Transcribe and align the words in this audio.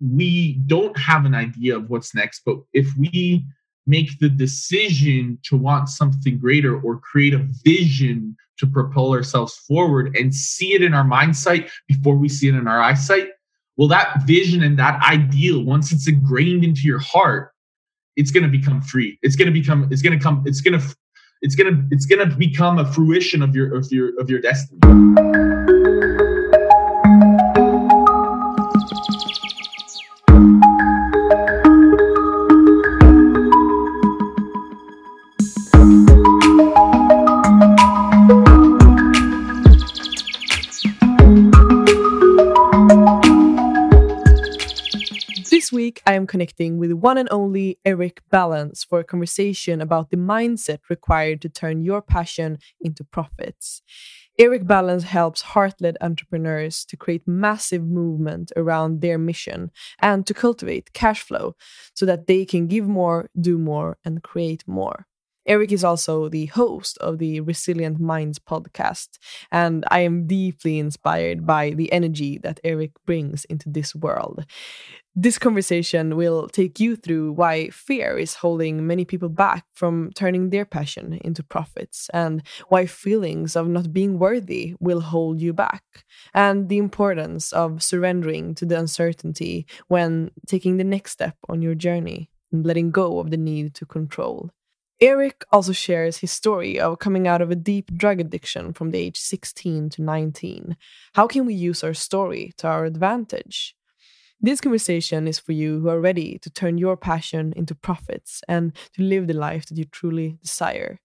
we 0.00 0.54
don't 0.66 0.96
have 0.98 1.24
an 1.24 1.34
idea 1.34 1.76
of 1.76 1.90
what's 1.90 2.14
next, 2.14 2.42
but 2.44 2.56
if 2.72 2.88
we 2.96 3.44
make 3.86 4.18
the 4.18 4.28
decision 4.28 5.38
to 5.42 5.56
want 5.56 5.88
something 5.88 6.38
greater 6.38 6.80
or 6.80 6.98
create 6.98 7.34
a 7.34 7.46
vision 7.64 8.36
to 8.58 8.66
propel 8.66 9.12
ourselves 9.12 9.56
forward 9.56 10.14
and 10.16 10.34
see 10.34 10.74
it 10.74 10.82
in 10.82 10.92
our 10.92 11.04
mind 11.04 11.34
sight 11.36 11.70
before 11.86 12.14
we 12.14 12.28
see 12.28 12.48
it 12.48 12.54
in 12.54 12.68
our 12.68 12.80
eyesight, 12.80 13.28
well, 13.76 13.88
that 13.88 14.22
vision 14.26 14.62
and 14.62 14.78
that 14.78 15.00
ideal, 15.02 15.62
once 15.62 15.90
it's 15.92 16.08
ingrained 16.08 16.64
into 16.64 16.82
your 16.82 16.98
heart, 16.98 17.52
it's 18.16 18.30
going 18.30 18.42
to 18.42 18.50
become 18.50 18.82
free. 18.82 19.18
It's 19.22 19.36
going 19.36 19.46
to 19.46 19.52
become, 19.52 19.88
it's 19.90 20.02
going 20.02 20.18
to 20.18 20.22
come, 20.22 20.42
it's 20.46 20.60
going 20.60 20.78
to, 20.78 20.96
it's 21.40 21.54
going 21.54 21.74
to, 21.74 21.84
it's 21.90 22.04
going 22.04 22.28
to 22.28 22.36
become 22.36 22.78
a 22.78 22.92
fruition 22.92 23.42
of 23.42 23.54
your, 23.54 23.74
of 23.74 23.90
your, 23.90 24.20
of 24.20 24.28
your 24.28 24.40
destiny. 24.40 24.80
I 46.06 46.14
am 46.14 46.26
connecting 46.26 46.78
with 46.78 46.92
one 46.92 47.18
and 47.18 47.28
only 47.30 47.78
Eric 47.84 48.22
Balance 48.30 48.84
for 48.84 49.00
a 49.00 49.04
conversation 49.04 49.80
about 49.80 50.10
the 50.10 50.16
mindset 50.16 50.78
required 50.90 51.40
to 51.42 51.48
turn 51.48 51.82
your 51.82 52.02
passion 52.02 52.58
into 52.80 53.04
profits. 53.04 53.82
Eric 54.38 54.66
Balance 54.66 55.04
helps 55.04 55.42
heart 55.42 55.74
led 55.80 55.96
entrepreneurs 56.00 56.84
to 56.84 56.96
create 56.96 57.26
massive 57.26 57.84
movement 57.84 58.52
around 58.56 59.00
their 59.00 59.18
mission 59.18 59.70
and 60.00 60.26
to 60.26 60.34
cultivate 60.34 60.92
cash 60.92 61.22
flow 61.22 61.56
so 61.94 62.06
that 62.06 62.26
they 62.26 62.44
can 62.44 62.66
give 62.68 62.86
more, 62.86 63.28
do 63.40 63.58
more, 63.58 63.98
and 64.04 64.22
create 64.22 64.62
more. 64.66 65.06
Eric 65.48 65.72
is 65.72 65.82
also 65.82 66.28
the 66.28 66.46
host 66.46 66.98
of 66.98 67.18
the 67.18 67.40
Resilient 67.40 67.98
Minds 67.98 68.38
podcast, 68.38 69.18
and 69.50 69.82
I 69.90 70.00
am 70.00 70.26
deeply 70.26 70.78
inspired 70.78 71.46
by 71.46 71.70
the 71.70 71.90
energy 71.90 72.36
that 72.42 72.60
Eric 72.62 72.92
brings 73.06 73.46
into 73.46 73.70
this 73.70 73.94
world. 73.94 74.44
This 75.20 75.36
conversation 75.36 76.14
will 76.14 76.46
take 76.46 76.78
you 76.78 76.94
through 76.94 77.32
why 77.32 77.70
fear 77.70 78.16
is 78.16 78.36
holding 78.36 78.86
many 78.86 79.04
people 79.04 79.28
back 79.28 79.64
from 79.74 80.12
turning 80.14 80.50
their 80.50 80.64
passion 80.64 81.18
into 81.24 81.42
profits, 81.42 82.08
and 82.14 82.40
why 82.68 82.86
feelings 82.86 83.56
of 83.56 83.66
not 83.66 83.92
being 83.92 84.20
worthy 84.20 84.76
will 84.78 85.00
hold 85.00 85.40
you 85.40 85.52
back, 85.52 85.82
and 86.34 86.68
the 86.68 86.78
importance 86.78 87.52
of 87.52 87.82
surrendering 87.82 88.54
to 88.54 88.64
the 88.64 88.78
uncertainty 88.78 89.66
when 89.88 90.30
taking 90.46 90.76
the 90.76 90.84
next 90.84 91.10
step 91.10 91.34
on 91.48 91.62
your 91.62 91.74
journey 91.74 92.30
and 92.52 92.64
letting 92.64 92.92
go 92.92 93.18
of 93.18 93.32
the 93.32 93.36
need 93.36 93.74
to 93.74 93.84
control. 93.84 94.50
Eric 95.00 95.44
also 95.50 95.72
shares 95.72 96.18
his 96.18 96.30
story 96.30 96.78
of 96.78 97.00
coming 97.00 97.26
out 97.26 97.42
of 97.42 97.50
a 97.50 97.56
deep 97.56 97.92
drug 97.92 98.20
addiction 98.20 98.72
from 98.72 98.92
the 98.92 98.98
age 98.98 99.18
16 99.18 99.90
to 99.90 100.00
19. 100.02 100.76
How 101.14 101.26
can 101.26 101.44
we 101.44 101.54
use 101.54 101.82
our 101.82 101.94
story 101.94 102.52
to 102.58 102.68
our 102.68 102.84
advantage? 102.84 103.74
This 104.40 104.60
conversation 104.60 105.26
is 105.26 105.40
for 105.40 105.50
you 105.50 105.80
who 105.80 105.88
are 105.88 106.00
ready 106.00 106.38
to 106.42 106.50
turn 106.50 106.78
your 106.78 106.96
passion 106.96 107.52
into 107.56 107.74
profits 107.74 108.40
and 108.46 108.72
to 108.94 109.02
live 109.02 109.26
the 109.26 109.34
life 109.34 109.66
that 109.66 109.76
you 109.76 109.84
truly 109.84 110.38
desire. 110.40 111.00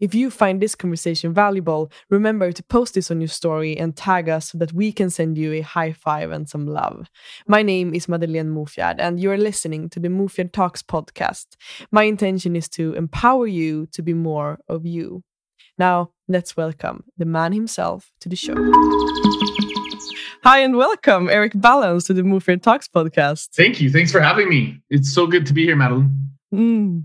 If 0.00 0.16
you 0.16 0.30
find 0.30 0.60
this 0.60 0.74
conversation 0.74 1.32
valuable, 1.32 1.92
remember 2.10 2.50
to 2.50 2.62
post 2.64 2.94
this 2.94 3.08
on 3.08 3.20
your 3.20 3.28
story 3.28 3.76
and 3.76 3.96
tag 3.96 4.28
us 4.28 4.50
so 4.50 4.58
that 4.58 4.72
we 4.72 4.90
can 4.90 5.10
send 5.10 5.38
you 5.38 5.52
a 5.52 5.60
high 5.60 5.92
five 5.92 6.32
and 6.32 6.48
some 6.48 6.66
love. 6.66 7.08
My 7.46 7.62
name 7.62 7.94
is 7.94 8.08
Madeleine 8.08 8.52
Mofjard, 8.52 8.96
and 8.98 9.20
you 9.20 9.30
are 9.30 9.38
listening 9.38 9.88
to 9.90 10.00
the 10.00 10.08
Mofjard 10.08 10.50
Talks 10.50 10.82
podcast. 10.82 11.56
My 11.92 12.02
intention 12.02 12.56
is 12.56 12.68
to 12.70 12.94
empower 12.94 13.46
you 13.46 13.86
to 13.92 14.02
be 14.02 14.12
more 14.12 14.58
of 14.68 14.84
you. 14.84 15.22
Now, 15.78 16.10
let's 16.26 16.56
welcome 16.56 17.04
the 17.16 17.26
man 17.26 17.52
himself 17.52 18.10
to 18.20 18.28
the 18.28 18.36
show. 18.36 19.51
Hi 20.44 20.58
and 20.58 20.76
welcome, 20.76 21.30
Eric 21.30 21.52
Balance, 21.54 22.02
to 22.08 22.14
the 22.14 22.22
Mofjard 22.22 22.62
Talks 22.62 22.88
podcast. 22.88 23.50
Thank 23.54 23.80
you. 23.80 23.92
Thanks 23.92 24.10
for 24.10 24.18
having 24.18 24.48
me. 24.48 24.80
It's 24.90 25.14
so 25.14 25.28
good 25.28 25.46
to 25.46 25.52
be 25.52 25.64
here, 25.64 25.76
Madeline. 25.76 26.30
Mm. 26.52 27.04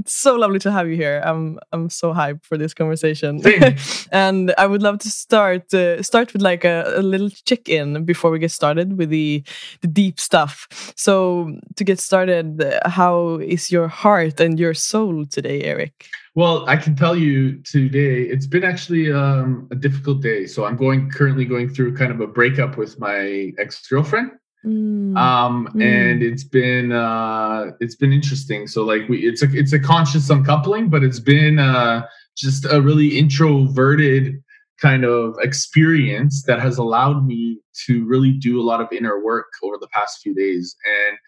It's 0.00 0.14
so 0.14 0.34
lovely 0.34 0.58
to 0.60 0.72
have 0.72 0.88
you 0.88 0.96
here. 0.96 1.20
I'm 1.22 1.58
I'm 1.72 1.90
so 1.90 2.14
hyped 2.14 2.46
for 2.46 2.56
this 2.56 2.72
conversation, 2.72 3.42
and 4.10 4.54
I 4.56 4.66
would 4.66 4.80
love 4.80 4.98
to 5.00 5.10
start 5.10 5.74
uh, 5.74 6.02
start 6.02 6.32
with 6.32 6.40
like 6.40 6.64
a, 6.64 6.90
a 6.96 7.02
little 7.02 7.28
check 7.28 7.68
in 7.68 8.06
before 8.06 8.30
we 8.30 8.38
get 8.38 8.50
started 8.50 8.96
with 8.96 9.10
the 9.10 9.44
the 9.82 9.88
deep 9.88 10.18
stuff. 10.18 10.66
So 10.96 11.54
to 11.76 11.84
get 11.84 12.00
started, 12.00 12.64
how 12.86 13.40
is 13.42 13.70
your 13.70 13.88
heart 13.88 14.40
and 14.40 14.58
your 14.58 14.72
soul 14.72 15.26
today, 15.26 15.60
Eric? 15.64 16.06
Well, 16.34 16.66
I 16.66 16.76
can 16.78 16.96
tell 16.96 17.14
you 17.14 17.60
today 17.64 18.22
it's 18.22 18.46
been 18.46 18.64
actually 18.64 19.12
um, 19.12 19.68
a 19.70 19.74
difficult 19.74 20.22
day. 20.22 20.46
So 20.46 20.64
I'm 20.64 20.76
going 20.76 21.10
currently 21.10 21.44
going 21.44 21.68
through 21.68 21.94
kind 21.94 22.10
of 22.10 22.20
a 22.22 22.26
breakup 22.26 22.78
with 22.78 22.98
my 22.98 23.52
ex 23.58 23.86
girlfriend. 23.86 24.30
Mm. 24.64 25.16
Um, 25.16 25.68
mm. 25.74 25.82
and 25.82 26.22
it's 26.22 26.44
been 26.44 26.92
uh, 26.92 27.72
it's 27.80 27.96
been 27.96 28.12
interesting. 28.12 28.66
So 28.66 28.84
like 28.84 29.08
we 29.08 29.26
it's 29.26 29.42
a 29.42 29.48
it's 29.52 29.72
a 29.72 29.78
conscious 29.78 30.28
uncoupling, 30.28 30.90
but 30.90 31.02
it's 31.02 31.20
been 31.20 31.58
uh, 31.58 32.06
just 32.36 32.66
a 32.70 32.80
really 32.80 33.18
introverted 33.18 34.42
kind 34.80 35.04
of 35.04 35.36
experience 35.40 36.42
that 36.44 36.58
has 36.58 36.78
allowed 36.78 37.26
me 37.26 37.60
to 37.86 38.06
really 38.06 38.32
do 38.32 38.60
a 38.60 38.64
lot 38.64 38.80
of 38.80 38.88
inner 38.92 39.22
work 39.22 39.46
over 39.62 39.76
the 39.78 39.88
past 39.88 40.20
few 40.22 40.34
days. 40.34 40.74
And 40.86 41.18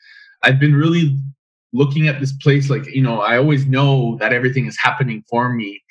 I've 0.43 0.59
been 0.59 0.75
really 0.75 1.19
looking 1.73 2.09
at 2.09 2.21
this 2.21 2.33
place 2.33 2.71
like 2.71 2.87
you 2.87 3.03
know 3.03 3.21
i 3.21 3.37
always 3.37 3.67
know 3.67 4.17
that 4.21 4.33
everything 4.33 4.67
is 4.67 4.77
happening 4.81 5.25
for 5.29 5.53
me 5.53 5.83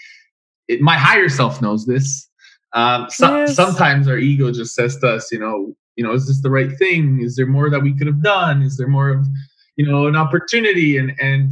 it, 0.67 0.81
my 0.81 0.97
higher 0.97 1.29
self 1.29 1.61
knows 1.61 1.85
this 1.85 2.27
um, 2.73 3.07
so, 3.09 3.35
yes. 3.35 3.55
sometimes 3.55 4.07
our 4.07 4.17
ego 4.17 4.51
just 4.51 4.73
says 4.73 4.97
to 4.97 5.07
us 5.09 5.31
you 5.31 5.39
know 5.39 5.75
you 5.95 6.03
know 6.03 6.13
is 6.13 6.27
this 6.27 6.41
the 6.41 6.49
right 6.49 6.77
thing 6.77 7.21
is 7.21 7.35
there 7.35 7.47
more 7.47 7.69
that 7.69 7.81
we 7.81 7.93
could 7.93 8.07
have 8.07 8.23
done 8.23 8.61
is 8.61 8.77
there 8.77 8.87
more 8.87 9.09
of 9.09 9.25
you 9.75 9.85
know 9.85 10.07
an 10.07 10.15
opportunity 10.15 10.97
and 10.97 11.13
and 11.21 11.51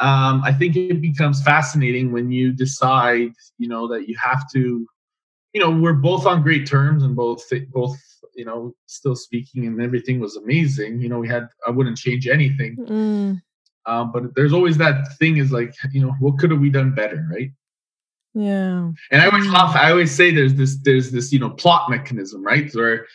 um, 0.00 0.42
i 0.44 0.52
think 0.52 0.76
it 0.76 1.00
becomes 1.00 1.42
fascinating 1.42 2.12
when 2.12 2.30
you 2.30 2.52
decide 2.52 3.32
you 3.58 3.68
know 3.68 3.86
that 3.88 4.08
you 4.08 4.16
have 4.16 4.48
to 4.50 4.86
you 5.52 5.60
know 5.60 5.70
we're 5.70 5.92
both 5.92 6.26
on 6.26 6.42
great 6.42 6.66
terms 6.66 7.02
and 7.02 7.16
both 7.16 7.42
both 7.70 7.96
you 8.34 8.44
know 8.44 8.74
still 8.86 9.16
speaking 9.16 9.66
and 9.66 9.80
everything 9.82 10.20
was 10.20 10.36
amazing 10.36 11.00
you 11.00 11.08
know 11.08 11.18
we 11.18 11.28
had 11.28 11.48
i 11.66 11.70
wouldn't 11.70 11.98
change 11.98 12.28
anything 12.28 12.76
mm. 12.76 13.40
Um, 13.88 14.12
but 14.12 14.34
there's 14.34 14.52
always 14.52 14.76
that 14.78 15.16
thing 15.18 15.38
is 15.38 15.50
like, 15.50 15.74
you 15.92 16.02
know, 16.02 16.14
what 16.20 16.38
could 16.38 16.50
have 16.50 16.60
we 16.60 16.68
done 16.68 16.94
better, 16.94 17.26
right? 17.32 17.50
Yeah. 18.34 18.90
And 19.10 19.22
I 19.22 19.26
always 19.26 19.48
laugh. 19.48 19.74
I 19.74 19.90
always 19.90 20.14
say 20.14 20.30
there's 20.30 20.54
this 20.54 20.76
there's 20.84 21.10
this 21.10 21.32
you 21.32 21.38
know 21.38 21.50
plot 21.50 21.90
mechanism, 21.90 22.44
right? 22.44 22.70
Where 22.74 23.06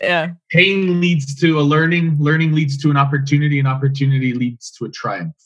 yeah, 0.00 0.32
pain 0.50 1.00
leads 1.00 1.34
to 1.40 1.58
a 1.58 1.62
learning, 1.62 2.16
learning 2.18 2.52
leads 2.52 2.76
to 2.78 2.90
an 2.90 2.96
opportunity, 2.96 3.58
and 3.58 3.68
opportunity 3.68 4.34
leads 4.34 4.70
to 4.72 4.84
a 4.84 4.88
triumph. 4.88 5.36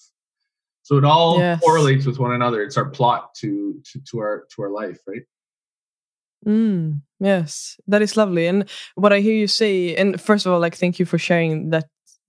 So 0.83 0.97
it 0.97 1.05
all 1.05 1.39
yes. 1.39 1.61
correlates 1.61 2.07
with 2.07 2.19
one 2.19 2.33
another. 2.33 2.62
It's 2.62 2.77
our 2.77 2.89
plot 2.89 3.34
to 3.37 3.81
to 3.93 4.01
to 4.11 4.19
our 4.21 4.47
to 4.55 4.62
our 4.62 4.71
life, 4.71 4.99
right? 5.07 5.23
Mm, 6.47 7.01
yes, 7.19 7.77
that 7.89 8.03
is 8.03 8.17
lovely. 8.17 8.47
And 8.47 8.69
what 8.95 9.12
I 9.12 9.21
hear 9.21 9.34
you 9.34 9.49
say, 9.49 9.97
and 9.97 10.21
first 10.21 10.47
of 10.47 10.53
all, 10.53 10.61
like, 10.61 10.77
thank 10.77 10.99
you 10.99 11.07
for 11.07 11.19
sharing 11.19 11.71
that 11.71 11.87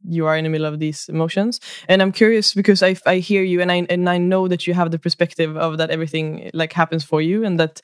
you 0.07 0.25
are 0.25 0.37
in 0.37 0.43
the 0.43 0.49
middle 0.49 0.67
of 0.67 0.79
these 0.79 1.09
emotions 1.09 1.59
and 1.89 2.01
i'm 2.01 2.11
curious 2.11 2.53
because 2.53 2.83
i 2.83 2.95
i 3.05 3.17
hear 3.17 3.43
you 3.43 3.61
and 3.61 3.71
i 3.71 3.85
and 3.89 4.07
i 4.07 4.17
know 4.17 4.47
that 4.47 4.67
you 4.67 4.73
have 4.73 4.91
the 4.91 4.99
perspective 4.99 5.57
of 5.57 5.79
that 5.79 5.89
everything 5.89 6.49
like 6.53 6.71
happens 6.71 7.03
for 7.03 7.21
you 7.21 7.43
and 7.43 7.59
that 7.59 7.81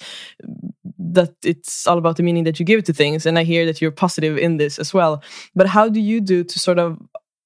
that 1.12 1.34
it's 1.44 1.86
all 1.86 1.98
about 1.98 2.18
the 2.18 2.24
meaning 2.24 2.44
that 2.46 2.60
you 2.60 2.66
give 2.66 2.84
to 2.84 2.94
things 2.94 3.26
and 3.26 3.38
i 3.38 3.44
hear 3.44 3.66
that 3.66 3.82
you're 3.82 3.92
positive 3.92 4.38
in 4.38 4.58
this 4.58 4.80
as 4.80 4.94
well. 4.94 5.22
But 5.56 5.68
how 5.68 5.90
do 5.90 6.00
you 6.00 6.22
do 6.22 6.44
to 6.44 6.60
sort 6.60 6.80
of 6.80 6.98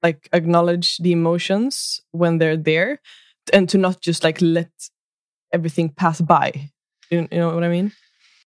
like 0.04 0.30
acknowledge 0.32 0.98
the 0.98 1.12
emotions 1.12 2.02
when 2.12 2.38
they're 2.38 2.58
there 2.58 3.02
and 3.52 3.68
to 3.70 3.78
not 3.78 4.02
just 4.02 4.24
like 4.24 4.40
let 4.42 4.70
everything 5.52 5.90
pass 5.90 6.22
by? 6.22 6.70
You, 7.10 7.28
you 7.32 7.38
know 7.40 7.54
what 7.54 7.64
i 7.64 7.70
mean? 7.70 7.92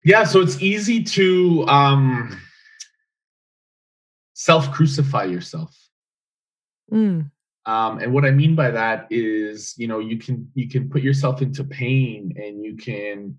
Yeah 0.03 0.23
so 0.25 0.41
it's 0.41 0.61
easy 0.61 1.03
to 1.03 1.65
um 1.67 2.39
self 4.33 4.71
crucify 4.71 5.25
yourself. 5.25 5.75
Mm. 6.91 7.29
Um, 7.65 7.99
and 7.99 8.13
what 8.13 8.25
I 8.25 8.31
mean 8.31 8.55
by 8.55 8.71
that 8.71 9.05
is, 9.11 9.75
you 9.77 9.87
know, 9.87 9.99
you 9.99 10.17
can 10.17 10.49
you 10.55 10.67
can 10.69 10.89
put 10.89 11.03
yourself 11.03 11.41
into 11.41 11.63
pain 11.63 12.33
and 12.37 12.63
you 12.63 12.75
can 12.77 13.37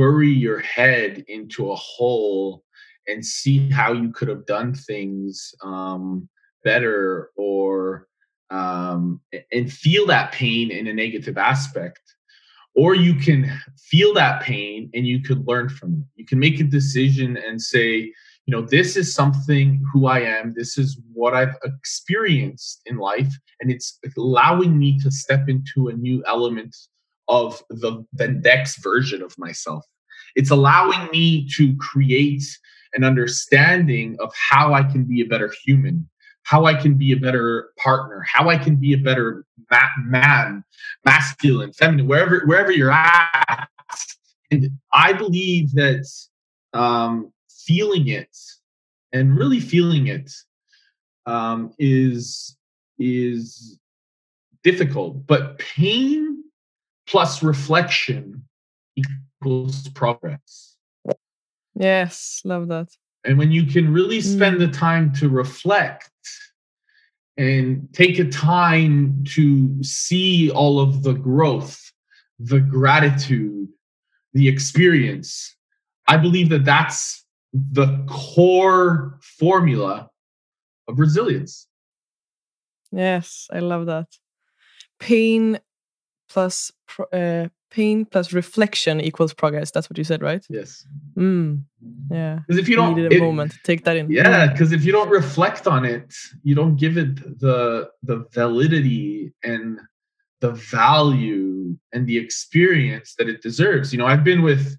bury 0.00 0.30
your 0.30 0.60
head 0.60 1.22
into 1.28 1.70
a 1.70 1.76
hole 1.76 2.64
and 3.06 3.24
see 3.24 3.68
how 3.68 3.92
you 3.92 4.10
could 4.10 4.28
have 4.28 4.46
done 4.46 4.72
things 4.72 5.54
um, 5.62 6.26
better 6.64 7.28
or 7.36 8.06
um, 8.48 9.20
and 9.52 9.70
feel 9.70 10.06
that 10.06 10.32
pain 10.32 10.70
in 10.70 10.86
a 10.86 10.94
negative 10.94 11.36
aspect. 11.36 12.00
Or 12.74 12.94
you 12.94 13.14
can 13.14 13.52
feel 13.76 14.14
that 14.14 14.40
pain 14.40 14.88
and 14.94 15.06
you 15.06 15.20
could 15.22 15.46
learn 15.46 15.68
from 15.68 15.92
it. 15.92 16.04
You 16.16 16.24
can 16.24 16.38
make 16.38 16.58
a 16.60 16.64
decision 16.64 17.36
and 17.36 17.60
say 17.60 18.10
you 18.46 18.56
know 18.56 18.62
this 18.62 18.96
is 18.96 19.14
something 19.14 19.84
who 19.92 20.06
i 20.06 20.20
am. 20.20 20.54
This 20.56 20.78
is 20.78 20.98
what 21.12 21.34
i've 21.34 21.56
experienced 21.62 22.80
in 22.86 22.96
life 22.96 23.32
and 23.60 23.70
it's 23.70 23.98
allowing 24.16 24.78
me 24.78 24.98
to 25.00 25.10
step 25.10 25.48
into 25.48 25.88
a 25.88 25.92
new 25.92 26.24
element 26.26 26.74
of 27.30 27.62
the, 27.70 28.04
the 28.12 28.28
next 28.28 28.82
version 28.82 29.22
of 29.22 29.34
myself. 29.38 29.84
It's 30.36 30.50
allowing 30.50 31.10
me 31.10 31.48
to 31.56 31.74
create 31.76 32.44
an 32.94 33.04
understanding 33.04 34.16
of 34.20 34.32
how 34.34 34.74
i 34.74 34.82
can 34.82 35.04
be 35.04 35.20
a 35.20 35.26
better 35.26 35.52
human 35.64 36.08
how 36.42 36.64
i 36.64 36.74
can 36.74 36.94
be 36.94 37.12
a 37.12 37.16
better 37.16 37.70
partner 37.78 38.24
how 38.32 38.48
i 38.48 38.56
can 38.56 38.76
be 38.76 38.92
a 38.92 38.98
better 38.98 39.44
ma- 39.70 39.78
man 40.04 40.64
masculine 41.04 41.72
feminine 41.72 42.06
wherever 42.06 42.42
wherever 42.46 42.72
you're 42.72 42.90
at. 42.90 43.68
And 44.50 44.70
i 44.92 45.12
believe 45.12 45.72
that 45.74 46.06
um, 46.72 47.32
feeling 47.48 48.08
it 48.08 48.36
and 49.12 49.36
really 49.36 49.60
feeling 49.60 50.06
it 50.06 50.32
um, 51.26 51.72
is 51.78 52.56
is 52.98 53.78
difficult 54.62 55.26
but 55.26 55.58
pain 55.58 56.39
plus 57.10 57.42
reflection 57.42 58.42
equals 58.96 59.88
progress 59.88 60.76
yes 61.74 62.40
love 62.44 62.68
that 62.68 62.88
and 63.24 63.38
when 63.38 63.50
you 63.50 63.64
can 63.64 63.92
really 63.92 64.20
spend 64.20 64.56
mm. 64.56 64.60
the 64.60 64.68
time 64.68 65.12
to 65.12 65.28
reflect 65.28 66.10
and 67.36 67.88
take 67.92 68.18
a 68.18 68.28
time 68.28 69.24
to 69.26 69.82
see 69.82 70.50
all 70.50 70.80
of 70.80 71.02
the 71.02 71.14
growth 71.14 71.92
the 72.38 72.60
gratitude 72.60 73.68
the 74.34 74.48
experience 74.48 75.56
i 76.08 76.16
believe 76.16 76.48
that 76.48 76.64
that's 76.64 77.24
the 77.52 78.04
core 78.08 79.18
formula 79.20 80.08
of 80.88 80.98
resilience. 80.98 81.66
Yes, 82.92 83.48
I 83.52 83.60
love 83.60 83.86
that. 83.86 84.08
Pain 84.98 85.58
plus 86.30 86.72
uh, 87.12 87.48
pain 87.70 88.04
plus 88.04 88.32
reflection 88.32 89.00
equals 89.00 89.34
progress. 89.34 89.70
That's 89.70 89.90
what 89.90 89.98
you 89.98 90.04
said, 90.04 90.22
right? 90.22 90.44
Yes. 90.48 90.86
Mm. 91.16 91.62
Yeah. 92.10 92.40
Because 92.46 92.58
if 92.58 92.68
you 92.68 92.76
don't, 92.76 92.94
needed 92.94 93.12
a 93.12 93.16
it, 93.16 93.20
moment, 93.20 93.54
take 93.64 93.84
that 93.84 93.96
in. 93.96 94.10
Yeah, 94.10 94.46
because 94.46 94.72
if 94.72 94.84
you 94.84 94.92
don't 94.92 95.10
reflect 95.10 95.66
on 95.66 95.84
it, 95.84 96.14
you 96.42 96.54
don't 96.54 96.76
give 96.76 96.96
it 96.96 97.16
the 97.40 97.90
the 98.02 98.26
validity 98.32 99.32
and 99.42 99.78
the 100.40 100.52
value 100.52 101.76
and 101.92 102.06
the 102.06 102.16
experience 102.16 103.14
that 103.18 103.28
it 103.28 103.42
deserves. 103.42 103.92
You 103.92 103.98
know, 103.98 104.06
I've 104.06 104.24
been 104.24 104.42
with 104.42 104.76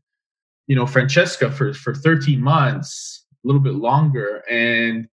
you 0.68 0.75
know 0.75 0.86
Francesca 0.86 1.51
for 1.51 1.74
for 1.74 1.94
13 1.94 2.42
months, 2.42 3.25
a 3.44 3.47
little 3.47 3.62
bit 3.62 3.75
longer, 3.75 4.44
and 4.50 5.07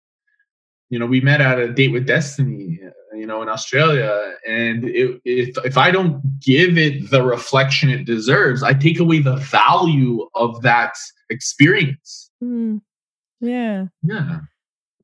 you 0.89 0.99
know 0.99 1.05
we 1.05 1.21
met 1.21 1.41
at 1.41 1.59
a 1.59 1.71
date 1.71 1.91
with 1.91 2.05
Destiny, 2.07 2.79
you 3.13 3.25
know, 3.25 3.41
in 3.41 3.49
Australia, 3.49 4.35
and 4.47 4.85
it, 4.85 5.21
if 5.25 5.57
if 5.65 5.77
I 5.77 5.91
don't 5.91 6.21
give 6.39 6.77
it 6.77 7.09
the 7.09 7.23
reflection 7.23 7.89
it 7.89 8.05
deserves, 8.05 8.63
I 8.63 8.73
take 8.73 8.99
away 8.99 9.19
the 9.19 9.35
value 9.37 10.27
of 10.35 10.61
that 10.61 10.93
experience. 11.29 12.29
Mm. 12.43 12.81
Yeah. 13.39 13.87
Yeah. 14.03 14.39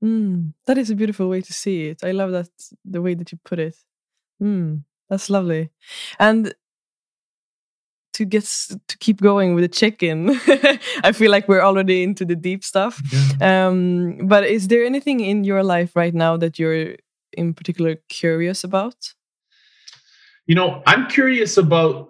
Mm. 0.04 0.54
That 0.66 0.78
is 0.78 0.90
a 0.90 0.96
beautiful 0.96 1.30
way 1.30 1.42
to 1.42 1.54
see 1.54 1.88
it. 1.88 2.04
I 2.04 2.12
love 2.12 2.32
that 2.32 2.50
the 2.86 3.02
way 3.02 3.14
that 3.14 3.32
you 3.32 3.40
put 3.44 3.60
it. 3.60 3.76
Mm. 4.42 4.84
That's 5.10 5.30
lovely. 5.30 5.70
And 6.20 6.54
to 8.14 8.26
get 8.26 8.44
to 8.88 8.98
keep 9.00 9.22
going 9.22 9.56
with 9.56 9.64
the 9.64 9.68
check-in 9.68 10.30
i 11.04 11.12
feel 11.12 11.32
like 11.32 11.48
we're 11.48 11.62
already 11.62 12.04
into 12.04 12.26
the 12.26 12.36
deep 12.36 12.64
stuff. 12.64 13.02
Yeah. 13.12 13.68
um, 13.68 14.28
but 14.28 14.46
is 14.46 14.68
there 14.68 14.86
anything 14.86 15.20
in 15.20 15.44
your 15.44 15.64
life 15.64 15.96
right 15.96 16.14
now 16.14 16.38
that 16.38 16.60
you're 16.60 16.96
in 17.34 17.54
particular 17.54 17.96
curious 18.10 18.64
about? 18.64 18.96
You 20.46 20.56
know 20.56 20.82
i'm 20.86 21.08
curious 21.08 21.58
about 21.58 22.10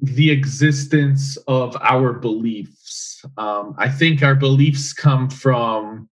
the 0.00 0.30
existence 0.30 1.36
of 1.48 1.76
our 1.80 2.12
beliefs. 2.12 3.24
Um, 3.36 3.74
i 3.78 3.88
think 3.88 4.22
our 4.22 4.34
beliefs 4.34 4.92
come 4.92 5.28
from 5.30 6.08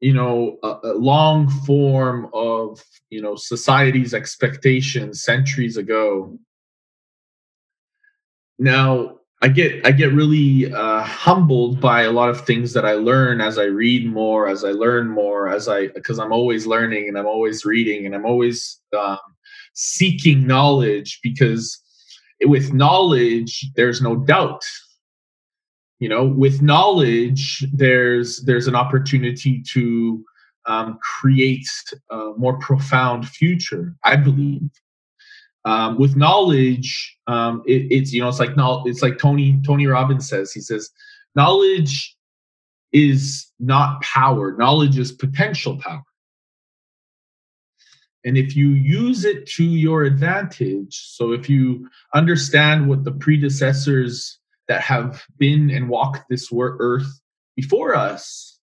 you 0.00 0.12
know 0.12 0.58
a, 0.62 0.78
a 0.84 0.94
long 0.94 1.48
form 1.48 2.28
of 2.32 2.82
you 3.10 3.20
know 3.20 3.36
society's 3.36 4.14
expectations 4.14 5.22
centuries 5.22 5.76
ago 5.76 6.38
now, 8.58 9.18
I 9.40 9.48
get 9.48 9.86
I 9.86 9.92
get 9.92 10.12
really 10.12 10.72
uh, 10.72 11.02
humbled 11.02 11.80
by 11.80 12.02
a 12.02 12.10
lot 12.10 12.28
of 12.28 12.44
things 12.44 12.72
that 12.72 12.84
I 12.84 12.94
learn 12.94 13.40
as 13.40 13.56
I 13.56 13.64
read 13.64 14.04
more, 14.06 14.48
as 14.48 14.64
I 14.64 14.70
learn 14.70 15.08
more, 15.08 15.48
as 15.48 15.68
I 15.68 15.88
because 15.88 16.18
I'm 16.18 16.32
always 16.32 16.66
learning 16.66 17.08
and 17.08 17.16
I'm 17.16 17.26
always 17.26 17.64
reading 17.64 18.04
and 18.04 18.16
I'm 18.16 18.26
always 18.26 18.80
um, 18.98 19.18
seeking 19.74 20.44
knowledge 20.44 21.20
because 21.22 21.80
with 22.42 22.72
knowledge 22.72 23.64
there's 23.76 24.02
no 24.02 24.16
doubt. 24.16 24.64
You 26.00 26.08
know, 26.08 26.26
with 26.26 26.60
knowledge 26.60 27.64
there's 27.72 28.42
there's 28.44 28.66
an 28.66 28.74
opportunity 28.74 29.62
to 29.72 30.24
um, 30.66 30.98
create 31.00 31.68
a 32.10 32.32
more 32.36 32.58
profound 32.58 33.28
future. 33.28 33.94
I 34.02 34.16
believe. 34.16 34.68
Um, 35.64 35.98
with 35.98 36.16
knowledge, 36.16 37.16
um, 37.26 37.62
it, 37.66 37.86
it's 37.90 38.12
you 38.12 38.20
know 38.20 38.28
it's 38.28 38.38
like 38.38 38.54
it's 38.86 39.02
like 39.02 39.18
Tony 39.18 39.60
Tony 39.66 39.86
Robbins 39.86 40.28
says. 40.28 40.52
He 40.52 40.60
says 40.60 40.90
knowledge 41.34 42.16
is 42.92 43.50
not 43.58 44.00
power. 44.02 44.56
Knowledge 44.56 44.98
is 44.98 45.12
potential 45.12 45.78
power. 45.78 46.02
And 48.24 48.36
if 48.36 48.56
you 48.56 48.70
use 48.70 49.24
it 49.24 49.46
to 49.52 49.64
your 49.64 50.02
advantage, 50.02 50.96
so 50.96 51.32
if 51.32 51.48
you 51.48 51.88
understand 52.14 52.88
what 52.88 53.04
the 53.04 53.12
predecessors 53.12 54.38
that 54.66 54.80
have 54.82 55.22
been 55.38 55.70
and 55.70 55.88
walked 55.88 56.28
this 56.28 56.50
earth 56.52 57.20
before 57.56 57.94
us, 57.94 58.58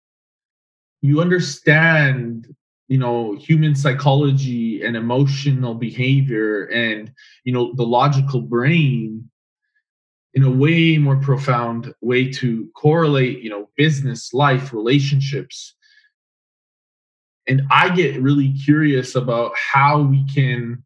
you 1.02 1.20
understand 1.20 2.54
you 2.90 2.98
know 2.98 3.36
human 3.36 3.76
psychology 3.76 4.82
and 4.82 4.96
emotional 4.96 5.74
behavior 5.74 6.64
and 6.66 7.12
you 7.44 7.52
know 7.52 7.72
the 7.74 7.86
logical 7.86 8.40
brain 8.40 9.30
in 10.34 10.42
a 10.42 10.50
way 10.50 10.98
more 10.98 11.16
profound 11.16 11.94
way 12.00 12.30
to 12.30 12.68
correlate 12.74 13.42
you 13.42 13.48
know 13.48 13.70
business 13.76 14.34
life 14.34 14.72
relationships. 14.72 15.76
And 17.46 17.62
i 17.70 17.88
get 17.94 18.20
really 18.20 18.52
curious 18.52 19.14
about 19.14 19.52
how 19.56 20.02
we 20.02 20.24
can 20.26 20.84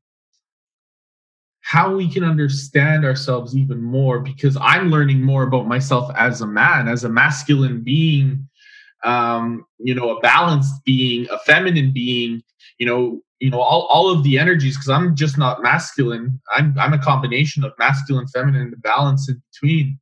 how 1.62 1.96
we 1.96 2.11
can 2.11 2.23
understand 2.23 3.06
ourselves 3.06 3.56
even 3.56 3.82
more 3.82 4.20
because 4.20 4.56
i'm 4.61 4.90
learning 4.90 5.23
more 5.23 5.42
about 5.44 5.66
myself 5.66 6.11
as 6.16 6.42
a 6.42 6.46
man 6.46 6.87
as 6.87 7.04
a 7.04 7.08
masculine 7.08 7.82
being 7.82 8.46
um, 9.04 9.64
you 9.78 9.94
know, 9.94 10.16
a 10.16 10.20
balanced 10.20 10.84
being, 10.84 11.26
a 11.30 11.38
feminine 11.40 11.92
being, 11.92 12.42
you 12.78 12.87
know, 12.87 13.20
you 13.40 13.50
know, 13.50 13.61
all, 13.61 13.82
all 13.82 14.11
of 14.11 14.23
the 14.23 14.38
energies, 14.38 14.76
because 14.76 14.88
I'm 14.88 15.14
just 15.14 15.37
not 15.37 15.62
masculine. 15.62 16.40
I'm 16.50 16.75
I'm 16.78 16.94
a 16.94 16.99
combination 16.99 17.64
of 17.64 17.73
masculine, 17.78 18.26
feminine, 18.28 18.70
the 18.70 18.78
balance 18.78 19.28
in 19.28 19.42
between. 19.52 19.99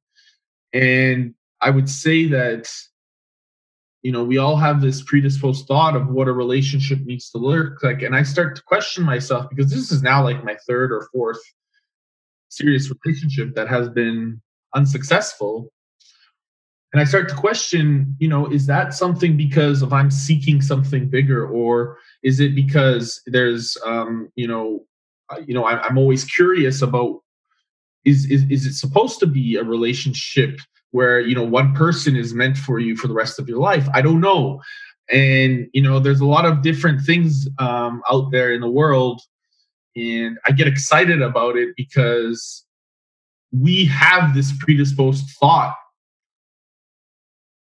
And 0.73 1.35
I 1.61 1.71
would 1.71 1.89
say 1.89 2.27
that, 2.29 2.71
you 4.03 4.13
know, 4.13 4.25
we 4.25 4.39
all 4.39 4.57
have 4.57 4.81
this 4.81 5.03
predisposed 5.03 5.67
thought 5.67 5.97
of 5.97 6.09
what 6.09 6.29
a 6.29 6.33
relationship 6.33 7.01
needs 7.01 7.31
to 7.31 7.39
look 7.39 7.83
like. 7.83 8.03
And 8.03 8.15
I 8.15 8.23
start 8.23 8.57
to 8.57 8.63
question 8.63 9.05
myself 9.05 9.47
because 9.51 9.71
this 9.71 9.91
is 9.91 10.03
now 10.03 10.23
like 10.23 10.45
my 10.45 10.57
third 10.67 10.93
or 10.93 11.09
fourth 11.13 11.41
serious 12.49 12.93
relationship 13.05 13.55
that 13.55 13.69
has 13.69 13.89
been 13.89 14.41
unsuccessful 14.75 15.73
and 16.93 17.01
i 17.01 17.05
start 17.05 17.29
to 17.29 17.35
question 17.35 18.15
you 18.19 18.29
know 18.29 18.47
is 18.47 18.67
that 18.67 18.95
something 18.95 19.37
because 19.37 19.83
of 19.83 19.93
i'm 19.93 20.11
seeking 20.11 20.61
something 20.61 21.09
bigger 21.09 21.47
or 21.47 21.99
is 22.23 22.41
it 22.41 22.55
because 22.55 23.21
there's 23.27 23.77
um 23.85 24.31
you 24.37 24.47
know 24.47 24.85
uh, 25.31 25.41
you 25.47 25.55
know 25.55 25.65
I, 25.65 25.87
am 25.87 25.99
always 25.99 26.25
curious 26.25 26.83
about 26.83 27.21
is, 28.05 28.27
is 28.27 28.45
is 28.51 28.67
it 28.67 28.75
supposed 28.75 29.21
to 29.21 29.27
be 29.27 29.57
a 29.57 29.65
relationship 29.65 30.59
where 30.91 31.21
you 31.21 31.35
know 31.35 31.45
one 31.45 31.75
person 31.75 32.17
is 32.17 32.35
meant 32.35 32.57
for 32.57 32.79
you 32.79 32.97
for 32.97 33.07
the 33.07 33.15
rest 33.15 33.39
of 33.39 33.49
your 33.49 33.59
life? 33.59 33.87
I 33.95 34.03
don't 34.03 34.21
know. 34.21 34.61
And 35.11 35.69
you 35.73 35.83
know 35.83 36.01
there's 36.01 36.21
a 36.21 36.27
lot 36.27 36.45
of 36.45 36.63
different 36.63 37.03
things 37.03 37.49
um, 37.59 38.03
out 38.11 38.31
there 38.31 38.53
in 38.53 38.61
the 38.61 38.71
world 38.71 39.23
and 39.95 40.39
i 40.47 40.53
get 40.53 40.67
excited 40.67 41.21
about 41.21 41.57
it 41.57 41.71
because 41.77 42.65
we 43.53 43.85
have 43.85 44.35
this 44.35 44.53
predisposed 44.59 45.29
thought 45.39 45.75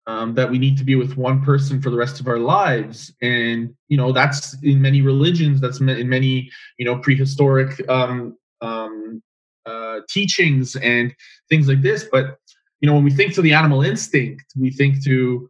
um, 0.06 0.34
that 0.34 0.50
we 0.50 0.58
need 0.58 0.76
to 0.78 0.84
be 0.84 0.96
with 0.96 1.16
one 1.16 1.44
person 1.44 1.80
for 1.80 1.90
the 1.90 1.96
rest 1.96 2.20
of 2.20 2.26
our 2.26 2.38
lives. 2.38 3.12
And 3.22 3.74
you 3.88 3.96
know 3.96 4.12
that's 4.12 4.54
in 4.62 4.80
many 4.80 5.02
religions 5.02 5.60
that's 5.60 5.80
in 5.80 6.08
many 6.08 6.50
you 6.78 6.84
know 6.84 6.98
prehistoric 6.98 7.88
um, 7.88 8.36
um, 8.60 9.22
uh, 9.66 10.00
teachings 10.08 10.76
and 10.76 11.14
things 11.48 11.68
like 11.68 11.82
this. 11.82 12.06
But 12.10 12.38
you 12.80 12.88
know 12.88 12.94
when 12.94 13.04
we 13.04 13.12
think 13.12 13.34
to 13.34 13.42
the 13.42 13.54
animal 13.54 13.82
instinct 13.82 14.44
we 14.58 14.70
think 14.70 15.04
to 15.04 15.48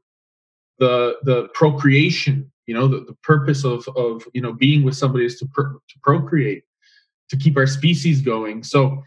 the 0.79 1.17
the 1.23 1.49
procreation 1.55 2.51
you 2.67 2.75
know 2.75 2.87
the, 2.89 3.01
the 3.05 3.15
purpose 3.23 3.65
of 3.65 3.89
of 3.97 4.27
you 4.35 4.43
know 4.43 4.53
being 4.53 4.83
with 4.83 4.97
somebody 4.97 5.25
is 5.25 5.39
to, 5.39 5.47
to 5.47 5.99
procreate 6.03 6.65
to 7.33 7.37
keep 7.39 7.57
our 7.57 7.67
species 7.67 8.21
going. 8.21 8.63
So 8.63 9.03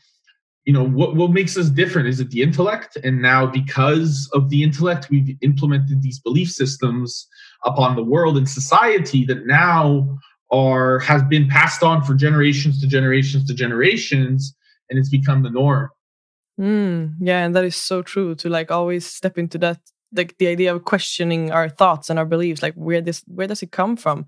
you 0.66 0.74
know 0.74 0.84
what 0.84 1.16
what 1.16 1.32
makes 1.32 1.58
us 1.58 1.70
different? 1.70 2.08
Is 2.08 2.20
it 2.20 2.32
the 2.32 2.42
intellect? 2.42 2.98
And 3.04 3.22
now 3.22 3.46
because 3.46 4.30
of 4.34 4.50
the 4.50 4.64
intellect 4.64 5.08
we've 5.10 5.38
implemented 5.42 6.02
these 6.02 6.20
belief 6.20 6.50
systems 6.50 7.28
upon 7.64 7.96
the 7.96 8.04
world 8.04 8.38
and 8.38 8.50
society 8.50 9.26
that 9.26 9.46
now 9.46 10.18
are 10.52 11.00
has 11.00 11.24
been 11.24 11.48
passed 11.48 11.84
on 11.84 12.04
for 12.04 12.16
generations 12.16 12.82
to 12.82 12.88
generations 12.88 13.46
to 13.46 13.54
generations 13.54 14.56
and 14.90 15.00
it's 15.00 15.10
become 15.10 15.44
the 15.44 15.50
norm. 15.50 15.90
Mm, 16.60 17.16
yeah 17.20 17.46
and 17.46 17.56
that 17.56 17.66
is 17.66 17.76
so 17.76 18.02
true 18.02 18.34
to 18.36 18.50
like 18.50 18.72
always 18.72 19.06
step 19.06 19.38
into 19.38 19.58
that 19.60 19.80
like 20.14 20.38
the 20.38 20.48
idea 20.48 20.74
of 20.74 20.86
questioning 20.86 21.52
our 21.52 21.68
thoughts 21.68 22.10
and 22.10 22.18
our 22.18 22.26
beliefs 22.26 22.64
like 22.64 22.74
where 22.76 23.02
this 23.02 23.24
where 23.28 23.48
does 23.48 23.62
it 23.62 23.72
come 23.72 23.98
from 23.98 24.26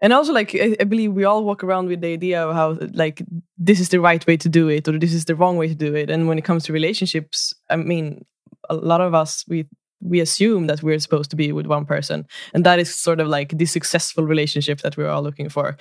and 0.00 0.12
also 0.12 0.32
like 0.32 0.54
I, 0.54 0.76
I, 0.80 0.84
believe 0.84 1.12
we 1.12 1.24
all 1.24 1.44
walk 1.44 1.64
around 1.64 1.88
with 1.88 2.00
the 2.00 2.12
idea 2.12 2.44
of 2.44 2.54
how 2.54 2.78
like 2.92 3.22
this 3.56 3.80
is 3.80 3.88
the 3.88 4.00
right 4.00 4.24
way 4.26 4.36
to 4.36 4.48
do 4.48 4.68
it 4.68 4.88
or 4.88 4.98
this 4.98 5.12
is 5.12 5.24
the 5.24 5.34
wrong 5.34 5.56
way 5.56 5.68
to 5.68 5.74
do 5.74 5.94
it. 5.94 6.10
And 6.10 6.28
when 6.28 6.38
it 6.38 6.44
comes 6.44 6.64
to 6.64 6.72
relationships 6.72 7.54
i 7.70 7.76
mean 7.76 8.24
a 8.68 8.74
lot 8.74 9.00
of 9.00 9.14
us 9.14 9.44
we 9.48 9.66
we 10.00 10.20
assume 10.20 10.66
that 10.68 10.82
we're 10.82 10.98
supposed 10.98 11.30
to 11.30 11.36
be 11.36 11.50
with 11.52 11.66
one 11.66 11.84
person. 11.84 12.24
And 12.54 12.64
that 12.64 12.78
is 12.78 12.94
sort 12.94 13.20
of 13.20 13.28
like 13.28 13.56
the 13.58 13.66
successful 13.66 14.24
relationship 14.24 14.80
that 14.82 14.96
we're 14.96 15.08
all 15.08 15.22
looking 15.22 15.48
for. 15.48 15.76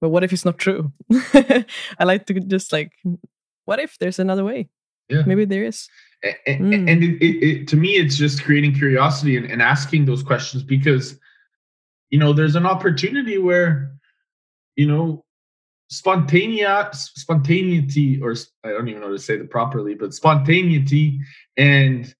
But 0.00 0.10
what 0.10 0.22
if 0.22 0.32
it's 0.32 0.44
not 0.44 0.58
true? 0.58 0.92
I 1.12 2.04
like 2.04 2.26
to 2.26 2.34
just 2.34 2.72
like 2.72 2.92
what 3.64 3.80
if 3.80 3.98
there's 3.98 4.18
another 4.18 4.44
way? 4.44 4.68
Yeah. 5.08 5.22
Maybe 5.26 5.44
there 5.44 5.64
is. 5.64 5.88
And, 6.46 6.72
mm. 6.72 6.90
and 6.90 7.04
it, 7.04 7.22
it, 7.22 7.46
it, 7.46 7.68
to 7.68 7.76
me 7.76 7.96
it's 7.96 8.16
just 8.16 8.42
creating 8.42 8.74
curiosity 8.74 9.36
and, 9.36 9.46
and 9.50 9.62
asking 9.62 10.06
those 10.06 10.22
questions 10.22 10.62
because 10.62 11.18
you 12.10 12.18
know 12.18 12.32
there's 12.32 12.56
an 12.56 12.66
opportunity 12.66 13.38
where 13.38 13.92
you 14.76 14.86
know 14.86 15.24
spontaneous 15.88 17.12
spontaneity 17.14 18.20
or 18.20 18.34
i 18.64 18.70
don't 18.70 18.88
even 18.88 19.00
know 19.00 19.06
how 19.06 19.12
to 19.12 19.18
say 19.18 19.34
it 19.34 19.50
properly 19.50 19.94
but 19.94 20.12
spontaneity 20.12 21.20
and 21.56 22.14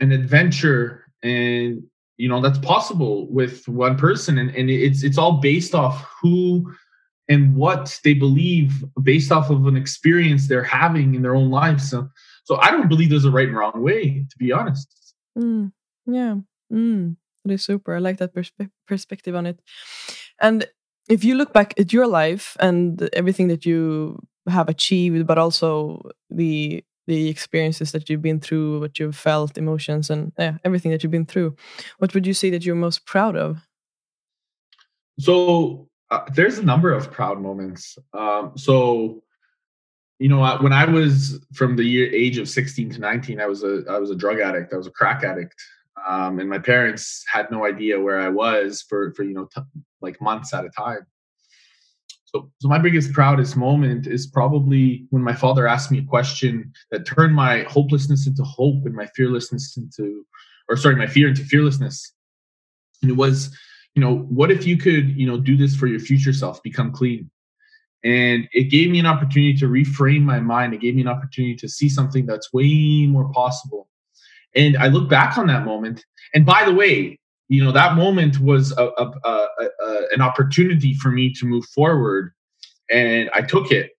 an 0.00 0.12
adventure 0.12 1.04
and 1.22 1.82
you 2.16 2.28
know 2.28 2.40
that's 2.40 2.58
possible 2.58 3.28
with 3.30 3.66
one 3.68 3.96
person. 3.96 4.38
And, 4.38 4.50
and 4.54 4.68
it's 4.70 5.02
it's 5.02 5.18
all 5.18 5.40
based 5.40 5.74
off 5.74 6.04
who 6.20 6.72
and 7.28 7.54
what 7.54 7.98
they 8.04 8.14
believe 8.14 8.84
based 9.02 9.32
off 9.32 9.50
of 9.50 9.66
an 9.66 9.76
experience 9.76 10.48
they're 10.48 10.62
having 10.62 11.14
in 11.14 11.22
their 11.22 11.34
own 11.34 11.50
lives. 11.50 11.88
So 11.90 12.08
so 12.44 12.56
i 12.56 12.70
don't 12.70 12.88
believe 12.88 13.10
there's 13.10 13.24
a 13.24 13.30
right 13.30 13.48
and 13.48 13.56
wrong 13.56 13.82
way 13.82 14.26
to 14.28 14.38
be 14.38 14.52
honest. 14.52 15.14
Mm, 15.38 15.72
yeah. 16.06 16.36
Mm, 16.72 17.16
that 17.44 17.52
is 17.54 17.64
super 17.64 17.94
i 17.94 17.98
like 17.98 18.18
that 18.18 18.34
perspe- 18.34 18.70
perspective 18.86 19.34
on 19.34 19.46
it 19.46 19.60
and 20.40 20.66
if 21.08 21.24
you 21.24 21.34
look 21.34 21.52
back 21.52 21.72
at 21.78 21.92
your 21.92 22.06
life 22.06 22.56
and 22.60 23.08
everything 23.12 23.48
that 23.48 23.64
you 23.64 24.18
have 24.48 24.68
achieved 24.68 25.26
but 25.26 25.38
also 25.38 26.00
the 26.30 26.82
the 27.08 27.28
experiences 27.28 27.90
that 27.92 28.08
you've 28.08 28.22
been 28.22 28.38
through, 28.38 28.80
what 28.80 28.98
you've 28.98 29.16
felt, 29.16 29.56
emotions, 29.56 30.10
and 30.10 30.30
yeah, 30.38 30.58
everything 30.62 30.92
that 30.92 31.02
you've 31.02 31.10
been 31.10 31.24
through. 31.24 31.56
What 31.96 32.12
would 32.12 32.26
you 32.26 32.34
say 32.34 32.50
that 32.50 32.64
you're 32.64 32.76
most 32.76 33.06
proud 33.06 33.34
of? 33.34 33.66
So 35.18 35.88
uh, 36.10 36.20
there's 36.34 36.58
a 36.58 36.62
number 36.62 36.92
of 36.92 37.10
proud 37.10 37.40
moments. 37.40 37.98
Um, 38.12 38.52
so 38.56 39.24
you 40.18 40.28
know, 40.28 40.56
when 40.58 40.72
I 40.72 40.84
was 40.84 41.40
from 41.54 41.76
the 41.76 41.84
year, 41.84 42.12
age 42.12 42.38
of 42.38 42.48
16 42.48 42.90
to 42.90 43.00
19, 43.00 43.40
I 43.40 43.46
was 43.46 43.64
a 43.64 43.84
I 43.88 43.98
was 43.98 44.10
a 44.10 44.16
drug 44.16 44.40
addict. 44.40 44.74
I 44.74 44.76
was 44.76 44.86
a 44.86 44.90
crack 44.90 45.24
addict, 45.24 45.54
um, 46.08 46.40
and 46.40 46.48
my 46.48 46.58
parents 46.58 47.24
had 47.30 47.50
no 47.50 47.66
idea 47.66 48.00
where 48.00 48.18
I 48.18 48.28
was 48.30 48.82
for 48.88 49.12
for 49.14 49.22
you 49.22 49.34
know 49.34 49.48
t- 49.54 49.62
like 50.00 50.20
months 50.20 50.54
at 50.54 50.64
a 50.64 50.70
time. 50.70 51.06
So, 52.24 52.50
so 52.60 52.68
my 52.68 52.78
biggest 52.78 53.12
proudest 53.12 53.56
moment 53.56 54.06
is 54.06 54.26
probably 54.26 55.06
when 55.10 55.22
my 55.22 55.34
father 55.34 55.66
asked 55.66 55.90
me 55.90 55.98
a 55.98 56.04
question 56.04 56.72
that 56.90 57.06
turned 57.06 57.34
my 57.34 57.62
hopelessness 57.62 58.26
into 58.26 58.42
hope 58.42 58.84
and 58.84 58.94
my 58.94 59.06
fearlessness 59.16 59.78
into, 59.78 60.26
or 60.68 60.76
sorry, 60.76 60.96
my 60.96 61.06
fear 61.06 61.28
into 61.28 61.42
fearlessness. 61.44 62.12
And 63.00 63.10
it 63.10 63.14
was, 63.14 63.56
you 63.94 64.02
know, 64.02 64.18
what 64.28 64.50
if 64.50 64.66
you 64.66 64.76
could, 64.76 65.16
you 65.16 65.26
know, 65.26 65.38
do 65.38 65.56
this 65.56 65.74
for 65.74 65.86
your 65.86 66.00
future 66.00 66.34
self, 66.34 66.62
become 66.62 66.92
clean? 66.92 67.30
And 68.04 68.46
it 68.52 68.64
gave 68.64 68.90
me 68.90 68.98
an 68.98 69.06
opportunity 69.06 69.54
to 69.54 69.66
reframe 69.66 70.22
my 70.22 70.38
mind. 70.38 70.74
It 70.74 70.82
gave 70.82 70.96
me 70.96 71.02
an 71.02 71.08
opportunity 71.08 71.56
to 71.56 71.68
see 71.68 71.88
something 71.88 72.26
that's 72.26 72.52
way 72.52 73.06
more 73.06 73.32
possible. 73.32 73.88
And 74.54 74.76
I 74.76 74.88
look 74.88 75.08
back 75.08 75.38
on 75.38 75.46
that 75.48 75.64
moment. 75.64 76.04
And 76.34 76.44
by 76.44 76.64
the 76.64 76.74
way, 76.74 77.18
you 77.48 77.64
know 77.64 77.72
that 77.72 77.96
moment 77.96 78.40
was 78.40 78.72
a, 78.76 78.84
a, 78.84 79.12
a, 79.24 80.02
an 80.12 80.20
opportunity 80.20 80.94
for 80.94 81.10
me 81.10 81.32
to 81.34 81.46
move 81.46 81.64
forward 81.66 82.32
and 82.90 83.30
i 83.34 83.42
took 83.42 83.72
it. 83.72 83.92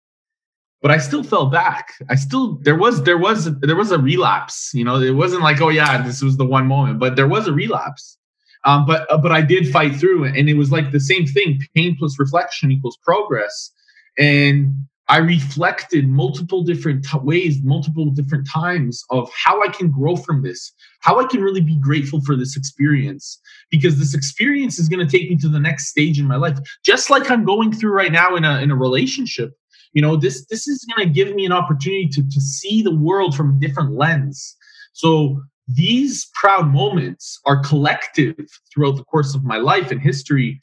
But 0.81 0.91
i 0.91 0.97
still 0.97 1.23
fell 1.23 1.47
back. 1.47 1.93
I 2.09 2.15
still 2.15 2.59
there 2.61 2.75
was 2.75 3.03
there 3.03 3.17
was 3.17 3.45
there 3.59 3.75
was 3.75 3.91
a 3.91 3.99
relapse 3.99 4.71
you 4.73 4.85
know? 4.85 5.01
It 5.01 5.15
wasn't 5.15 5.41
like 5.41 5.61
oh 5.61 5.69
yeah 5.69 6.01
this 6.01 6.21
was 6.21 6.37
the 6.37 6.45
one 6.45 6.67
moment 6.67 6.99
but 6.99 7.15
there 7.15 7.27
was 7.27 7.47
a 7.47 7.53
relapse. 7.53 8.17
Um, 8.65 8.85
but 8.85 9.11
uh, 9.11 9.17
but 9.17 9.31
i 9.31 9.41
did 9.41 9.71
fight 9.71 9.95
through 9.95 10.25
and 10.25 10.49
it 10.49 10.55
was 10.55 10.71
like 10.71 10.91
the 10.91 10.99
same 10.99 11.25
thing 11.25 11.59
pain 11.75 11.95
plus 11.97 12.19
reflection 12.19 12.71
equals 12.71 12.97
progress. 12.97 13.71
And 14.17 14.85
I 15.09 15.17
reflected 15.17 16.07
multiple 16.07 16.63
different 16.63 17.03
t- 17.03 17.17
ways, 17.17 17.61
multiple 17.63 18.11
different 18.11 18.47
times 18.47 19.03
of 19.09 19.29
how 19.33 19.59
I 19.63 19.69
can 19.69 19.89
grow 19.89 20.15
from 20.15 20.43
this, 20.43 20.71
how 20.99 21.19
I 21.19 21.25
can 21.25 21.41
really 21.41 21.61
be 21.61 21.77
grateful 21.77 22.21
for 22.21 22.35
this 22.35 22.55
experience, 22.55 23.39
because 23.71 23.97
this 23.97 24.13
experience 24.13 24.77
is 24.77 24.87
going 24.87 25.05
to 25.05 25.11
take 25.11 25.27
me 25.27 25.35
to 25.37 25.49
the 25.49 25.59
next 25.59 25.87
stage 25.87 26.19
in 26.19 26.27
my 26.27 26.35
life, 26.35 26.59
just 26.85 27.09
like 27.09 27.31
I'm 27.31 27.43
going 27.43 27.73
through 27.73 27.91
right 27.91 28.11
now 28.11 28.35
in 28.35 28.45
a 28.45 28.59
in 28.59 28.69
a 28.69 28.75
relationship. 28.75 29.53
You 29.93 30.03
know, 30.03 30.15
this 30.15 30.45
this 30.45 30.67
is 30.67 30.85
going 30.85 31.07
to 31.07 31.11
give 31.11 31.33
me 31.33 31.43
an 31.43 31.51
opportunity 31.53 32.07
to 32.09 32.21
to 32.21 32.41
see 32.41 32.83
the 32.83 32.95
world 32.95 33.35
from 33.35 33.55
a 33.55 33.59
different 33.59 33.93
lens. 33.93 34.55
So 34.93 35.41
these 35.67 36.29
proud 36.35 36.67
moments 36.67 37.39
are 37.47 37.63
collective 37.63 38.35
throughout 38.71 38.97
the 38.97 39.03
course 39.05 39.33
of 39.33 39.43
my 39.43 39.57
life 39.57 39.89
and 39.89 40.01
history, 40.01 40.61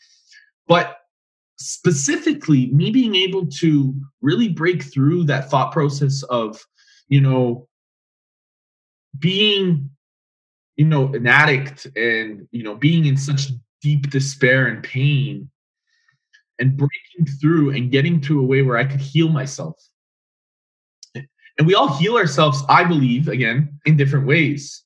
but 0.68 0.98
specifically 1.56 2.66
me 2.68 2.90
being 2.90 3.14
able 3.14 3.46
to 3.46 3.94
really 4.20 4.48
break 4.48 4.82
through 4.82 5.24
that 5.24 5.50
thought 5.50 5.72
process 5.72 6.22
of 6.24 6.62
you 7.08 7.20
know 7.20 7.66
being 9.18 9.88
you 10.76 10.84
know 10.84 11.06
an 11.14 11.26
addict 11.26 11.86
and 11.96 12.46
you 12.50 12.62
know 12.62 12.74
being 12.74 13.06
in 13.06 13.16
such 13.16 13.48
deep 13.80 14.10
despair 14.10 14.66
and 14.66 14.82
pain 14.82 15.50
and 16.58 16.76
breaking 16.76 17.26
through 17.40 17.70
and 17.70 17.90
getting 17.90 18.20
to 18.20 18.40
a 18.40 18.42
way 18.42 18.60
where 18.62 18.76
i 18.76 18.84
could 18.84 19.00
heal 19.00 19.28
myself. 19.28 19.76
And 21.14 21.66
we 21.66 21.74
all 21.74 21.96
heal 21.96 22.16
ourselves 22.16 22.62
i 22.68 22.84
believe 22.84 23.28
again 23.28 23.80
in 23.86 23.96
different 23.96 24.26
ways. 24.26 24.82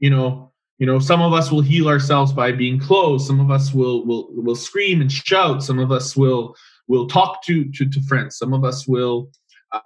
You 0.00 0.10
know 0.10 0.47
you 0.78 0.86
know 0.86 0.98
some 0.98 1.20
of 1.20 1.32
us 1.32 1.50
will 1.50 1.60
heal 1.60 1.88
ourselves 1.88 2.32
by 2.32 2.52
being 2.52 2.78
close. 2.78 3.26
Some 3.26 3.40
of 3.40 3.50
us 3.50 3.72
will 3.72 4.04
will 4.06 4.28
will 4.30 4.56
scream 4.56 5.00
and 5.00 5.10
shout. 5.10 5.62
Some 5.62 5.78
of 5.78 5.92
us 5.92 6.16
will 6.16 6.54
will 6.86 7.06
talk 7.06 7.42
to 7.44 7.70
to, 7.72 7.88
to 7.88 8.02
friends. 8.02 8.38
Some 8.38 8.52
of 8.52 8.64
us 8.64 8.86
will 8.86 9.30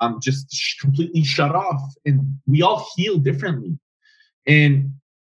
um, 0.00 0.20
just 0.20 0.52
sh- 0.52 0.78
completely 0.78 1.24
shut 1.24 1.54
off. 1.54 1.80
And 2.04 2.38
we 2.46 2.62
all 2.62 2.86
heal 2.96 3.18
differently. 3.18 3.78
And 4.46 4.92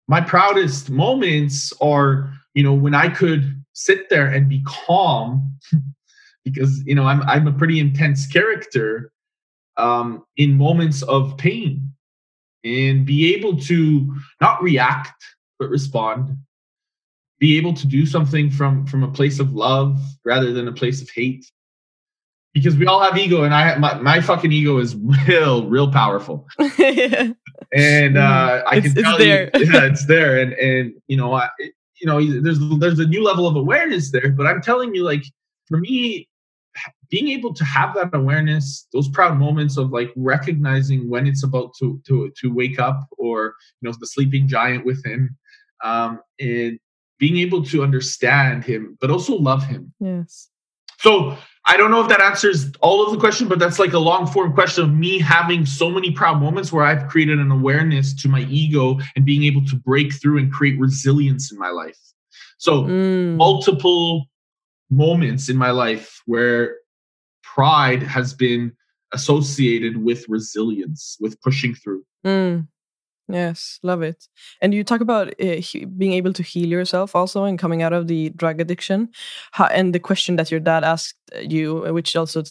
my 0.07 0.21
proudest 0.21 0.89
moments 0.89 1.73
are 1.81 2.31
you 2.53 2.63
know 2.63 2.73
when 2.73 2.93
i 2.93 3.07
could 3.07 3.63
sit 3.73 4.09
there 4.09 4.27
and 4.27 4.47
be 4.49 4.63
calm 4.65 5.51
because 6.43 6.83
you 6.85 6.95
know 6.95 7.05
i'm 7.05 7.21
i'm 7.23 7.47
a 7.47 7.51
pretty 7.51 7.79
intense 7.79 8.27
character 8.27 9.11
um 9.77 10.23
in 10.37 10.53
moments 10.53 11.01
of 11.03 11.37
pain 11.37 11.91
and 12.63 13.05
be 13.05 13.33
able 13.35 13.57
to 13.59 14.15
not 14.41 14.61
react 14.61 15.23
but 15.59 15.69
respond. 15.69 16.37
Be 17.39 17.57
able 17.57 17.73
to 17.73 17.87
do 17.87 18.05
something 18.05 18.49
from 18.49 18.85
from 18.87 19.03
a 19.03 19.11
place 19.11 19.39
of 19.39 19.53
love 19.53 19.99
rather 20.23 20.53
than 20.53 20.67
a 20.67 20.71
place 20.71 21.01
of 21.01 21.09
hate. 21.09 21.51
Because 22.53 22.77
we 22.77 22.85
all 22.85 23.01
have 23.01 23.17
ego 23.17 23.43
and 23.43 23.53
i 23.53 23.77
my, 23.77 23.95
my 23.95 24.21
fucking 24.21 24.51
ego 24.51 24.77
is 24.77 24.95
real 25.27 25.67
real 25.67 25.91
powerful. 25.91 26.47
And 27.73 28.17
uh 28.17 28.63
i 28.67 28.77
it's, 28.77 28.93
can 28.93 29.03
tell 29.03 29.19
you 29.19 29.25
yeah 29.55 29.85
it's 29.85 30.05
there. 30.05 30.39
And 30.41 30.53
and 30.53 30.93
you 31.07 31.17
know 31.17 31.33
I, 31.33 31.49
you 31.99 32.07
know 32.07 32.41
there's 32.41 32.59
there's 32.79 32.99
a 32.99 33.05
new 33.05 33.23
level 33.23 33.47
of 33.47 33.55
awareness 33.55 34.11
there 34.11 34.29
but 34.29 34.45
i'm 34.45 34.61
telling 34.61 34.93
you 34.93 35.03
like 35.03 35.23
for 35.65 35.77
me 35.77 36.27
being 37.09 37.29
able 37.29 37.53
to 37.53 37.63
have 37.63 37.93
that 37.95 38.09
awareness 38.13 38.87
those 38.91 39.07
proud 39.09 39.37
moments 39.37 39.77
of 39.77 39.91
like 39.91 40.11
recognizing 40.15 41.09
when 41.09 41.27
it's 41.27 41.43
about 41.43 41.73
to 41.79 42.01
to 42.05 42.31
to 42.37 42.53
wake 42.53 42.79
up 42.79 43.07
or 43.17 43.55
you 43.79 43.89
know 43.89 43.95
the 43.99 44.07
sleeping 44.07 44.47
giant 44.47 44.85
within 44.85 45.29
um, 45.83 46.19
and 46.39 46.79
being 47.19 47.37
able 47.37 47.63
to 47.65 47.83
understand 47.83 48.63
him, 48.63 48.97
but 48.99 49.09
also 49.09 49.35
love 49.35 49.65
him. 49.65 49.93
Yes. 49.99 50.49
So 50.99 51.37
I 51.67 51.77
don't 51.77 51.89
know 51.91 52.01
if 52.01 52.09
that 52.09 52.21
answers 52.21 52.71
all 52.81 53.05
of 53.05 53.11
the 53.11 53.19
question, 53.19 53.47
but 53.47 53.57
that's 53.57 53.79
like 53.79 53.93
a 53.93 53.99
long 53.99 54.27
form 54.27 54.53
question 54.53 54.83
of 54.83 54.93
me 54.93 55.19
having 55.19 55.65
so 55.65 55.89
many 55.89 56.11
proud 56.11 56.39
moments 56.39 56.71
where 56.71 56.85
I've 56.85 57.07
created 57.07 57.39
an 57.39 57.51
awareness 57.51 58.13
to 58.21 58.29
my 58.29 58.41
ego 58.41 58.99
and 59.15 59.25
being 59.25 59.43
able 59.43 59.65
to 59.65 59.75
break 59.75 60.13
through 60.13 60.37
and 60.37 60.51
create 60.51 60.79
resilience 60.79 61.51
in 61.51 61.57
my 61.57 61.69
life. 61.69 61.97
So, 62.57 62.83
mm. 62.83 63.35
multiple 63.35 64.27
moments 64.89 65.49
in 65.49 65.57
my 65.57 65.71
life 65.71 66.21
where 66.25 66.77
pride 67.43 68.03
has 68.03 68.33
been 68.33 68.71
associated 69.13 69.97
with 69.97 70.25
resilience, 70.29 71.17
with 71.19 71.39
pushing 71.41 71.73
through. 71.73 72.05
Mm. 72.25 72.67
Yes, 73.27 73.79
love 73.81 74.03
it. 74.03 74.27
And 74.61 74.71
you 74.73 74.83
talk 74.83 75.01
about 75.01 75.29
uh, 75.41 75.55
being 75.97 76.13
able 76.13 76.31
to 76.33 76.43
heal 76.43 76.67
yourself 76.67 77.15
also 77.15 77.43
and 77.43 77.57
coming 77.57 77.81
out 77.81 77.91
of 77.91 78.07
the 78.07 78.29
drug 78.29 78.61
addiction. 78.61 79.09
How, 79.51 79.65
and 79.65 79.95
the 79.95 79.99
question 79.99 80.35
that 80.35 80.51
your 80.51 80.59
dad 80.59 80.83
asked 80.83 81.17
you, 81.41 81.91
which 81.91 82.15
also 82.15 82.43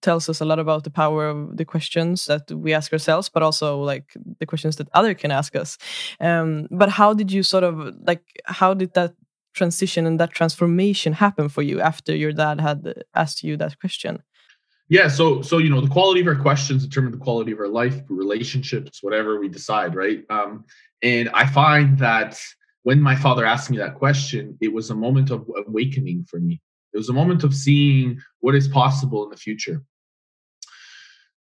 tells 0.00 0.28
us 0.28 0.40
a 0.40 0.44
lot 0.44 0.60
about 0.60 0.84
the 0.84 0.90
power 0.90 1.28
of 1.28 1.56
the 1.56 1.64
questions 1.64 2.26
that 2.26 2.48
we 2.52 2.72
ask 2.72 2.92
ourselves, 2.92 3.28
but 3.28 3.42
also 3.42 3.80
like 3.82 4.14
the 4.38 4.46
questions 4.46 4.76
that 4.76 4.88
other 4.94 5.14
can 5.14 5.32
ask 5.32 5.56
us. 5.56 5.76
Um, 6.20 6.68
but 6.70 6.90
how 6.90 7.12
did 7.12 7.32
you 7.32 7.42
sort 7.42 7.64
of 7.64 7.92
like, 8.06 8.22
how 8.44 8.74
did 8.74 8.94
that 8.94 9.14
transition 9.54 10.06
and 10.06 10.20
that 10.20 10.30
transformation 10.30 11.12
happen 11.12 11.48
for 11.48 11.62
you 11.62 11.80
after 11.80 12.14
your 12.14 12.32
dad 12.32 12.60
had 12.60 13.02
asked 13.16 13.42
you 13.42 13.56
that 13.56 13.80
question? 13.80 14.22
Yeah, 14.90 15.08
so 15.08 15.42
so 15.42 15.58
you 15.58 15.68
know 15.68 15.80
the 15.82 15.88
quality 15.88 16.20
of 16.20 16.26
our 16.28 16.36
questions 16.36 16.84
determine 16.86 17.12
the 17.12 17.18
quality 17.18 17.52
of 17.52 17.60
our 17.60 17.68
life, 17.68 18.00
relationships, 18.08 19.02
whatever 19.02 19.38
we 19.38 19.48
decide, 19.48 19.94
right? 19.94 20.24
Um, 20.30 20.64
and 21.02 21.28
I 21.34 21.46
find 21.46 21.98
that 21.98 22.40
when 22.84 23.00
my 23.00 23.14
father 23.14 23.44
asked 23.44 23.70
me 23.70 23.76
that 23.78 23.96
question, 23.96 24.56
it 24.62 24.72
was 24.72 24.88
a 24.88 24.94
moment 24.94 25.30
of 25.30 25.46
awakening 25.66 26.24
for 26.24 26.40
me. 26.40 26.60
It 26.94 26.96
was 26.96 27.10
a 27.10 27.12
moment 27.12 27.44
of 27.44 27.54
seeing 27.54 28.18
what 28.40 28.54
is 28.54 28.66
possible 28.66 29.24
in 29.24 29.30
the 29.30 29.36
future. 29.36 29.82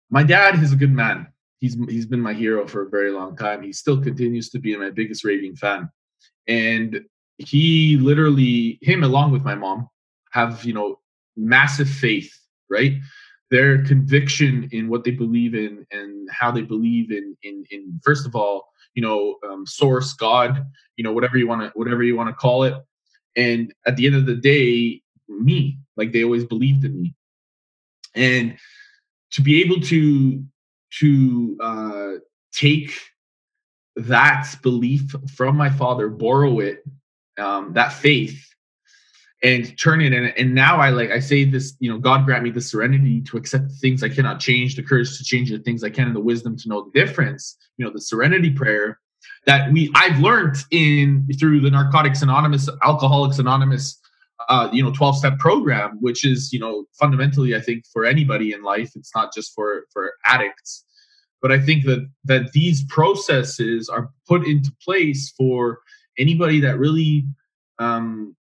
My 0.09 0.23
dad 0.23 0.63
is 0.63 0.73
a 0.73 0.77
good 0.77 0.93
man. 0.93 1.27
He's 1.61 1.77
he's 1.91 2.07
been 2.07 2.21
my 2.21 2.33
hero 2.33 2.67
for 2.67 2.83
a 2.83 2.91
very 2.91 3.11
long 3.11 3.37
time. 3.37 3.63
He 3.63 3.73
still 3.73 4.01
continues 4.01 4.49
to 4.51 4.59
be 4.59 4.75
my 4.77 4.91
biggest 4.91 5.25
raving 5.25 5.57
fan. 5.57 5.91
And 6.49 7.03
he 7.37 7.99
literally, 7.99 8.79
him 8.81 9.05
along 9.05 9.33
with 9.33 9.43
my 9.43 9.55
mom, 9.55 9.91
have 10.31 10.65
you 10.65 10.73
know 10.73 11.01
massive 11.37 11.89
faith, 11.89 12.33
right? 12.71 12.95
Their 13.51 13.85
conviction 13.85 14.69
in 14.73 14.89
what 14.89 15.05
they 15.05 15.11
believe 15.11 15.55
in 15.55 15.87
and 15.93 16.29
how 16.31 16.51
they 16.51 16.63
believe 16.63 17.11
in 17.11 17.37
in 17.43 17.65
in 17.71 18.01
first 18.03 18.27
of 18.27 18.35
all 18.35 18.69
you 18.95 19.03
know 19.03 19.37
um, 19.49 19.65
source 19.67 20.13
god 20.15 20.67
you 20.97 21.05
know 21.05 21.13
whatever 21.13 21.37
you 21.37 21.47
want 21.47 21.63
to 21.63 21.71
whatever 21.79 22.03
you 22.03 22.17
want 22.17 22.29
to 22.29 22.35
call 22.35 22.65
it. 22.65 22.75
And 23.37 23.73
at 23.87 23.97
the 23.97 24.07
end 24.07 24.17
of 24.17 24.27
the 24.27 24.35
day 24.35 25.03
me 25.29 25.79
like 25.97 26.13
they 26.13 26.25
always 26.25 26.45
believed 26.45 26.85
in 26.85 27.01
me. 27.01 27.15
And 28.15 28.57
to 29.33 29.43
be 29.43 29.63
able 29.63 29.81
to 29.83 30.43
to 31.01 31.59
uh 31.61 32.13
take 32.53 32.93
that 33.97 34.55
belief 34.63 35.15
from 35.35 35.57
my 35.57 35.71
father 35.71 36.09
borrow 36.09 36.61
it 36.61 36.85
um 37.39 37.73
that 37.75 37.93
faith 37.93 38.43
and 39.47 39.79
turn 39.79 40.01
it 40.01 40.13
and, 40.13 40.33
and 40.37 40.55
now 40.55 40.79
i 40.79 40.89
like 40.91 41.11
i 41.11 41.19
say 41.19 41.45
this 41.45 41.77
you 41.79 41.91
know 41.91 41.99
god 41.99 42.25
grant 42.25 42.43
me 42.43 42.51
the 42.51 42.61
serenity 42.61 43.21
to 43.21 43.37
accept 43.37 43.69
the 43.69 43.75
things 43.77 44.03
i 44.03 44.09
cannot 44.09 44.41
change 44.41 44.75
the 44.75 44.83
courage 44.83 45.17
to 45.17 45.25
change 45.25 45.51
the 45.51 45.59
things 45.61 45.85
i 45.85 45.91
can 45.91 46.07
and 46.09 46.17
the 46.17 46.21
wisdom 46.21 46.57
to 46.57 46.69
know 46.69 46.83
the 46.83 47.01
difference 47.01 47.57
you 47.77 47.85
know 47.85 47.93
the 47.93 48.01
serenity 48.01 48.51
prayer 48.51 48.99
that 49.47 49.73
we 49.73 49.91
i've 49.95 50.19
learned 50.21 50.57
in 50.71 51.27
through 51.39 51.61
the 51.61 51.71
narcotics 51.71 52.23
anonymous 52.23 52.69
alcoholics 52.83 53.39
anonymous 53.39 53.99
uh, 54.49 54.69
you 54.73 54.83
know 54.83 54.93
12 54.93 55.19
step 55.19 55.39
program 55.39 55.99
which 56.01 56.25
is 56.25 56.53
you 56.53 56.59
know 56.59 56.85
fundamentally 56.93 57.57
i 57.57 57.61
think 57.61 57.85
for 57.93 58.05
anybody 58.05 58.53
in 58.53 58.63
life. 58.63 58.91
It's 58.95 59.15
not 59.15 59.33
just 59.35 59.55
for 59.55 59.87
for 59.93 60.13
addicts. 60.25 60.85
But 61.43 61.53
i 61.53 61.61
think 61.61 61.85
that 61.85 62.09
that 62.25 62.53
these 62.53 62.85
processes 62.85 63.89
are 63.89 64.11
put 64.27 64.47
into 64.47 64.71
place 64.83 65.33
for 65.37 65.81
anybody 66.19 66.61
that 66.61 66.79
really 66.79 67.25
um, 67.79 68.37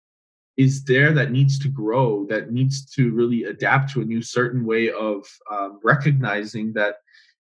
is 0.56 0.84
there 0.84 1.12
that 1.12 1.30
needs 1.30 1.58
to 1.60 1.68
grow, 1.68 2.26
that 2.26 2.52
needs 2.52 2.84
to 2.94 3.10
really 3.12 3.44
adapt 3.44 3.90
to 3.92 4.02
a 4.02 4.04
new 4.04 4.22
certain 4.22 4.64
way 4.64 4.90
of 4.90 5.26
um, 5.50 5.80
recognizing 5.82 6.72
that, 6.74 6.96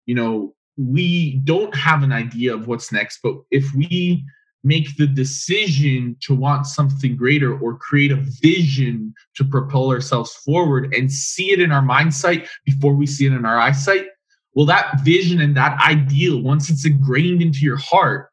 you 0.06 0.16
know, 0.16 0.56
we 0.78 1.42
don't 1.44 1.76
have 1.76 2.04
an 2.04 2.14
idea 2.14 2.54
of 2.54 2.68
what's 2.68 2.92
next, 2.92 3.20
but 3.22 3.36
if 3.52 3.74
we 3.76 4.24
make 4.64 4.96
the 4.98 5.08
decision 5.08 6.16
to 6.22 6.36
want 6.36 6.68
something 6.68 7.16
greater 7.16 7.58
or 7.58 7.76
create 7.78 8.12
a 8.12 8.24
vision 8.42 9.14
to 9.36 9.44
propel 9.44 9.90
ourselves 9.90 10.34
forward 10.34 10.94
and 10.94 11.12
see 11.12 11.52
it 11.52 11.60
in 11.60 11.72
our 11.72 11.82
mindset 11.82 12.48
before 12.66 12.94
we 12.94 13.08
see 13.08 13.26
it 13.26 13.34
in 13.34 13.46
our 13.46 13.60
eyesight, 13.60 14.06
well, 14.54 14.66
that 14.66 15.02
vision 15.04 15.42
and 15.42 15.56
that 15.58 15.80
ideal, 15.82 16.42
once 16.42 16.70
it's 16.70 16.86
ingrained 16.86 17.42
into 17.42 17.60
your 17.60 17.78
heart, 17.78 18.30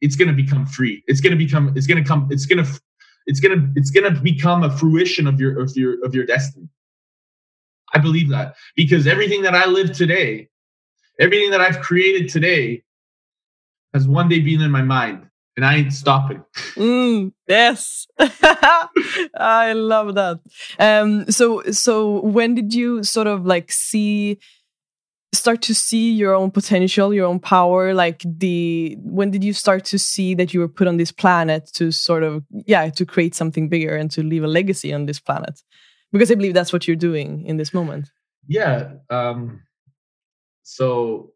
it's 0.00 0.16
going 0.16 0.28
to 0.28 0.34
become 0.34 0.64
free. 0.64 1.02
It's 1.06 1.20
going 1.20 1.36
to 1.36 1.44
become, 1.44 1.72
it's 1.76 1.86
going 1.86 2.02
to 2.02 2.08
come, 2.08 2.28
it's 2.30 2.46
going 2.46 2.64
to 2.64 2.80
it's 3.28 3.40
gonna 3.40 3.70
it's 3.76 3.90
gonna 3.90 4.10
become 4.10 4.64
a 4.64 4.76
fruition 4.76 5.28
of 5.28 5.38
your 5.38 5.60
of 5.60 5.76
your 5.76 6.04
of 6.04 6.14
your 6.14 6.24
destiny. 6.26 6.68
I 7.94 7.98
believe 7.98 8.30
that 8.30 8.56
because 8.74 9.06
everything 9.06 9.42
that 9.42 9.54
I 9.54 9.66
live 9.66 9.92
today, 9.92 10.48
everything 11.20 11.50
that 11.50 11.60
I've 11.60 11.80
created 11.80 12.28
today, 12.30 12.82
has 13.94 14.08
one 14.08 14.28
day 14.28 14.40
been 14.40 14.62
in 14.62 14.70
my 14.70 14.82
mind, 14.82 15.26
and 15.56 15.64
I 15.64 15.76
ain't 15.76 15.92
stopping. 15.92 16.42
Mm, 16.74 17.32
yes, 17.46 18.06
I 18.18 19.72
love 19.74 20.14
that. 20.14 20.40
Um, 20.78 21.30
so 21.30 21.62
so 21.70 22.22
when 22.22 22.54
did 22.54 22.72
you 22.74 23.04
sort 23.04 23.26
of 23.26 23.44
like 23.44 23.70
see? 23.70 24.38
Start 25.34 25.60
to 25.62 25.74
see 25.74 26.10
your 26.12 26.34
own 26.34 26.50
potential 26.50 27.12
your 27.12 27.26
own 27.26 27.38
power 27.38 27.92
like 27.92 28.22
the 28.24 28.96
when 29.00 29.30
did 29.30 29.44
you 29.44 29.52
start 29.52 29.84
to 29.84 29.98
see 29.98 30.34
that 30.34 30.54
you 30.54 30.60
were 30.60 30.68
put 30.68 30.88
on 30.88 30.96
this 30.96 31.12
planet 31.12 31.68
to 31.74 31.92
sort 31.92 32.22
of 32.22 32.44
yeah 32.50 32.88
to 32.88 33.04
create 33.04 33.34
something 33.34 33.68
bigger 33.68 33.94
and 33.94 34.10
to 34.10 34.22
leave 34.22 34.42
a 34.42 34.48
legacy 34.48 34.92
on 34.92 35.06
this 35.06 35.20
planet? 35.20 35.62
Because 36.12 36.30
i 36.30 36.34
believe 36.34 36.54
that's 36.54 36.72
what 36.72 36.86
you're 36.86 36.96
doing 36.96 37.44
in 37.44 37.58
this 37.58 37.74
moment. 37.74 38.10
Yeah 38.46 38.92
um 39.10 39.62
so 40.62 41.32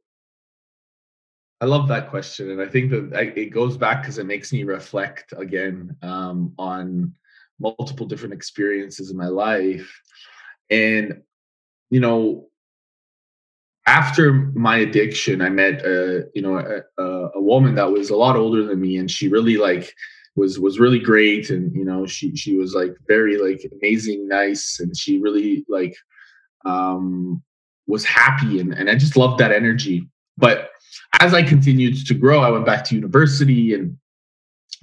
i 1.60 1.64
love 1.64 1.88
that 1.88 2.10
question 2.10 2.50
and 2.50 2.60
i 2.60 2.66
think 2.66 2.90
that 2.90 3.32
it 3.36 3.50
goes 3.50 3.76
back 3.76 4.02
because 4.02 4.18
it 4.18 4.26
makes 4.26 4.52
me 4.52 4.64
reflect 4.64 5.32
again 5.36 5.96
um 6.02 6.52
on 6.58 7.14
multiple 7.62 8.06
different 8.06 8.34
experiences 8.34 9.10
in 9.10 9.16
my 9.16 9.28
life. 9.28 10.00
And 10.68 11.22
you 11.90 12.00
know 12.00 12.48
after 13.86 14.32
my 14.32 14.76
addiction, 14.76 15.42
I 15.42 15.48
met 15.48 15.84
a 15.84 16.24
you 16.34 16.42
know 16.42 16.58
a, 16.58 17.02
a, 17.02 17.40
woman 17.40 17.74
that 17.74 17.90
was 17.90 18.10
a 18.10 18.16
lot 18.16 18.36
older 18.36 18.64
than 18.64 18.80
me, 18.80 18.96
and 18.96 19.10
she 19.10 19.28
really 19.28 19.56
like 19.56 19.92
was 20.36 20.58
was 20.58 20.78
really 20.78 21.00
great, 21.00 21.50
and 21.50 21.74
you 21.74 21.84
know 21.84 22.06
she 22.06 22.34
she 22.36 22.56
was 22.56 22.74
like 22.74 22.94
very 23.06 23.38
like 23.38 23.68
amazing, 23.72 24.28
nice, 24.28 24.78
and 24.80 24.96
she 24.96 25.18
really 25.18 25.64
like 25.68 25.96
um 26.64 27.42
was 27.86 28.04
happy, 28.04 28.60
and 28.60 28.72
and 28.72 28.88
I 28.88 28.94
just 28.94 29.16
loved 29.16 29.38
that 29.40 29.52
energy. 29.52 30.08
But 30.38 30.70
as 31.20 31.34
I 31.34 31.42
continued 31.42 32.06
to 32.06 32.14
grow, 32.14 32.40
I 32.40 32.50
went 32.50 32.66
back 32.66 32.84
to 32.84 32.94
university 32.94 33.74
and 33.74 33.96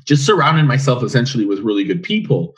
just 0.05 0.25
surrounded 0.25 0.65
myself 0.65 1.03
essentially 1.03 1.45
with 1.45 1.59
really 1.59 1.83
good 1.83 2.03
people. 2.03 2.55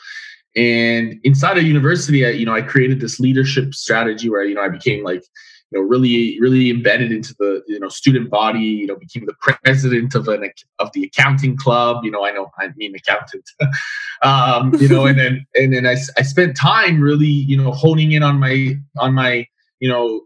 And 0.54 1.18
inside 1.24 1.56
of 1.56 1.64
university, 1.64 2.26
I, 2.26 2.30
you 2.30 2.44
know, 2.44 2.54
I 2.54 2.62
created 2.62 3.00
this 3.00 3.18
leadership 3.18 3.74
strategy 3.74 4.28
where, 4.28 4.44
you 4.44 4.54
know, 4.54 4.60
I 4.62 4.68
became 4.68 5.02
like 5.02 5.24
you 5.72 5.80
know, 5.80 5.86
really, 5.86 6.38
really 6.40 6.70
embedded 6.70 7.12
into 7.12 7.34
the, 7.38 7.62
you 7.66 7.78
know, 7.78 7.88
student 7.88 8.30
body, 8.30 8.60
you 8.60 8.86
know, 8.86 8.96
became 8.96 9.26
the 9.26 9.34
president 9.40 10.14
of 10.14 10.28
an, 10.28 10.50
of 10.78 10.92
the 10.92 11.04
accounting 11.04 11.56
club, 11.56 12.04
you 12.04 12.10
know, 12.10 12.24
I 12.24 12.32
know, 12.32 12.50
I 12.58 12.68
mean, 12.76 12.94
accountant, 12.94 13.48
um, 14.22 14.74
you 14.74 14.88
know, 14.88 15.06
and 15.06 15.18
then, 15.18 15.46
and 15.54 15.72
then 15.72 15.86
I, 15.86 15.96
I 16.18 16.22
spent 16.22 16.56
time 16.56 17.00
really, 17.00 17.26
you 17.26 17.56
know, 17.56 17.72
honing 17.72 18.12
in 18.12 18.22
on 18.22 18.38
my, 18.38 18.76
on 18.98 19.14
my, 19.14 19.46
you 19.80 19.88
know, 19.88 20.22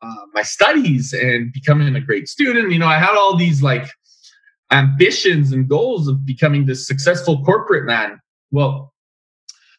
uh, 0.00 0.26
my 0.34 0.42
studies 0.42 1.12
and 1.12 1.52
becoming 1.52 1.94
a 1.94 2.00
great 2.00 2.28
student. 2.28 2.72
You 2.72 2.78
know, 2.78 2.88
I 2.88 2.98
had 2.98 3.14
all 3.14 3.36
these 3.36 3.62
like 3.62 3.86
ambitions 4.72 5.52
and 5.52 5.68
goals 5.68 6.08
of 6.08 6.26
becoming 6.26 6.66
this 6.66 6.86
successful 6.86 7.44
corporate 7.44 7.84
man. 7.84 8.20
Well, 8.50 8.91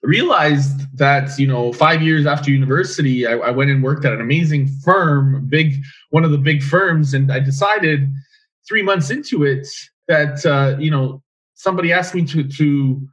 realized 0.03 0.81
that 0.97 1.37
you 1.39 1.47
know 1.47 1.71
five 1.71 2.01
years 2.01 2.25
after 2.25 2.51
university 2.51 3.25
I, 3.25 3.37
I, 3.37 3.51
went 3.51 3.71
and 3.71 3.81
worked 3.81 4.03
at 4.03 4.11
an 4.11 4.19
amazing 4.19 4.67
firm 4.83 5.45
big 5.47 5.81
one 6.09 6.25
of 6.25 6.31
the 6.31 6.37
big 6.37 6.61
firms 6.61 7.13
and 7.13 7.31
i 7.31 7.39
decided 7.39 8.11
three 8.67 8.83
months 8.83 9.09
into 9.09 9.43
it 9.43 9.65
that 10.09 10.45
uh, 10.45 10.77
you 10.77 10.91
know 10.91 11.23
somebody 11.53 11.93
asked 11.93 12.13
me 12.13 12.25
to 12.25 12.43
to 12.43 13.07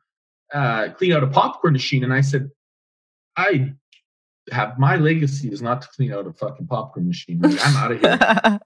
uh, 0.52 0.88
clean 0.94 1.12
out 1.12 1.22
a 1.22 1.28
popcorn 1.28 1.72
machine 1.72 2.02
and 2.02 2.12
i 2.12 2.20
said 2.20 2.50
i 3.36 3.72
have 4.50 4.76
my 4.76 4.96
legacy 4.96 5.48
is 5.48 5.62
not 5.62 5.82
to 5.82 5.88
clean 5.94 6.12
out 6.12 6.26
a 6.26 6.32
fucking 6.32 6.66
popcorn 6.66 7.06
machine 7.06 7.40
i'm 7.44 7.76
out 7.76 7.92
of 7.92 8.00
here 8.00 8.60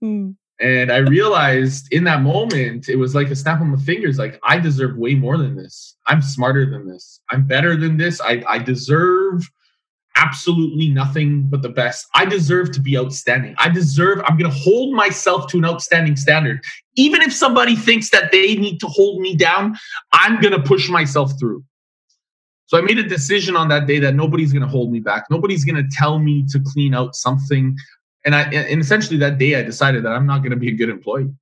hmm. 0.00 0.30
And 0.60 0.92
I 0.92 0.98
realized 0.98 1.92
in 1.92 2.04
that 2.04 2.22
moment, 2.22 2.88
it 2.88 2.96
was 2.96 3.14
like 3.14 3.28
a 3.28 3.36
snap 3.36 3.60
on 3.60 3.72
the 3.72 3.78
fingers. 3.78 4.18
Like 4.18 4.38
I 4.44 4.58
deserve 4.58 4.96
way 4.96 5.14
more 5.14 5.36
than 5.36 5.56
this. 5.56 5.96
I'm 6.06 6.22
smarter 6.22 6.68
than 6.68 6.86
this. 6.86 7.20
I'm 7.30 7.46
better 7.46 7.76
than 7.76 7.96
this. 7.96 8.20
I, 8.20 8.42
I 8.48 8.58
deserve 8.58 9.50
absolutely 10.16 10.88
nothing 10.88 11.48
but 11.48 11.62
the 11.62 11.68
best. 11.68 12.06
I 12.14 12.24
deserve 12.24 12.70
to 12.72 12.80
be 12.80 12.96
outstanding. 12.96 13.54
I 13.58 13.68
deserve, 13.68 14.20
I'm 14.24 14.38
going 14.38 14.50
to 14.50 14.56
hold 14.56 14.94
myself 14.94 15.48
to 15.48 15.58
an 15.58 15.64
outstanding 15.64 16.16
standard. 16.16 16.62
Even 16.94 17.20
if 17.20 17.32
somebody 17.32 17.74
thinks 17.74 18.10
that 18.10 18.30
they 18.30 18.54
need 18.54 18.78
to 18.78 18.86
hold 18.86 19.20
me 19.20 19.34
down, 19.34 19.76
I'm 20.12 20.40
going 20.40 20.52
to 20.52 20.62
push 20.62 20.88
myself 20.88 21.32
through. 21.38 21.64
So 22.66 22.78
I 22.78 22.80
made 22.80 22.98
a 22.98 23.08
decision 23.08 23.56
on 23.56 23.68
that 23.68 23.86
day 23.86 23.98
that 23.98 24.14
nobody's 24.14 24.52
going 24.52 24.62
to 24.62 24.68
hold 24.68 24.90
me 24.90 25.00
back. 25.00 25.24
Nobody's 25.30 25.64
going 25.64 25.76
to 25.76 25.88
tell 25.92 26.18
me 26.18 26.44
to 26.50 26.60
clean 26.60 26.94
out 26.94 27.14
something. 27.14 27.76
And 28.24 28.34
I, 28.34 28.42
and 28.42 28.80
essentially 28.80 29.18
that 29.18 29.38
day 29.38 29.56
I 29.56 29.62
decided 29.62 30.04
that 30.04 30.12
I'm 30.12 30.26
not 30.26 30.38
going 30.38 30.50
to 30.50 30.56
be 30.56 30.68
a 30.68 30.74
good 30.74 30.88
employee. 30.88 31.32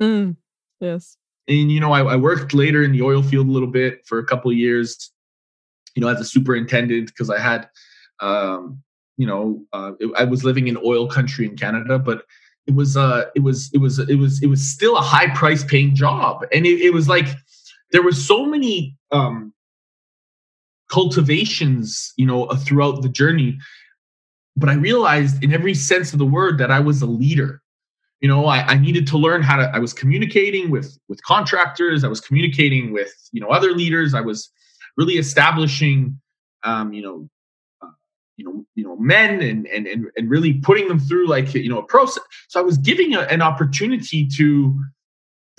Mm, 0.00 0.36
yes. 0.80 1.16
And, 1.48 1.72
you 1.72 1.80
know, 1.80 1.92
I, 1.92 2.02
I 2.04 2.16
worked 2.16 2.54
later 2.54 2.84
in 2.84 2.92
the 2.92 3.02
oil 3.02 3.22
field 3.22 3.48
a 3.48 3.50
little 3.50 3.68
bit 3.68 4.06
for 4.06 4.18
a 4.18 4.24
couple 4.24 4.50
of 4.50 4.56
years 4.56 5.12
you 5.94 6.00
know, 6.00 6.08
as 6.08 6.20
a 6.20 6.24
superintendent 6.24 7.08
because 7.08 7.30
I 7.30 7.38
had, 7.38 7.68
um, 8.20 8.82
you 9.16 9.26
know, 9.26 9.62
uh, 9.72 9.92
it, 10.00 10.10
I 10.16 10.24
was 10.24 10.44
living 10.44 10.68
in 10.68 10.76
oil 10.84 11.06
country 11.06 11.46
in 11.46 11.56
Canada, 11.56 11.98
but 11.98 12.24
it 12.66 12.74
was, 12.74 12.96
uh, 12.96 13.24
it 13.34 13.40
was, 13.40 13.70
it 13.74 13.78
was, 13.78 13.98
it 13.98 14.16
was, 14.16 14.42
it 14.42 14.46
was 14.46 14.66
still 14.66 14.96
a 14.96 15.00
high 15.00 15.34
price 15.34 15.64
paying 15.64 15.94
job, 15.94 16.44
and 16.52 16.66
it, 16.66 16.80
it 16.80 16.92
was 16.92 17.08
like 17.08 17.26
there 17.90 18.02
were 18.02 18.12
so 18.12 18.46
many 18.46 18.96
um, 19.10 19.52
cultivations, 20.90 22.12
you 22.16 22.26
know, 22.26 22.44
uh, 22.44 22.56
throughout 22.56 23.02
the 23.02 23.08
journey. 23.08 23.58
But 24.56 24.68
I 24.68 24.74
realized, 24.74 25.42
in 25.42 25.52
every 25.52 25.74
sense 25.74 26.12
of 26.12 26.18
the 26.18 26.26
word, 26.26 26.58
that 26.58 26.70
I 26.70 26.80
was 26.80 27.02
a 27.02 27.06
leader 27.06 27.60
you 28.20 28.28
know 28.28 28.46
I, 28.46 28.58
I, 28.58 28.78
needed 28.78 29.08
to 29.08 29.18
learn 29.18 29.42
how 29.42 29.56
to 29.56 29.64
i 29.74 29.80
was 29.80 29.92
communicating 29.92 30.70
with 30.70 30.96
with 31.08 31.20
contractors 31.24 32.04
i 32.04 32.08
was 32.08 32.20
communicating 32.20 32.92
with 32.92 33.12
you 33.32 33.40
know 33.40 33.48
other 33.48 33.72
leaders 33.72 34.14
i 34.14 34.20
was 34.20 34.52
really 34.96 35.14
establishing, 35.14 36.20
um, 36.62 36.92
you 36.92 37.02
know, 37.02 37.28
uh, 37.80 37.90
you 38.36 38.44
know, 38.44 38.64
you 38.74 38.84
know, 38.84 38.96
men 38.96 39.40
and 39.40 39.66
and 39.66 39.86
and 39.86 40.06
and 40.16 40.30
really 40.30 40.54
putting 40.54 40.88
them 40.88 40.98
through 40.98 41.26
like 41.26 41.54
you 41.54 41.68
know 41.68 41.78
a 41.78 41.84
process. 41.84 42.22
So 42.48 42.60
I 42.60 42.62
was 42.62 42.78
giving 42.78 43.14
a, 43.14 43.20
an 43.22 43.42
opportunity 43.42 44.26
to 44.36 44.82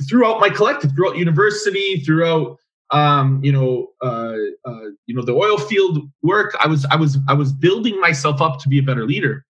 throughout 0.09 0.39
my 0.39 0.49
collective, 0.49 0.91
throughout 0.95 1.17
university, 1.17 2.01
throughout 2.01 2.57
um, 2.93 3.43
you 3.43 3.51
know, 3.51 3.89
uh, 4.01 4.37
uh, 4.65 4.85
you 5.07 5.15
know, 5.15 5.23
the 5.23 5.33
oil 5.33 5.57
field 5.57 6.07
work. 6.21 6.55
I 6.63 6.67
was 6.67 6.85
I 6.85 6.95
was 6.95 7.17
I 7.27 7.33
was 7.33 7.51
building 7.51 7.99
myself 7.99 8.39
up 8.39 8.59
to 8.59 8.69
be 8.69 8.79
a 8.79 8.83
better 8.83 9.05
leader. 9.05 9.45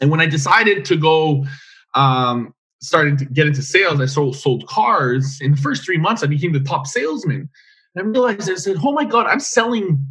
And 0.00 0.10
when 0.10 0.20
I 0.20 0.26
decided 0.26 0.84
to 0.86 0.96
go 0.96 1.46
um, 1.94 2.52
starting 2.80 3.16
to 3.16 3.24
get 3.24 3.46
into 3.46 3.62
sales, 3.62 4.00
I 4.00 4.06
sold 4.06 4.36
sold 4.36 4.66
cars. 4.66 5.38
In 5.40 5.52
the 5.52 5.56
first 5.56 5.84
three 5.84 5.98
months, 5.98 6.24
I 6.24 6.26
became 6.26 6.52
the 6.52 6.60
top 6.60 6.86
salesman. 6.86 7.48
And 7.94 8.06
I 8.06 8.10
realized 8.10 8.50
I 8.50 8.56
said, 8.56 8.76
oh 8.82 8.92
my 8.92 9.04
God, 9.04 9.26
I'm 9.26 9.40
selling 9.40 10.04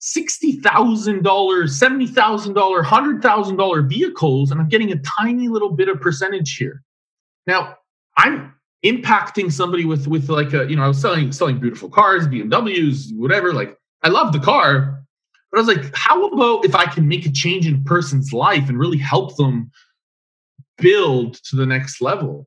$60,000, 0.00 1.22
$70,000, 1.22 2.84
$100,000 2.84 3.88
vehicles, 3.88 4.50
and 4.50 4.60
I'm 4.60 4.68
getting 4.68 4.92
a 4.92 4.98
tiny 4.98 5.48
little 5.48 5.70
bit 5.70 5.88
of 5.88 6.00
percentage 6.00 6.56
here. 6.56 6.82
Now, 7.46 7.76
I'm 8.18 8.54
impacting 8.84 9.50
somebody 9.50 9.84
with 9.84 10.06
with 10.06 10.28
like 10.28 10.52
a, 10.52 10.68
you 10.68 10.76
know, 10.76 10.82
I 10.82 10.88
was 10.88 11.00
selling 11.00 11.32
selling 11.32 11.58
beautiful 11.58 11.88
cars, 11.88 12.26
BMWs, 12.28 13.16
whatever. 13.16 13.52
Like 13.52 13.76
I 14.02 14.08
love 14.08 14.32
the 14.32 14.40
car, 14.40 15.02
but 15.50 15.58
I 15.58 15.62
was 15.62 15.76
like, 15.76 15.94
how 15.94 16.26
about 16.26 16.64
if 16.64 16.74
I 16.74 16.86
can 16.86 17.08
make 17.08 17.26
a 17.26 17.32
change 17.32 17.66
in 17.66 17.76
a 17.76 17.88
person's 17.88 18.32
life 18.32 18.68
and 18.68 18.78
really 18.78 18.98
help 18.98 19.36
them 19.36 19.70
build 20.78 21.34
to 21.44 21.56
the 21.56 21.66
next 21.66 22.00
level? 22.00 22.46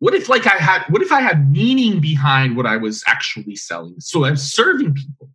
what 0.00 0.14
if 0.14 0.28
like 0.28 0.46
i 0.46 0.56
had 0.56 0.82
what 0.88 1.02
if 1.02 1.12
i 1.12 1.20
had 1.20 1.50
meaning 1.50 2.00
behind 2.00 2.56
what 2.56 2.66
i 2.66 2.76
was 2.76 3.02
actually 3.06 3.56
selling 3.56 3.94
so 3.98 4.24
i'm 4.24 4.36
serving 4.36 4.94
people 4.94 5.28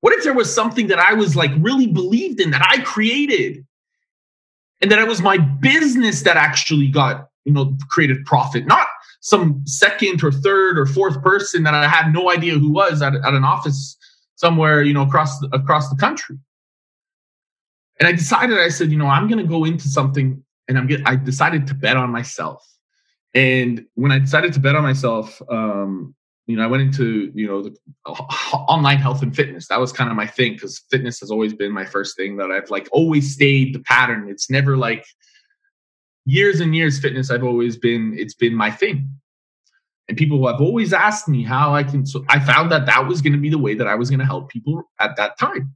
what 0.00 0.12
if 0.12 0.22
there 0.22 0.34
was 0.34 0.52
something 0.52 0.86
that 0.86 0.98
i 0.98 1.12
was 1.12 1.34
like 1.34 1.50
really 1.58 1.86
believed 1.86 2.40
in 2.40 2.50
that 2.50 2.66
i 2.68 2.82
created 2.82 3.64
and 4.80 4.90
that 4.90 4.98
it 4.98 5.08
was 5.08 5.20
my 5.20 5.38
business 5.38 6.22
that 6.22 6.36
actually 6.36 6.88
got 6.88 7.27
you 7.48 7.54
know 7.54 7.76
created 7.90 8.24
profit 8.24 8.66
not 8.66 8.86
some 9.20 9.62
second 9.66 10.22
or 10.22 10.30
third 10.30 10.78
or 10.78 10.86
fourth 10.86 11.20
person 11.22 11.62
that 11.62 11.74
i 11.74 11.86
had 11.86 12.12
no 12.12 12.30
idea 12.30 12.54
who 12.54 12.70
was 12.70 13.02
at, 13.02 13.14
at 13.14 13.34
an 13.34 13.44
office 13.44 13.96
somewhere 14.36 14.82
you 14.82 14.92
know 14.92 15.02
across 15.02 15.38
the, 15.40 15.48
across 15.52 15.90
the 15.90 15.96
country 15.96 16.36
and 17.98 18.06
i 18.06 18.12
decided 18.12 18.58
i 18.58 18.68
said 18.68 18.90
you 18.90 18.98
know 18.98 19.08
i'm 19.08 19.26
going 19.28 19.42
to 19.42 19.48
go 19.48 19.64
into 19.64 19.88
something 19.88 20.42
and 20.68 20.78
i'm 20.78 20.86
get, 20.86 21.00
i 21.06 21.16
decided 21.16 21.66
to 21.66 21.74
bet 21.74 21.96
on 21.96 22.10
myself 22.10 22.64
and 23.34 23.84
when 23.94 24.10
I 24.10 24.18
decided 24.18 24.52
to 24.54 24.60
bet 24.60 24.74
on 24.74 24.82
myself, 24.82 25.40
um, 25.50 26.14
you 26.46 26.56
know, 26.56 26.64
I 26.64 26.66
went 26.66 26.82
into 26.82 27.30
you 27.34 27.46
know 27.46 27.62
the 27.62 27.76
online 28.52 28.96
health 28.96 29.22
and 29.22 29.34
fitness. 29.34 29.68
That 29.68 29.80
was 29.80 29.92
kind 29.92 30.10
of 30.10 30.16
my 30.16 30.26
thing 30.26 30.54
because 30.54 30.82
fitness 30.90 31.20
has 31.20 31.30
always 31.30 31.52
been 31.52 31.72
my 31.72 31.84
first 31.84 32.16
thing 32.16 32.36
that 32.38 32.50
I've 32.50 32.70
like 32.70 32.88
always 32.90 33.34
stayed 33.34 33.74
the 33.74 33.80
pattern. 33.80 34.28
It's 34.30 34.50
never 34.50 34.76
like 34.76 35.04
years 36.28 36.60
and 36.60 36.76
years 36.76 37.00
fitness. 37.00 37.30
I've 37.30 37.42
always 37.42 37.76
been 37.76 38.14
it's 38.18 38.34
been 38.34 38.54
my 38.54 38.70
thing. 38.70 39.10
And 40.08 40.16
people 40.16 40.46
have 40.46 40.60
always 40.60 40.92
asked 40.92 41.28
me 41.28 41.42
how 41.42 41.74
I 41.74 41.82
can. 41.82 42.06
So 42.06 42.24
I 42.28 42.38
found 42.40 42.72
that 42.72 42.86
that 42.86 43.06
was 43.06 43.20
going 43.20 43.34
to 43.34 43.38
be 43.38 43.50
the 43.50 43.58
way 43.58 43.74
that 43.74 43.86
I 43.86 43.94
was 43.94 44.08
going 44.08 44.20
to 44.20 44.26
help 44.26 44.48
people 44.48 44.82
at 45.00 45.16
that 45.16 45.38
time. 45.38 45.74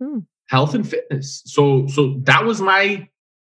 Hmm. 0.00 0.20
Health 0.48 0.74
and 0.74 0.88
fitness. 0.88 1.42
So 1.46 1.86
so 1.86 2.20
that 2.24 2.44
was 2.44 2.60
my 2.60 3.08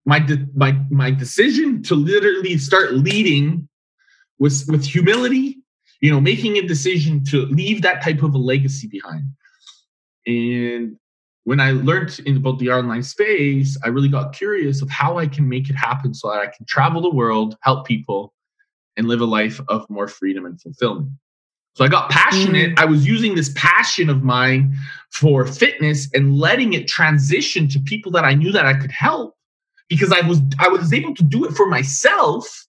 my 0.04 0.18
de- 0.20 0.46
my 0.54 0.78
my 0.90 1.10
decision 1.10 1.82
to 1.84 1.94
literally 1.94 2.58
start 2.58 2.94
leading 2.94 3.68
with 4.38 4.64
with 4.68 4.84
humility 4.84 5.58
you 6.00 6.10
know 6.10 6.20
making 6.20 6.56
a 6.56 6.62
decision 6.62 7.24
to 7.24 7.46
leave 7.46 7.82
that 7.82 8.02
type 8.02 8.22
of 8.22 8.34
a 8.34 8.38
legacy 8.38 8.86
behind 8.86 9.24
and 10.26 10.96
when 11.48 11.60
i 11.60 11.70
learned 11.70 12.20
in, 12.26 12.36
about 12.36 12.58
the 12.58 12.70
online 12.70 13.02
space 13.02 13.78
i 13.82 13.88
really 13.88 14.08
got 14.08 14.34
curious 14.34 14.82
of 14.82 14.90
how 14.90 15.18
i 15.18 15.26
can 15.26 15.48
make 15.48 15.70
it 15.70 15.76
happen 15.76 16.12
so 16.12 16.28
that 16.30 16.40
i 16.40 16.46
can 16.46 16.66
travel 16.66 17.00
the 17.00 17.10
world 17.10 17.56
help 17.62 17.86
people 17.86 18.34
and 18.98 19.08
live 19.08 19.22
a 19.22 19.24
life 19.24 19.58
of 19.68 19.88
more 19.88 20.08
freedom 20.08 20.44
and 20.44 20.60
fulfillment 20.60 21.10
so 21.74 21.84
I 21.84 21.88
got 21.88 22.10
passionate. 22.10 22.74
Mm. 22.74 22.80
I 22.80 22.86
was 22.86 23.06
using 23.06 23.36
this 23.36 23.52
passion 23.54 24.10
of 24.10 24.24
mine 24.24 24.76
for 25.12 25.46
fitness 25.46 26.08
and 26.12 26.36
letting 26.36 26.72
it 26.72 26.88
transition 26.88 27.68
to 27.68 27.78
people 27.78 28.10
that 28.10 28.24
I 28.24 28.34
knew 28.34 28.50
that 28.50 28.66
I 28.66 28.74
could 28.74 28.90
help 28.90 29.36
because 29.88 30.10
I 30.10 30.26
was 30.26 30.40
I 30.58 30.66
was 30.66 30.92
able 30.92 31.14
to 31.14 31.22
do 31.22 31.44
it 31.44 31.52
for 31.52 31.66
myself. 31.66 32.66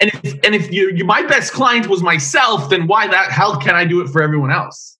And 0.00 0.10
if 0.24 0.34
and 0.44 0.56
if 0.56 0.72
you, 0.72 0.90
you 0.90 1.04
my 1.04 1.22
best 1.22 1.52
client 1.52 1.86
was 1.86 2.02
myself, 2.02 2.68
then 2.68 2.88
why 2.88 3.06
that 3.06 3.30
hell 3.30 3.56
can 3.60 3.76
I 3.76 3.84
do 3.84 4.00
it 4.00 4.08
for 4.08 4.22
everyone 4.22 4.50
else? 4.50 4.98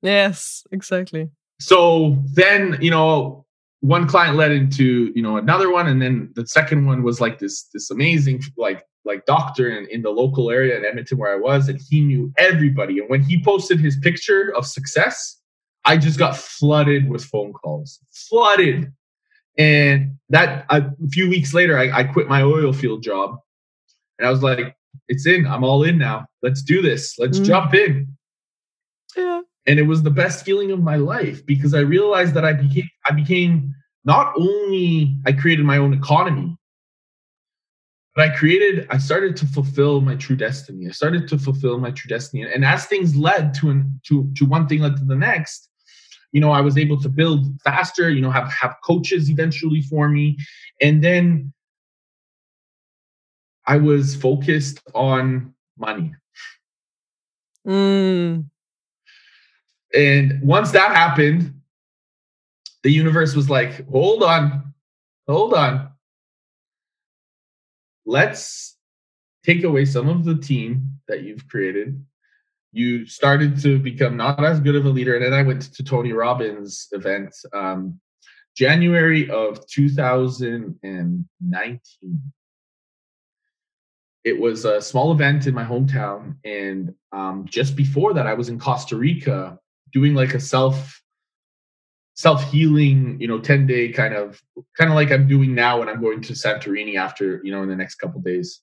Yes, 0.00 0.64
exactly. 0.70 1.30
So 1.60 2.16
then, 2.32 2.78
you 2.80 2.90
know, 2.90 3.44
one 3.80 4.08
client 4.08 4.36
led 4.36 4.52
into, 4.52 5.12
you 5.14 5.22
know, 5.22 5.36
another 5.36 5.70
one. 5.72 5.86
And 5.86 6.00
then 6.00 6.32
the 6.34 6.46
second 6.46 6.86
one 6.86 7.02
was 7.02 7.20
like 7.20 7.38
this, 7.38 7.64
this 7.72 7.90
amazing 7.90 8.42
like 8.56 8.84
like 9.04 9.24
doctor 9.24 9.70
in, 9.70 9.86
in 9.90 10.02
the 10.02 10.10
local 10.10 10.50
area 10.50 10.76
in 10.76 10.84
Edmonton 10.84 11.16
where 11.16 11.32
I 11.32 11.38
was, 11.38 11.68
and 11.68 11.80
he 11.88 12.00
knew 12.00 12.32
everybody. 12.36 12.98
And 12.98 13.08
when 13.08 13.22
he 13.22 13.42
posted 13.42 13.80
his 13.80 13.96
picture 13.96 14.54
of 14.54 14.66
success, 14.66 15.40
I 15.86 15.96
just 15.96 16.18
got 16.18 16.36
flooded 16.36 17.08
with 17.08 17.24
phone 17.24 17.54
calls. 17.54 18.00
Flooded 18.12 18.92
and 19.58 20.16
that 20.30 20.64
a 20.70 20.84
few 21.10 21.28
weeks 21.28 21.52
later, 21.52 21.76
I, 21.76 21.90
I 21.90 22.04
quit 22.04 22.28
my 22.28 22.42
oil 22.42 22.72
field 22.72 23.02
job, 23.02 23.36
and 24.18 24.26
I 24.26 24.30
was 24.30 24.42
like, 24.42 24.76
"It's 25.08 25.26
in. 25.26 25.46
I'm 25.46 25.64
all 25.64 25.82
in 25.82 25.98
now. 25.98 26.26
Let's 26.42 26.62
do 26.62 26.80
this. 26.80 27.18
Let's 27.18 27.40
mm. 27.40 27.44
jump 27.44 27.74
in." 27.74 28.16
Yeah. 29.16 29.42
And 29.68 29.78
it 29.78 29.84
was 29.84 30.02
the 30.02 30.10
best 30.10 30.44
feeling 30.44 30.72
of 30.72 30.82
my 30.82 30.96
life 30.96 31.44
because 31.46 31.74
I 31.74 31.80
realized 31.80 32.34
that 32.34 32.44
I 32.44 32.54
became 32.54 32.88
I 33.04 33.12
became 33.12 33.74
not 34.04 34.32
only 34.36 35.16
I 35.26 35.32
created 35.32 35.64
my 35.64 35.76
own 35.76 35.92
economy, 35.92 36.56
but 38.18 38.32
I 38.32 38.34
created, 38.34 38.84
I 38.90 38.98
started 38.98 39.36
to 39.36 39.46
fulfill 39.46 40.00
my 40.00 40.16
true 40.16 40.34
destiny. 40.34 40.88
I 40.88 40.90
started 40.90 41.28
to 41.28 41.38
fulfill 41.38 41.78
my 41.78 41.92
true 41.92 42.08
destiny. 42.08 42.42
And 42.52 42.64
as 42.64 42.86
things 42.86 43.14
led 43.14 43.54
to 43.54 43.70
an, 43.70 44.00
to, 44.08 44.28
to 44.38 44.44
one 44.44 44.66
thing 44.66 44.80
led 44.80 44.96
to 44.96 45.04
the 45.04 45.14
next, 45.14 45.68
you 46.32 46.40
know, 46.40 46.50
I 46.50 46.60
was 46.60 46.76
able 46.76 47.00
to 47.00 47.08
build 47.08 47.46
faster, 47.62 48.10
you 48.10 48.20
know, 48.20 48.32
have 48.32 48.50
have 48.52 48.74
coaches 48.82 49.30
eventually 49.30 49.82
for 49.82 50.08
me. 50.08 50.36
And 50.80 51.02
then 51.04 51.52
I 53.66 53.76
was 53.76 54.16
focused 54.16 54.80
on 54.96 55.54
money. 55.78 56.12
Mm. 57.64 58.46
And 59.94 60.40
once 60.42 60.70
that 60.72 60.94
happened, 60.94 61.54
the 62.82 62.90
universe 62.90 63.34
was 63.34 63.48
like, 63.48 63.88
hold 63.88 64.22
on, 64.22 64.74
hold 65.26 65.54
on. 65.54 65.90
Let's 68.06 68.76
take 69.44 69.64
away 69.64 69.84
some 69.84 70.08
of 70.08 70.24
the 70.24 70.36
team 70.36 71.00
that 71.08 71.22
you've 71.22 71.48
created 71.48 72.04
you 72.72 73.06
started 73.06 73.60
to 73.62 73.78
become 73.78 74.16
not 74.16 74.44
as 74.44 74.58
good 74.60 74.76
of 74.76 74.84
a 74.84 74.88
leader. 74.88 75.16
And 75.16 75.24
then 75.24 75.32
I 75.32 75.42
went 75.42 75.72
to 75.74 75.82
Tony 75.82 76.12
Robbins' 76.12 76.88
event, 76.92 77.34
um, 77.52 77.98
January 78.56 79.28
of 79.30 79.66
2019. 79.66 82.32
It 84.24 84.38
was 84.38 84.64
a 84.64 84.80
small 84.80 85.12
event 85.12 85.46
in 85.46 85.54
my 85.54 85.64
hometown. 85.64 86.36
And 86.44 86.94
um, 87.12 87.46
just 87.48 87.76
before 87.76 88.12
that, 88.14 88.26
I 88.26 88.34
was 88.34 88.48
in 88.48 88.58
Costa 88.58 88.96
Rica 88.96 89.58
doing 89.92 90.14
like 90.14 90.34
a 90.34 90.40
self 90.40 91.02
self 92.14 92.50
healing, 92.50 93.16
you 93.20 93.28
know, 93.28 93.38
10 93.38 93.66
day 93.66 93.92
kind 93.92 94.14
of 94.14 94.42
kind 94.76 94.90
of 94.90 94.96
like 94.96 95.12
I'm 95.12 95.28
doing 95.28 95.54
now 95.54 95.78
when 95.78 95.88
I'm 95.88 96.00
going 96.00 96.20
to 96.22 96.32
Santorini 96.32 96.96
after, 96.96 97.40
you 97.44 97.52
know, 97.52 97.62
in 97.62 97.68
the 97.68 97.76
next 97.76 97.96
couple 97.96 98.20
days. 98.20 98.60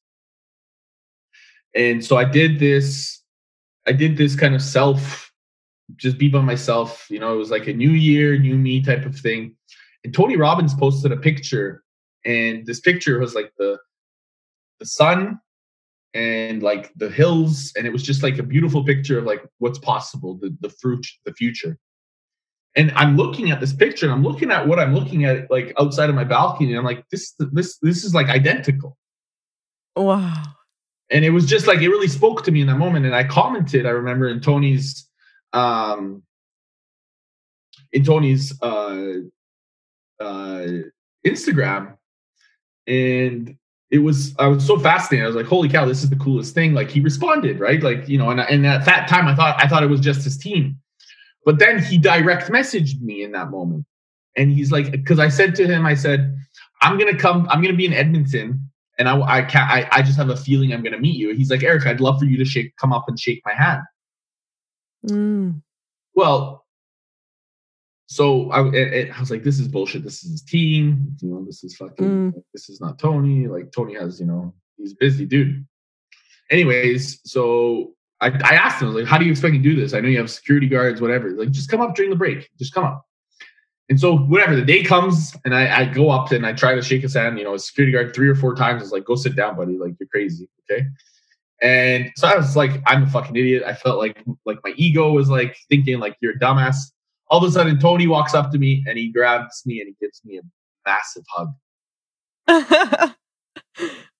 And 1.73 2.03
so 2.03 2.17
I 2.17 2.25
did 2.25 2.59
this 2.59 3.23
I 3.87 3.91
did 3.91 4.17
this 4.17 4.35
kind 4.35 4.55
of 4.55 4.61
self 4.61 5.31
just 5.95 6.17
be 6.17 6.27
by 6.27 6.41
myself, 6.41 7.05
you 7.09 7.19
know, 7.19 7.33
it 7.33 7.37
was 7.37 7.51
like 7.51 7.67
a 7.67 7.73
new 7.73 7.91
year, 7.91 8.37
new 8.37 8.57
me 8.57 8.81
type 8.81 9.05
of 9.05 9.15
thing. 9.15 9.55
And 10.03 10.13
Tony 10.13 10.35
Robbins 10.35 10.73
posted 10.73 11.11
a 11.11 11.17
picture 11.17 11.83
and 12.25 12.65
this 12.65 12.79
picture 12.79 13.19
was 13.19 13.35
like 13.35 13.51
the 13.57 13.77
the 14.79 14.85
sun 14.85 15.39
and 16.15 16.63
like 16.63 16.91
the 16.95 17.09
hills 17.09 17.71
and 17.75 17.85
it 17.85 17.93
was 17.93 18.01
just 18.01 18.23
like 18.23 18.39
a 18.39 18.43
beautiful 18.43 18.83
picture 18.83 19.19
of 19.19 19.25
like 19.25 19.45
what's 19.59 19.77
possible 19.79 20.35
the 20.35 20.55
the 20.61 20.69
fruit 20.69 21.05
the 21.25 21.33
future 21.33 21.77
and 22.75 22.91
I'm 22.91 23.15
looking 23.15 23.51
at 23.51 23.59
this 23.59 23.73
picture 23.73 24.05
and 24.05 24.13
I'm 24.13 24.23
looking 24.23 24.51
at 24.51 24.67
what 24.67 24.79
I'm 24.79 24.93
looking 24.93 25.25
at 25.25 25.49
like 25.49 25.73
outside 25.79 26.09
of 26.09 26.15
my 26.15 26.25
balcony 26.25 26.71
and 26.71 26.77
I'm 26.79 26.85
like 26.85 27.07
this 27.09 27.33
this 27.51 27.77
this 27.77 28.03
is 28.03 28.13
like 28.13 28.27
identical. 28.27 28.97
Wow. 29.95 30.43
And 31.09 31.23
it 31.23 31.29
was 31.29 31.45
just 31.45 31.67
like 31.67 31.79
it 31.79 31.89
really 31.89 32.09
spoke 32.09 32.43
to 32.43 32.51
me 32.51 32.61
in 32.61 32.67
that 32.67 32.77
moment 32.77 33.05
and 33.05 33.15
I 33.15 33.23
commented 33.23 33.85
I 33.85 33.91
remember 33.91 34.27
in 34.27 34.41
Tony's 34.41 35.07
um 35.53 36.23
in 37.93 38.03
Tony's 38.03 38.61
uh 38.61 39.19
uh 40.19 40.67
Instagram 41.25 41.97
and 42.87 43.55
it 43.95 43.99
was 43.99 44.35
I 44.37 44.47
was 44.47 44.65
so 44.65 44.77
fascinated. 44.77 45.23
I 45.23 45.27
was 45.27 45.37
like, 45.37 45.45
"Holy 45.45 45.69
cow, 45.69 45.85
this 45.85 46.03
is 46.03 46.09
the 46.09 46.17
coolest 46.17 46.53
thing!" 46.53 46.73
Like 46.73 46.91
he 46.91 46.99
responded, 46.99 47.61
right? 47.61 47.81
Like 47.81 48.09
you 48.09 48.17
know, 48.17 48.29
and 48.29 48.41
and 48.41 48.67
at 48.67 48.83
that 48.83 49.07
time, 49.07 49.25
I 49.25 49.33
thought 49.33 49.55
I 49.63 49.69
thought 49.69 49.83
it 49.83 49.89
was 49.89 50.01
just 50.01 50.23
his 50.25 50.37
team, 50.37 50.77
but 51.45 51.59
then 51.59 51.81
he 51.81 51.97
direct 51.97 52.51
messaged 52.51 53.01
me 53.01 53.23
in 53.23 53.31
that 53.31 53.49
moment. 53.49 53.85
And 54.35 54.51
he's 54.51 54.69
like, 54.69 54.91
because 54.91 55.17
I 55.17 55.29
said 55.29 55.55
to 55.55 55.65
him, 55.65 55.85
I 55.85 55.95
said, 55.95 56.37
I'm 56.81 56.97
gonna 56.99 57.17
come, 57.17 57.47
I'm 57.49 57.61
gonna 57.61 57.73
be 57.73 57.85
in 57.85 57.93
Edmonton, 57.93 58.69
and 58.99 59.07
I 59.07 59.17
I 59.21 59.41
can't 59.43 59.71
I, 59.71 59.87
I 59.93 60.01
just 60.01 60.17
have 60.17 60.29
a 60.29 60.35
feeling 60.35 60.73
I'm 60.73 60.83
gonna 60.83 60.99
meet 60.99 61.15
you. 61.15 61.33
He's 61.33 61.49
like, 61.49 61.63
Eric, 61.63 61.85
I'd 61.85 62.01
love 62.01 62.19
for 62.19 62.25
you 62.25 62.35
to 62.35 62.45
shake 62.45 62.75
come 62.75 62.91
up 62.91 63.05
and 63.07 63.17
shake 63.17 63.41
my 63.45 63.53
hand. 63.53 63.83
Mm. 65.07 65.61
Well, 66.15 66.64
so 68.07 68.51
I, 68.51 68.67
it, 68.73 69.11
I 69.15 69.19
was 69.19 69.31
like, 69.31 69.43
this 69.43 69.59
is 69.59 69.67
bullshit. 69.67 70.03
This 70.03 70.23
is 70.23 70.31
his 70.31 70.41
team. 70.41 71.15
You 71.21 71.29
know, 71.29 71.45
this 71.45 71.63
is 71.63 71.75
fucking. 71.75 72.31
Mm. 72.31 72.43
This 72.53 72.69
is 72.69 72.79
not 72.79 72.99
Tony. 72.99 73.47
Like 73.47 73.71
Tony 73.71 73.95
has, 73.95 74.19
you 74.19 74.25
know, 74.25 74.53
he's 74.77 74.93
busy 74.93 75.25
dude. 75.25 75.65
Anyways, 76.51 77.21
so 77.23 77.93
I, 78.21 78.27
I 78.27 78.55
asked 78.55 78.81
him, 78.81 78.93
like, 78.93 79.05
how 79.05 79.17
do 79.17 79.25
you 79.25 79.31
expect 79.31 79.53
me 79.53 79.57
to 79.57 79.63
do 79.63 79.75
this? 79.75 79.93
I 79.93 79.99
know 79.99 80.09
you 80.09 80.19
have 80.19 80.29
security 80.29 80.67
guards, 80.67 81.01
whatever. 81.01 81.31
Like, 81.31 81.51
just 81.51 81.69
come 81.69 81.81
up 81.81 81.95
during 81.95 82.11
the 82.11 82.15
break. 82.15 82.49
Just 82.59 82.73
come 82.73 82.83
up. 82.83 83.05
And 83.89 83.99
so, 83.99 84.17
whatever, 84.17 84.55
the 84.55 84.63
day 84.63 84.83
comes 84.83 85.35
and 85.45 85.53
I, 85.53 85.81
I 85.81 85.85
go 85.85 86.09
up 86.09 86.31
and 86.31 86.45
I 86.45 86.53
try 86.53 86.75
to 86.75 86.81
shake 86.81 87.01
his 87.01 87.15
hand. 87.15 87.37
You 87.37 87.43
know, 87.43 87.55
a 87.55 87.59
security 87.59 87.91
guard 87.91 88.15
three 88.15 88.29
or 88.29 88.35
four 88.35 88.55
times 88.55 88.83
is 88.83 88.91
like, 88.91 89.05
go 89.05 89.15
sit 89.15 89.35
down, 89.35 89.55
buddy. 89.55 89.77
Like, 89.77 89.95
you're 89.99 90.07
crazy. 90.07 90.47
Okay. 90.69 90.87
And 91.61 92.11
so 92.15 92.27
I 92.27 92.35
was 92.35 92.55
like, 92.55 92.81
I'm 92.85 93.03
a 93.03 93.07
fucking 93.07 93.35
idiot. 93.35 93.63
I 93.65 93.73
felt 93.73 93.97
like 93.97 94.21
like 94.45 94.59
my 94.63 94.73
ego 94.75 95.11
was 95.11 95.29
like 95.29 95.57
thinking 95.69 95.99
like 95.99 96.17
you're 96.19 96.33
a 96.33 96.39
dumbass. 96.39 96.75
All 97.29 97.43
of 97.43 97.49
a 97.49 97.51
sudden, 97.51 97.79
Tony 97.79 98.07
walks 98.07 98.33
up 98.33 98.51
to 98.51 98.57
me 98.57 98.83
and 98.87 98.97
he 98.97 99.11
grabs 99.11 99.63
me 99.65 99.79
and 99.79 99.89
he 99.89 99.95
gives 99.99 100.21
me 100.23 100.37
a 100.37 100.41
massive 100.87 101.23
hug. 101.29 101.53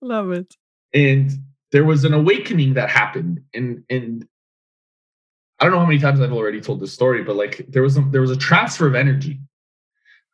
Love 0.02 0.32
it. 0.32 0.56
And 0.94 1.32
there 1.72 1.86
was 1.86 2.04
an 2.04 2.14
awakening 2.14 2.76
that 2.76 2.90
happened 2.90 3.42
and 3.54 3.84
and 3.90 4.28
I 5.60 5.66
don't 5.66 5.74
know 5.74 5.80
how 5.80 5.86
many 5.86 6.00
times 6.00 6.20
I've 6.20 6.34
already 6.34 6.60
told 6.60 6.82
this 6.82 6.94
story, 6.94 7.24
but 7.24 7.36
like 7.36 7.66
there 7.70 7.82
was 7.82 7.98
a, 7.98 8.02
there 8.02 8.22
was 8.22 8.32
a 8.32 8.38
transfer 8.38 8.88
of 8.88 8.96
energy. 8.96 9.40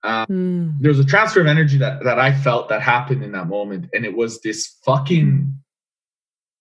Um, 0.04 0.26
mm. 0.26 0.82
There 0.82 0.90
was 0.90 1.00
a 1.00 1.06
transfer 1.06 1.42
of 1.42 1.48
energy 1.48 1.78
that 1.78 2.04
that 2.04 2.18
I 2.18 2.34
felt 2.34 2.70
that 2.70 2.82
happened 2.82 3.24
in 3.24 3.32
that 3.34 3.48
moment, 3.48 3.90
and 3.94 4.04
it 4.04 4.16
was 4.16 4.42
this 4.42 4.78
fucking 4.84 5.56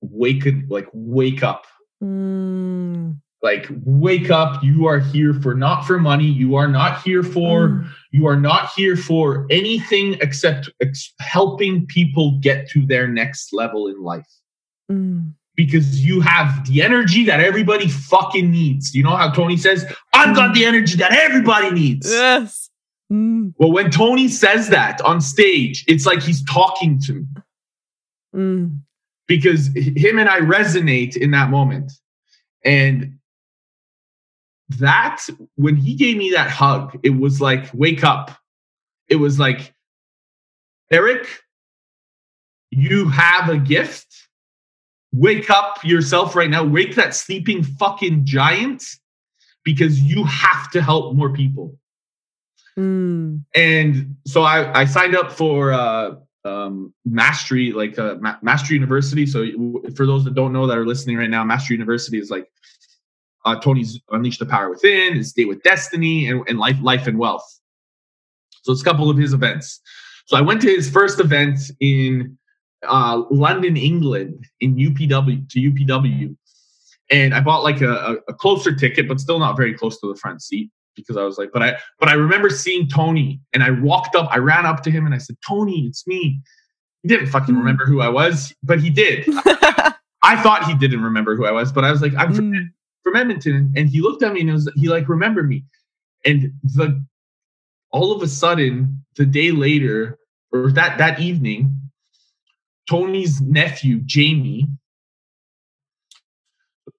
wake 0.03 0.47
like 0.69 0.89
wake 0.93 1.43
up, 1.43 1.67
mm. 2.03 3.17
Like 3.43 3.67
wake 3.85 4.31
up. 4.31 4.63
You 4.63 4.87
are 4.87 4.99
here 4.99 5.35
for 5.35 5.55
not 5.55 5.83
for 5.83 5.99
money. 5.99 6.27
You 6.27 6.57
are 6.57 6.69
not 6.69 7.03
here 7.03 7.23
for 7.23 7.69
mm. 7.69 7.89
you 8.11 8.27
are 8.27 8.37
not 8.37 8.71
here 8.77 8.97
for 8.97 9.47
anything 9.51 10.17
except 10.21 10.71
ex- 10.81 11.15
helping 11.21 11.87
people 11.87 12.39
get 12.41 12.69
to 12.71 12.85
their 12.87 13.09
next 13.09 13.53
level 13.53 13.89
in 13.89 14.03
life. 14.03 14.29
Mm. 14.91 15.33
Because 15.57 16.05
you 16.05 16.21
have 16.21 16.67
the 16.67 16.83
energy 16.83 17.25
that 17.25 17.41
everybody 17.41 17.89
fucking 17.89 18.51
needs. 18.51 18.95
You 18.95 19.03
know 19.03 19.17
how 19.17 19.31
Tony 19.31 19.57
says, 19.57 19.85
I've 20.15 20.35
got 20.35 20.55
the 20.55 20.65
energy 20.65 20.97
that 20.97 21.13
everybody 21.13 21.71
needs. 21.71 22.11
Yes. 22.11 22.71
Mm. 23.13 23.53
Well, 23.59 23.73
when 23.73 23.91
Tony 23.91 24.29
says 24.29 24.69
that 24.69 25.01
on 25.03 25.21
stage, 25.21 25.85
it's 25.87 26.07
like 26.07 26.23
he's 26.23 26.43
talking 26.45 26.99
to 27.01 27.13
me. 27.15 27.25
Mm. 28.35 28.81
Because 29.27 29.69
him 29.75 30.19
and 30.19 30.29
I 30.29 30.41
resonate 30.41 31.17
in 31.17 31.33
that 31.33 31.51
moment. 31.51 31.93
And 32.65 33.19
that, 34.79 35.27
when 35.57 35.77
he 35.77 35.95
gave 35.95 36.17
me 36.17 36.31
that 36.31 36.51
hug, 36.51 36.99
it 37.03 37.11
was 37.11 37.41
like, 37.41 37.71
wake 37.75 38.05
up. 38.05 38.31
It 39.09 39.17
was 39.17 39.39
like, 39.39 39.75
Eric, 40.91 41.27
you 42.71 43.09
have 43.09 43.49
a 43.49 43.59
gift 43.59 44.07
wake 45.13 45.51
up 45.51 45.85
yourself 45.85 46.37
right 46.37 46.51
now. 46.51 46.65
Wake 46.65 46.95
that 46.95 47.15
sleeping 47.15 47.63
fucking 47.63 48.25
giant 48.25 48.85
because 49.65 50.01
you 50.01 50.25
have 50.25 50.71
to 50.71 50.83
help 50.83 51.15
more 51.15 51.33
people. 51.33 51.77
Mm. 52.79 53.45
And 53.55 54.17
so 54.27 54.43
I, 54.43 54.81
I 54.81 54.85
signed 54.85 55.17
up 55.17 55.33
for 55.33 55.73
uh, 55.73 56.15
um, 56.45 56.95
Mastery, 57.05 57.73
like 57.73 57.99
uh, 57.99 58.17
Ma- 58.21 58.37
Mastery 58.43 58.77
University. 58.77 59.27
So 59.27 59.45
for 59.97 60.07
those 60.07 60.25
that 60.25 60.35
don't 60.35 60.53
know 60.53 60.67
that 60.67 60.79
are 60.79 60.87
listening 60.87 61.17
right 61.17 61.31
now, 61.31 61.45
Mastery 61.45 61.77
University 61.77 62.19
is 62.19 62.31
like 62.31 62.51
uh, 63.45 63.57
Tony's 63.61 63.99
Unleash 64.11 64.39
the 64.39 64.47
Power 64.47 64.71
Within, 64.71 65.15
his 65.15 65.33
Date 65.33 65.49
with 65.49 65.63
Destiny, 65.63 66.29
and, 66.29 66.47
and 66.49 66.59
Life, 66.59 66.77
Life 66.83 67.07
and 67.07 67.19
Wealth. 67.19 67.47
So 68.63 68.73
it's 68.73 68.83
a 68.83 68.85
couple 68.85 69.09
of 69.09 69.17
his 69.17 69.33
events. 69.33 69.81
So 70.27 70.37
I 70.37 70.41
went 70.41 70.61
to 70.63 70.69
his 70.69 70.91
first 70.91 71.19
event 71.19 71.59
in 71.81 72.39
uh, 72.87 73.23
London, 73.31 73.77
England, 73.77 74.47
in 74.61 74.77
UPW 74.77 75.49
to 75.49 75.59
UPW, 75.59 76.37
and 77.11 77.35
I 77.35 77.41
bought 77.41 77.63
like 77.63 77.81
a, 77.81 78.19
a, 78.29 78.35
closer 78.35 78.75
ticket, 78.75 79.09
but 79.09 79.19
still 79.19 79.39
not 79.39 79.57
very 79.57 79.75
close 79.75 79.99
to 80.01 80.09
the 80.09 80.19
front 80.19 80.43
seat 80.43 80.71
because 80.95 81.17
I 81.17 81.25
was 81.25 81.37
like, 81.37 81.51
but 81.53 81.63
I 81.63 81.77
but 81.99 82.09
I 82.09 82.15
remember 82.15 82.49
seeing 82.49 82.89
Tony, 82.89 83.41
and 83.53 83.63
I 83.63 83.71
walked 83.71 84.15
up, 84.15 84.29
I 84.31 84.39
ran 84.39 84.67
up 84.67 84.83
to 84.85 84.91
him, 84.91 85.05
and 85.05 85.15
I 85.15 85.19
said, 85.19 85.37
Tony, 85.47 85.87
it's 85.87 86.07
me. 86.07 86.41
He 87.03 87.09
didn't 87.09 87.27
fucking 87.27 87.55
hmm. 87.55 87.61
remember 87.61 87.87
who 87.87 88.01
I 88.01 88.09
was, 88.09 88.55
but 88.63 88.81
he 88.81 88.91
did. 88.91 89.25
I 90.23 90.41
thought 90.43 90.65
he 90.65 90.75
didn't 90.75 91.03
remember 91.03 91.35
who 91.35 91.47
I 91.47 91.51
was, 91.51 91.73
but 91.73 91.85
I 91.85 91.91
was 91.91 92.03
like, 92.03 92.15
I'm 92.17 92.35
mm. 92.35 92.69
From 93.03 93.17
Edmonton, 93.17 93.73
and 93.77 93.89
he 93.89 94.01
looked 94.01 94.23
at 94.23 94.33
me 94.33 94.41
and 94.41 94.53
was, 94.53 94.71
he 94.77 94.89
like 94.89 95.09
remembered 95.09 95.49
me, 95.49 95.65
and 96.25 96.53
the 96.63 97.05
all 97.93 98.13
of 98.13 98.23
a 98.23 98.29
sudden 98.29 99.05
the 99.17 99.27
day 99.27 99.51
later 99.51 100.19
or 100.53 100.71
that 100.73 100.99
that 100.99 101.19
evening 101.19 101.81
Tony's 102.91 103.41
nephew, 103.41 104.01
Jamie. 104.05 104.67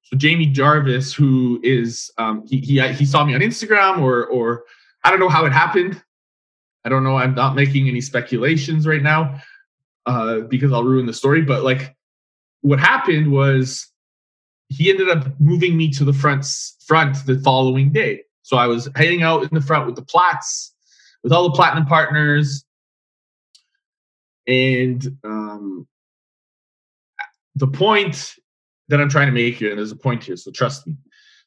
So 0.03 0.17
Jamie 0.17 0.45
Jarvis, 0.45 1.13
who 1.13 1.59
is 1.63 2.09
um, 2.17 2.45
he, 2.47 2.59
he 2.59 2.87
he 2.93 3.05
saw 3.05 3.25
me 3.25 3.35
on 3.35 3.41
Instagram, 3.41 3.99
or 4.01 4.25
or 4.27 4.63
I 5.03 5.09
don't 5.09 5.19
know 5.19 5.29
how 5.29 5.45
it 5.45 5.51
happened. 5.51 6.01
I 6.85 6.89
don't 6.89 7.03
know. 7.03 7.17
I'm 7.17 7.35
not 7.35 7.55
making 7.55 7.89
any 7.89 7.99
speculations 7.99 8.87
right 8.87 9.03
now 9.03 9.41
uh, 10.05 10.39
because 10.41 10.71
I'll 10.71 10.83
ruin 10.83 11.05
the 11.05 11.13
story. 11.13 11.41
But 11.41 11.63
like, 11.63 11.93
what 12.61 12.79
happened 12.79 13.29
was 13.29 13.90
he 14.71 14.89
ended 14.89 15.09
up 15.09 15.27
moving 15.39 15.75
me 15.75 15.89
to 15.89 16.05
the 16.05 16.13
front 16.13 16.45
front 16.85 17.17
the 17.25 17.37
following 17.39 17.91
day. 17.91 18.21
So 18.41 18.55
I 18.55 18.67
was 18.67 18.89
hanging 18.95 19.21
out 19.21 19.43
in 19.43 19.49
the 19.51 19.61
front 19.61 19.85
with 19.85 19.95
the 19.95 20.01
Plats, 20.01 20.73
with 21.23 21.33
all 21.33 21.43
the 21.43 21.55
platinum 21.55 21.85
partners, 21.85 22.63
and 24.47 25.17
um, 25.25 25.87
the 27.55 27.67
point 27.67 28.35
that 28.87 29.01
I'm 29.01 29.09
trying 29.09 29.27
to 29.27 29.33
make 29.33 29.55
here, 29.55 29.69
and 29.69 29.77
there's 29.77 29.91
a 29.91 29.97
point 29.97 30.23
here, 30.23 30.37
so 30.37 30.51
trust 30.51 30.87
me. 30.87 30.95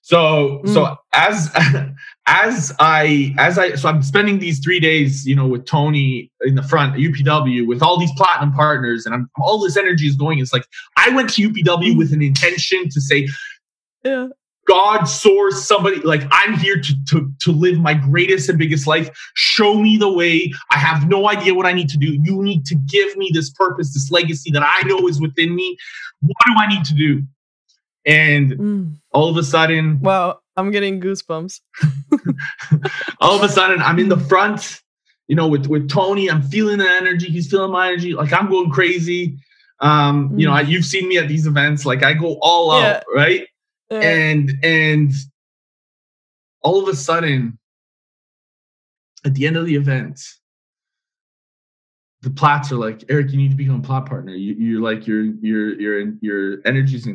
So 0.02 0.60
mm. 0.64 0.74
so 0.74 0.96
as 1.14 1.50
as 2.26 2.72
I 2.78 3.34
as 3.38 3.58
I 3.58 3.74
so 3.74 3.88
I'm 3.88 4.02
spending 4.02 4.38
these 4.38 4.58
three 4.58 4.80
days, 4.80 5.26
you 5.26 5.36
know, 5.36 5.46
with 5.46 5.66
Tony 5.66 6.30
in 6.42 6.54
the 6.54 6.62
front, 6.62 6.96
UPW, 6.96 7.66
with 7.66 7.82
all 7.82 7.98
these 7.98 8.12
platinum 8.16 8.52
partners, 8.52 9.04
and 9.04 9.14
I'm 9.14 9.30
all 9.36 9.58
this 9.58 9.76
energy 9.76 10.06
is 10.06 10.16
going. 10.16 10.38
It's 10.38 10.52
like 10.52 10.64
I 10.96 11.10
went 11.10 11.30
to 11.34 11.50
UPW 11.50 11.96
with 11.98 12.12
an 12.12 12.22
intention 12.22 12.88
to 12.90 13.00
say, 13.00 13.28
yeah. 14.04 14.28
God 14.66 15.04
source 15.04 15.68
somebody 15.68 15.96
like 15.96 16.22
I'm 16.30 16.54
here 16.54 16.80
to, 16.80 17.04
to 17.10 17.30
to 17.40 17.52
live 17.52 17.78
my 17.78 17.92
greatest 17.92 18.48
and 18.48 18.58
biggest 18.58 18.86
life. 18.86 19.10
Show 19.34 19.74
me 19.74 19.98
the 19.98 20.10
way. 20.10 20.50
I 20.70 20.78
have 20.78 21.06
no 21.06 21.28
idea 21.28 21.52
what 21.52 21.66
I 21.66 21.72
need 21.72 21.90
to 21.90 21.98
do. 21.98 22.18
You 22.22 22.42
need 22.42 22.64
to 22.66 22.74
give 22.74 23.14
me 23.18 23.30
this 23.34 23.50
purpose, 23.50 23.92
this 23.92 24.10
legacy 24.10 24.50
that 24.52 24.62
I 24.62 24.86
know 24.88 25.06
is 25.06 25.20
within 25.20 25.54
me. 25.54 25.76
What 26.20 26.36
do 26.46 26.54
I 26.56 26.66
need 26.68 26.86
to 26.86 26.94
do? 26.94 27.22
And 28.06 28.52
mm. 28.52 28.96
all 29.12 29.28
of 29.28 29.36
a 29.36 29.42
sudden, 29.42 30.00
well, 30.00 30.42
I'm 30.56 30.70
getting 30.70 31.00
goosebumps. 31.00 31.60
all 33.20 33.36
of 33.36 33.42
a 33.42 33.48
sudden, 33.48 33.80
I'm 33.82 33.98
in 33.98 34.08
the 34.08 34.18
front, 34.18 34.82
you 35.28 35.36
know, 35.36 35.48
with 35.48 35.66
with 35.66 35.88
Tony. 35.88 36.30
I'm 36.30 36.42
feeling 36.42 36.78
the 36.78 36.88
energy. 36.88 37.26
He's 37.26 37.50
feeling 37.50 37.72
my 37.72 37.88
energy. 37.88 38.14
Like 38.14 38.32
I'm 38.32 38.48
going 38.48 38.70
crazy. 38.70 39.38
Um, 39.80 40.30
mm. 40.30 40.40
you 40.40 40.46
know, 40.46 40.52
mm. 40.52 40.58
I, 40.58 40.60
you've 40.62 40.84
seen 40.84 41.08
me 41.08 41.18
at 41.18 41.28
these 41.28 41.46
events. 41.46 41.84
Like 41.84 42.02
I 42.02 42.14
go 42.14 42.38
all 42.40 42.80
yeah. 42.80 42.96
out, 42.96 43.04
right? 43.14 43.46
Yeah. 43.90 44.00
And 44.00 44.52
and 44.62 45.12
all 46.62 46.82
of 46.82 46.88
a 46.88 46.96
sudden, 46.96 47.58
at 49.24 49.34
the 49.34 49.46
end 49.46 49.56
of 49.56 49.66
the 49.66 49.74
event, 49.74 50.20
the 52.22 52.30
plats 52.30 52.72
are 52.72 52.76
like, 52.76 53.04
Eric, 53.08 53.30
you 53.30 53.36
need 53.36 53.50
to 53.50 53.56
become 53.56 53.80
a 53.80 53.82
plat 53.82 54.06
partner. 54.06 54.34
You, 54.34 54.78
are 54.78 54.82
like 54.82 55.06
you're 55.06 55.24
you're 55.24 56.00
in 56.00 56.18
your 56.22 56.54
your 56.54 56.58
energy's 56.64 57.06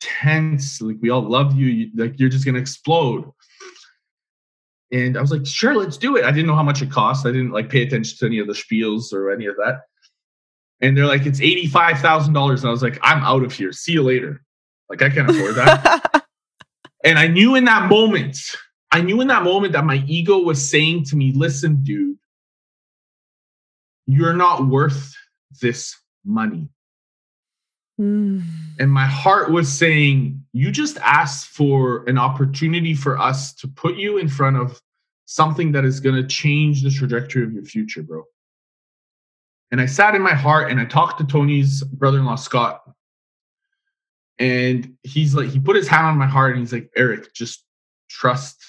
intense. 0.00 0.80
Like 0.80 0.96
we 1.00 1.10
all 1.10 1.22
love 1.22 1.54
you. 1.54 1.66
you. 1.66 1.90
Like 1.94 2.18
you're 2.18 2.28
just 2.28 2.44
gonna 2.44 2.58
explode. 2.58 3.30
And 4.92 5.16
I 5.16 5.20
was 5.20 5.30
like, 5.30 5.46
sure, 5.46 5.76
let's 5.76 5.96
do 5.96 6.16
it. 6.16 6.24
I 6.24 6.32
didn't 6.32 6.48
know 6.48 6.56
how 6.56 6.64
much 6.64 6.82
it 6.82 6.90
cost. 6.90 7.24
I 7.24 7.30
didn't 7.30 7.52
like 7.52 7.70
pay 7.70 7.82
attention 7.82 8.18
to 8.18 8.26
any 8.26 8.40
of 8.40 8.48
the 8.48 8.54
spiels 8.54 9.12
or 9.12 9.30
any 9.30 9.46
of 9.46 9.54
that. 9.56 9.82
And 10.80 10.96
they're 10.96 11.06
like, 11.06 11.26
it's 11.26 11.40
eighty-five 11.40 11.98
thousand 11.98 12.34
dollars. 12.34 12.62
And 12.62 12.68
I 12.68 12.72
was 12.72 12.82
like, 12.82 12.98
I'm 13.02 13.22
out 13.22 13.44
of 13.44 13.52
here. 13.52 13.72
See 13.72 13.92
you 13.92 14.02
later. 14.02 14.42
Like 14.88 15.02
I 15.02 15.10
can't 15.10 15.30
afford 15.30 15.54
that. 15.56 16.24
and 17.04 17.18
I 17.18 17.28
knew 17.28 17.54
in 17.54 17.64
that 17.66 17.88
moment, 17.88 18.38
I 18.90 19.00
knew 19.02 19.20
in 19.20 19.28
that 19.28 19.44
moment 19.44 19.74
that 19.74 19.84
my 19.84 20.02
ego 20.06 20.38
was 20.38 20.68
saying 20.68 21.04
to 21.06 21.16
me, 21.16 21.32
listen, 21.32 21.84
dude, 21.84 22.16
you're 24.06 24.32
not 24.32 24.66
worth 24.66 25.14
this 25.60 25.96
money. 26.24 26.68
Mm. 28.00 28.42
And 28.78 28.90
my 28.90 29.04
heart 29.04 29.50
was 29.50 29.70
saying, 29.70 30.42
You 30.52 30.70
just 30.70 30.96
asked 30.98 31.48
for 31.48 32.04
an 32.08 32.16
opportunity 32.16 32.94
for 32.94 33.18
us 33.18 33.52
to 33.54 33.68
put 33.68 33.96
you 33.96 34.16
in 34.16 34.28
front 34.28 34.56
of 34.56 34.80
something 35.26 35.72
that 35.72 35.84
is 35.84 36.00
going 36.00 36.16
to 36.16 36.26
change 36.26 36.82
the 36.82 36.90
trajectory 36.90 37.44
of 37.44 37.52
your 37.52 37.62
future, 37.62 38.02
bro. 38.02 38.24
And 39.70 39.80
I 39.80 39.86
sat 39.86 40.14
in 40.14 40.22
my 40.22 40.34
heart 40.34 40.70
and 40.70 40.80
I 40.80 40.84
talked 40.86 41.18
to 41.18 41.26
Tony's 41.26 41.84
brother 41.84 42.18
in 42.18 42.24
law, 42.24 42.34
Scott. 42.34 42.82
And 44.38 44.96
he's 45.02 45.34
like, 45.34 45.50
he 45.50 45.60
put 45.60 45.76
his 45.76 45.86
hand 45.86 46.06
on 46.06 46.16
my 46.16 46.26
heart 46.26 46.52
and 46.52 46.60
he's 46.60 46.72
like, 46.72 46.90
Eric, 46.96 47.34
just 47.34 47.64
trust 48.08 48.64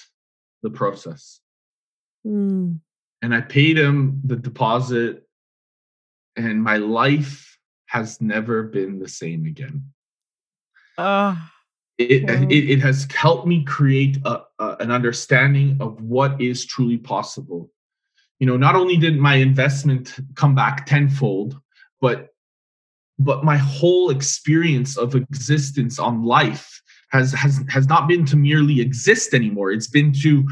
the 0.62 0.70
process. 0.70 1.40
Mm. 2.26 2.78
And 3.22 3.34
I 3.34 3.40
paid 3.40 3.78
him 3.78 4.20
the 4.24 4.36
deposit, 4.36 5.26
and 6.36 6.62
my 6.62 6.76
life 6.76 7.51
has 7.92 8.22
never 8.22 8.62
been 8.62 8.98
the 8.98 9.08
same 9.08 9.44
again. 9.44 9.84
Uh, 10.96 11.36
it, 11.98 12.24
it, 12.50 12.70
it, 12.70 12.80
has 12.80 13.06
helped 13.12 13.46
me 13.46 13.62
create 13.64 14.16
a, 14.24 14.40
a, 14.58 14.76
an 14.80 14.90
understanding 14.90 15.76
of 15.78 16.00
what 16.00 16.40
is 16.40 16.64
truly 16.64 16.96
possible. 16.96 17.70
You 18.40 18.46
know, 18.46 18.56
not 18.56 18.76
only 18.76 18.96
did 18.96 19.18
my 19.18 19.34
investment 19.34 20.16
come 20.36 20.54
back 20.54 20.86
tenfold, 20.86 21.60
but 22.00 22.28
but 23.18 23.44
my 23.44 23.58
whole 23.58 24.08
experience 24.08 24.96
of 24.96 25.14
existence 25.14 25.98
on 25.98 26.24
life 26.24 26.80
has 27.12 27.32
has 27.32 27.62
has 27.68 27.86
not 27.86 28.08
been 28.08 28.24
to 28.26 28.36
merely 28.36 28.80
exist 28.80 29.34
anymore. 29.34 29.70
It's 29.70 29.86
been 29.86 30.12
to 30.22 30.44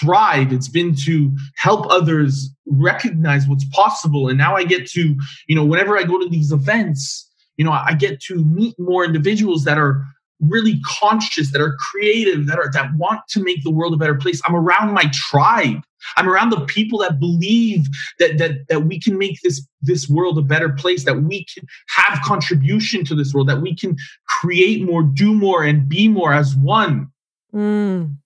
thrive. 0.00 0.52
It's 0.52 0.68
been 0.68 0.94
to 1.04 1.32
help 1.56 1.86
others 1.90 2.50
recognize 2.66 3.46
what's 3.46 3.64
possible. 3.66 4.28
And 4.28 4.38
now 4.38 4.56
I 4.56 4.64
get 4.64 4.86
to, 4.90 5.16
you 5.48 5.56
know, 5.56 5.64
whenever 5.64 5.98
I 5.98 6.04
go 6.04 6.18
to 6.18 6.28
these 6.28 6.52
events, 6.52 7.30
you 7.56 7.64
know, 7.64 7.72
I 7.72 7.94
get 7.94 8.20
to 8.22 8.44
meet 8.44 8.78
more 8.78 9.04
individuals 9.04 9.64
that 9.64 9.78
are 9.78 10.04
really 10.40 10.80
conscious, 10.84 11.52
that 11.52 11.60
are 11.60 11.76
creative, 11.78 12.46
that 12.46 12.58
are 12.58 12.70
that 12.72 12.94
want 12.96 13.20
to 13.28 13.42
make 13.42 13.62
the 13.62 13.70
world 13.70 13.94
a 13.94 13.96
better 13.96 14.14
place. 14.14 14.40
I'm 14.44 14.56
around 14.56 14.92
my 14.92 15.10
tribe. 15.12 15.82
I'm 16.16 16.28
around 16.28 16.50
the 16.50 16.60
people 16.66 16.98
that 16.98 17.18
believe 17.18 17.86
that 18.18 18.38
that 18.38 18.68
that 18.68 18.84
we 18.84 19.00
can 19.00 19.16
make 19.16 19.40
this 19.42 19.66
this 19.80 20.08
world 20.08 20.38
a 20.38 20.42
better 20.42 20.68
place, 20.68 21.04
that 21.04 21.22
we 21.22 21.44
can 21.44 21.66
have 21.88 22.20
contribution 22.22 23.04
to 23.06 23.14
this 23.14 23.32
world, 23.32 23.48
that 23.48 23.62
we 23.62 23.74
can 23.74 23.96
create 24.26 24.82
more, 24.84 25.02
do 25.02 25.34
more, 25.34 25.64
and 25.64 25.88
be 25.88 26.08
more 26.08 26.32
as 26.32 26.54
one. 26.56 27.10
Mm 27.54 28.16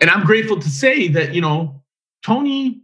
and 0.00 0.10
I'm 0.10 0.24
grateful 0.24 0.58
to 0.60 0.68
say 0.68 1.08
that, 1.08 1.34
you 1.34 1.40
know, 1.40 1.82
Tony 2.24 2.82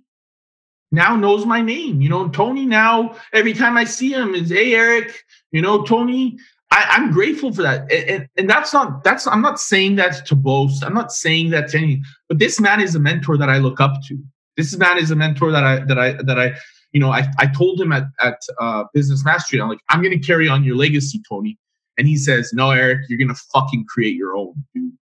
now 0.92 1.16
knows 1.16 1.44
my 1.46 1.60
name. 1.60 2.00
You 2.00 2.08
know, 2.08 2.28
Tony 2.28 2.66
now, 2.66 3.16
every 3.32 3.52
time 3.52 3.76
I 3.76 3.84
see 3.84 4.12
him 4.12 4.34
is, 4.34 4.50
hey, 4.50 4.74
Eric, 4.74 5.24
you 5.52 5.62
know, 5.62 5.82
Tony, 5.82 6.38
I, 6.70 6.96
am 6.96 7.12
grateful 7.12 7.52
for 7.52 7.62
that. 7.62 7.90
And, 7.92 8.28
and, 8.36 8.48
that's 8.48 8.72
not, 8.72 9.02
that's, 9.02 9.26
I'm 9.26 9.42
not 9.42 9.58
saying 9.58 9.96
that 9.96 10.24
to 10.26 10.36
boast. 10.36 10.84
I'm 10.84 10.94
not 10.94 11.12
saying 11.12 11.50
that 11.50 11.68
to 11.70 11.78
any, 11.78 12.02
but 12.28 12.38
this 12.38 12.60
man 12.60 12.80
is 12.80 12.94
a 12.94 13.00
mentor 13.00 13.36
that 13.38 13.48
I 13.48 13.58
look 13.58 13.80
up 13.80 13.94
to. 14.06 14.18
This 14.56 14.76
man 14.76 14.98
is 14.98 15.10
a 15.10 15.16
mentor 15.16 15.50
that 15.50 15.64
I, 15.64 15.80
that 15.86 15.98
I, 15.98 16.12
that 16.22 16.38
I, 16.38 16.54
you 16.92 17.00
know, 17.00 17.10
I, 17.10 17.28
I 17.38 17.46
told 17.46 17.80
him 17.80 17.92
at, 17.92 18.04
at 18.20 18.40
uh, 18.60 18.84
Business 18.94 19.24
Mastery, 19.24 19.60
I'm 19.60 19.68
like, 19.68 19.80
I'm 19.88 20.02
going 20.02 20.18
to 20.18 20.26
carry 20.26 20.48
on 20.48 20.64
your 20.64 20.76
legacy, 20.76 21.20
Tony. 21.28 21.58
And 21.98 22.06
he 22.06 22.16
says, 22.16 22.52
no, 22.52 22.70
Eric, 22.70 23.00
you're 23.08 23.18
going 23.18 23.28
to 23.28 23.42
fucking 23.52 23.86
create 23.86 24.16
your 24.16 24.36
own, 24.36 24.64
dude. 24.74 24.92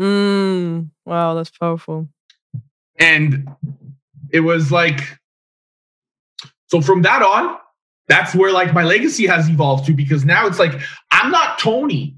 Mm, 0.00 0.90
wow, 1.04 1.34
that's 1.34 1.50
powerful. 1.50 2.08
And 2.98 3.48
it 4.30 4.40
was 4.40 4.72
like, 4.72 5.18
so 6.68 6.80
from 6.80 7.02
that 7.02 7.22
on, 7.22 7.58
that's 8.10 8.34
where 8.34 8.52
like 8.52 8.74
my 8.74 8.82
legacy 8.82 9.26
has 9.26 9.48
evolved 9.48 9.86
to 9.86 9.94
because 9.94 10.24
now 10.24 10.46
it's 10.46 10.58
like, 10.58 10.72
I'm 11.12 11.30
not 11.30 11.58
Tony. 11.58 12.16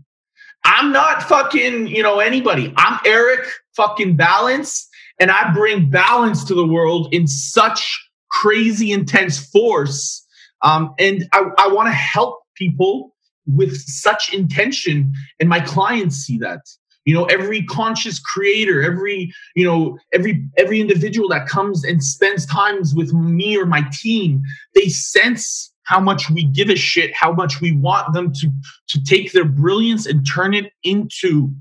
I'm 0.65 0.91
not 0.91 1.23
fucking, 1.23 1.89
you 1.89 2.03
know, 2.03 2.19
anybody. 2.19 2.73
I'm 2.77 2.99
Eric 3.05 3.47
fucking 3.77 4.17
Balance. 4.17 4.89
And 5.21 5.31
I 5.31 5.53
bring 5.53 5.91
balance 5.91 6.45
to 6.45 6.55
the 6.55 6.67
world 6.67 7.13
in 7.13 7.27
such 7.27 8.09
crazy 8.31 8.91
intense 8.91 9.39
force. 9.39 10.27
Um, 10.63 10.95
and 10.99 11.29
I, 11.33 11.45
I 11.59 11.69
want 11.69 11.89
to 11.89 11.93
help 11.93 12.41
people 12.55 13.15
with 13.47 13.77
such 13.77 14.33
intention. 14.33 15.13
And 15.41 15.49
my 15.49 15.61
clients 15.61 16.17
see 16.17 16.39
that 16.39 16.61
you 17.05 17.15
know 17.15 17.25
every 17.25 17.65
conscious 17.65 18.21
creator 18.21 18.81
every 18.81 19.33
you 19.57 19.65
know 19.65 19.99
every 20.13 20.49
every 20.57 20.81
individual 20.81 21.29
that 21.29 21.49
comes 21.49 21.83
and 21.85 22.03
spends 22.03 22.47
times 22.47 22.95
with 22.95 23.13
me 23.13 23.57
or 23.57 23.67
my 23.67 23.85
team 23.93 24.41
they 24.77 24.89
sense 24.89 25.72
how 25.85 26.01
much 26.01 26.31
we 26.31 26.45
give 26.45 26.71
a 26.71 26.77
shit 26.77 27.13
how 27.15 27.33
much 27.33 27.61
we 27.61 27.73
want 27.73 28.13
them 28.13 28.33
to 28.33 28.51
to 28.89 29.03
take 29.05 29.33
their 29.33 29.45
brilliance 29.45 30.07
and 30.07 30.27
turn 30.27 30.55
it 30.55 30.73
into 30.83 31.55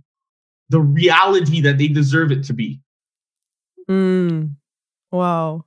the 0.69 0.79
reality 0.79 1.59
that 1.61 1.77
they 1.77 1.89
deserve 1.89 2.31
it 2.31 2.45
to 2.45 2.53
be. 2.53 2.79
Mm. 3.89 4.55
wow. 5.11 5.65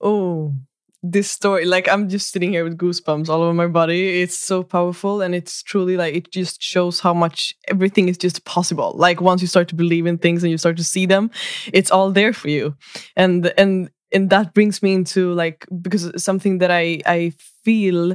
Oh 0.00 0.54
this 1.02 1.30
story 1.30 1.64
like 1.64 1.88
i'm 1.88 2.08
just 2.08 2.32
sitting 2.32 2.50
here 2.50 2.64
with 2.64 2.76
goosebumps 2.76 3.28
all 3.28 3.42
over 3.42 3.54
my 3.54 3.68
body. 3.68 4.20
It's 4.20 4.36
so 4.36 4.64
powerful 4.64 5.20
and 5.20 5.34
it's 5.34 5.62
truly 5.62 5.96
like 5.96 6.14
it 6.14 6.32
just 6.32 6.60
shows 6.60 6.98
how 6.98 7.14
much 7.14 7.54
everything 7.68 8.08
is 8.08 8.18
just 8.18 8.44
possible. 8.44 8.94
Like 8.96 9.20
once 9.20 9.40
you 9.40 9.46
start 9.46 9.68
to 9.68 9.76
believe 9.76 10.06
in 10.06 10.18
things 10.18 10.42
and 10.42 10.50
you 10.50 10.58
start 10.58 10.76
to 10.78 10.84
see 10.84 11.06
them 11.06 11.30
it's 11.72 11.90
all 11.90 12.10
there 12.10 12.32
for 12.32 12.48
you. 12.48 12.74
And 13.16 13.52
and 13.56 13.90
and 14.12 14.30
that 14.30 14.54
brings 14.54 14.82
me 14.82 14.94
into 14.94 15.32
like 15.32 15.66
because 15.82 16.10
something 16.22 16.58
that 16.58 16.70
i 16.70 17.00
i 17.06 17.32
feel 17.64 18.14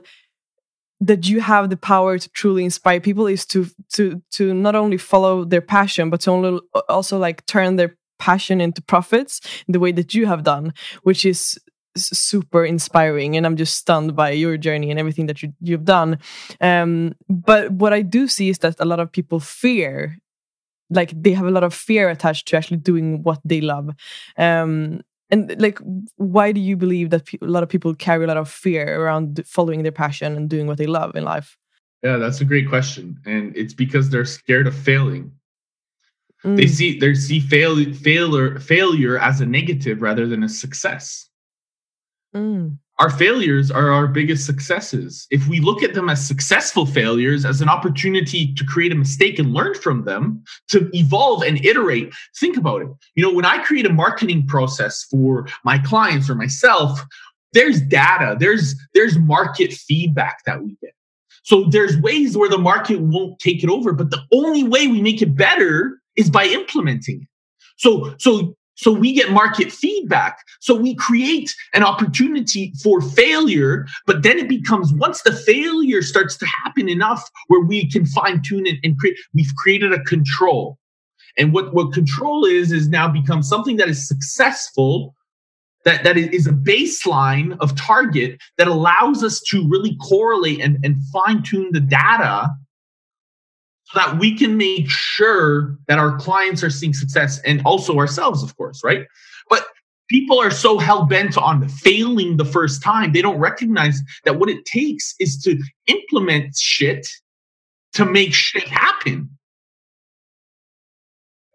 that 1.00 1.28
you 1.28 1.42
have 1.42 1.70
the 1.70 1.78
power 1.78 2.18
to 2.18 2.30
truly 2.30 2.64
inspire 2.64 3.00
people 3.00 3.28
is 3.28 3.46
to 3.46 3.68
to 3.92 4.22
to 4.32 4.54
not 4.54 4.76
only 4.76 4.98
follow 4.98 5.44
their 5.44 5.62
passion 5.62 6.10
but 6.10 6.22
to 6.22 6.32
only, 6.32 6.60
also 6.90 7.18
like 7.18 7.46
turn 7.46 7.76
their 7.76 7.96
passion 8.20 8.62
into 8.62 8.82
profits 8.82 9.42
the 9.68 9.80
way 9.80 9.92
that 9.92 10.14
you 10.14 10.26
have 10.26 10.44
done 10.44 10.74
which 11.04 11.26
is 11.26 11.60
super 11.96 12.66
inspiring 12.66 13.36
and 13.36 13.46
i'm 13.46 13.58
just 13.58 13.76
stunned 13.76 14.16
by 14.16 14.32
your 14.32 14.58
journey 14.58 14.90
and 14.90 15.00
everything 15.00 15.28
that 15.28 15.44
you, 15.44 15.54
you've 15.60 15.86
done. 15.86 16.18
Um, 16.60 17.14
but 17.30 17.72
what 17.72 17.94
i 17.94 18.02
do 18.02 18.28
see 18.28 18.50
is 18.50 18.60
that 18.60 18.76
a 18.80 18.86
lot 18.86 19.00
of 19.00 19.12
people 19.12 19.40
fear 19.40 20.18
like 20.90 21.12
they 21.16 21.32
have 21.32 21.46
a 21.46 21.52
lot 21.52 21.64
of 21.64 21.74
fear 21.74 22.10
attached 22.10 22.48
to 22.48 22.58
actually 22.58 22.78
doing 22.78 23.24
what 23.24 23.40
they 23.44 23.62
love. 23.62 23.90
Um, 24.38 25.02
and 25.34 25.60
like 25.60 25.80
why 26.18 26.52
do 26.52 26.62
you 26.62 26.78
believe 26.78 27.10
that 27.10 27.28
a 27.34 27.46
lot 27.46 27.64
of 27.64 27.70
people 27.70 27.94
carry 27.96 28.24
a 28.24 28.28
lot 28.28 28.38
of 28.38 28.50
fear 28.50 29.02
around 29.02 29.42
following 29.46 29.84
their 29.84 29.92
passion 29.92 30.38
and 30.38 30.50
doing 30.50 30.68
what 30.68 30.78
they 30.78 30.86
love 30.86 31.16
in 31.16 31.24
life 31.24 31.58
yeah 32.04 32.18
that's 32.18 32.40
a 32.40 32.46
great 32.46 32.70
question 32.70 33.20
and 33.26 33.56
it's 33.58 33.74
because 33.74 34.10
they're 34.10 34.26
scared 34.26 34.68
of 34.68 34.76
failing 34.76 35.32
mm. 36.46 36.56
they 36.56 36.68
see 36.68 37.00
they 37.00 37.14
see 37.16 37.40
fail, 37.40 37.76
failure 37.94 38.60
failure 38.60 39.18
as 39.18 39.42
a 39.42 39.46
negative 39.46 40.02
rather 40.02 40.28
than 40.28 40.44
a 40.44 40.50
success 40.50 41.30
Mm. 42.34 42.80
Our 43.00 43.10
failures 43.10 43.72
are 43.72 43.92
our 43.92 44.08
biggest 44.08 44.46
successes. 44.46 45.26
If 45.32 45.48
we 45.48 45.60
look 45.60 45.82
at 45.82 45.96
them 45.96 46.10
as 46.10 46.26
successful 46.26 46.86
failures, 46.86 47.44
as 47.44 47.60
an 47.60 47.70
opportunity 47.70 48.54
to 48.54 48.64
create 48.66 48.92
a 48.92 48.96
mistake 48.96 49.40
and 49.40 49.52
learn 49.52 49.74
from 49.74 50.06
them, 50.06 50.44
to 50.70 50.90
evolve 50.94 51.42
and 51.42 51.64
iterate, 51.66 52.14
think 52.40 52.56
about 52.56 52.84
it. 52.84 52.90
You 53.16 53.24
know, 53.24 53.34
when 53.34 53.46
I 53.46 53.64
create 53.64 53.88
a 53.88 53.94
marketing 53.94 54.46
process 54.46 55.04
for 55.04 55.48
my 55.66 55.80
clients 55.80 56.30
or 56.30 56.36
myself, 56.36 57.04
there's 57.54 57.82
data, 57.82 58.36
there's 58.40 58.76
there's 58.94 59.18
market 59.18 59.74
feedback 59.74 60.40
that 60.46 60.62
we 60.62 60.78
get. 60.82 60.94
So 61.44 61.66
there's 61.66 61.98
ways 61.98 62.38
where 62.38 62.50
the 62.50 62.58
market 62.58 63.00
won't 63.02 63.38
take 63.40 63.64
it 63.64 63.70
over, 63.70 63.94
but 63.94 64.12
the 64.12 64.22
only 64.32 64.64
way 64.64 64.88
we 64.88 65.02
make 65.02 65.22
it 65.22 65.36
better 65.36 66.00
is 66.16 66.30
by 66.30 66.46
implementing 66.46 67.22
it. 67.22 67.28
So, 67.78 68.16
so, 68.18 68.56
so 68.76 68.92
we 68.92 69.14
get 69.14 69.32
market 69.32 69.72
feedback. 69.72 70.40
So 70.60 70.76
we 70.76 70.96
create 70.96 71.54
an 71.74 71.84
opportunity 71.84 72.74
for 72.82 73.02
failure, 73.02 73.86
but 74.06 74.24
then 74.24 74.40
it 74.40 74.50
becomes 74.50 74.92
once 74.94 75.22
the 75.22 75.32
failure 75.34 76.02
starts 76.02 76.38
to 76.38 76.46
happen 76.46 76.90
enough 76.90 77.30
where 77.48 77.62
we 77.62 77.90
can 77.90 78.06
fine 78.06 78.42
tune 78.42 78.66
it 78.66 78.78
and 78.84 78.98
create, 78.98 79.18
we've 79.34 79.54
created 79.58 79.94
a 79.94 80.04
control. 80.04 80.78
And 81.38 81.54
what, 81.54 81.74
what 81.74 81.94
control 81.94 82.46
is, 82.46 82.72
is 82.72 82.88
now 82.88 83.08
become 83.08 83.44
something 83.44 83.78
that 83.78 83.90
is 83.90 84.08
successful 84.08 85.16
that, 85.86 86.04
that 86.04 86.18
is 86.18 86.48
a 86.48 86.52
baseline 86.52 87.58
of 87.60 87.76
target 87.76 88.40
that 88.58 88.68
allows 88.68 89.24
us 89.24 89.42
to 89.50 89.68
really 89.68 89.98
correlate 89.98 90.62
and, 90.62 90.78
and 90.84 90.96
fine 91.12 91.44
tune 91.44 91.70
the 91.72 91.80
data 91.80 92.50
so 93.86 94.00
that 94.00 94.18
we 94.20 94.38
can 94.38 94.58
make 94.58 94.90
sure 94.90 95.78
that 95.88 96.00
our 96.00 96.18
clients 96.18 96.64
are 96.64 96.70
seeing 96.70 96.94
success 96.94 97.40
and 97.42 97.62
also 97.66 97.98
ourselves, 97.98 98.42
of 98.44 98.56
course, 98.58 98.82
right? 98.84 99.06
But 99.50 99.66
people 100.10 100.40
are 100.40 100.52
so 100.52 100.78
hell 100.78 101.06
bent 101.06 101.38
on 101.38 101.68
failing 101.68 102.38
the 102.38 102.46
first 102.46 102.82
time, 102.82 103.14
they 103.14 103.22
don't 103.22 103.40
recognize 103.40 104.02
that 104.26 104.40
what 104.40 104.50
it 104.50 104.66
takes 104.66 105.16
is 105.20 105.42
to 105.44 105.62
implement 105.88 106.56
shit 106.56 107.08
to 107.94 108.06
make 108.06 108.34
shit 108.34 108.68
happen 108.68 109.30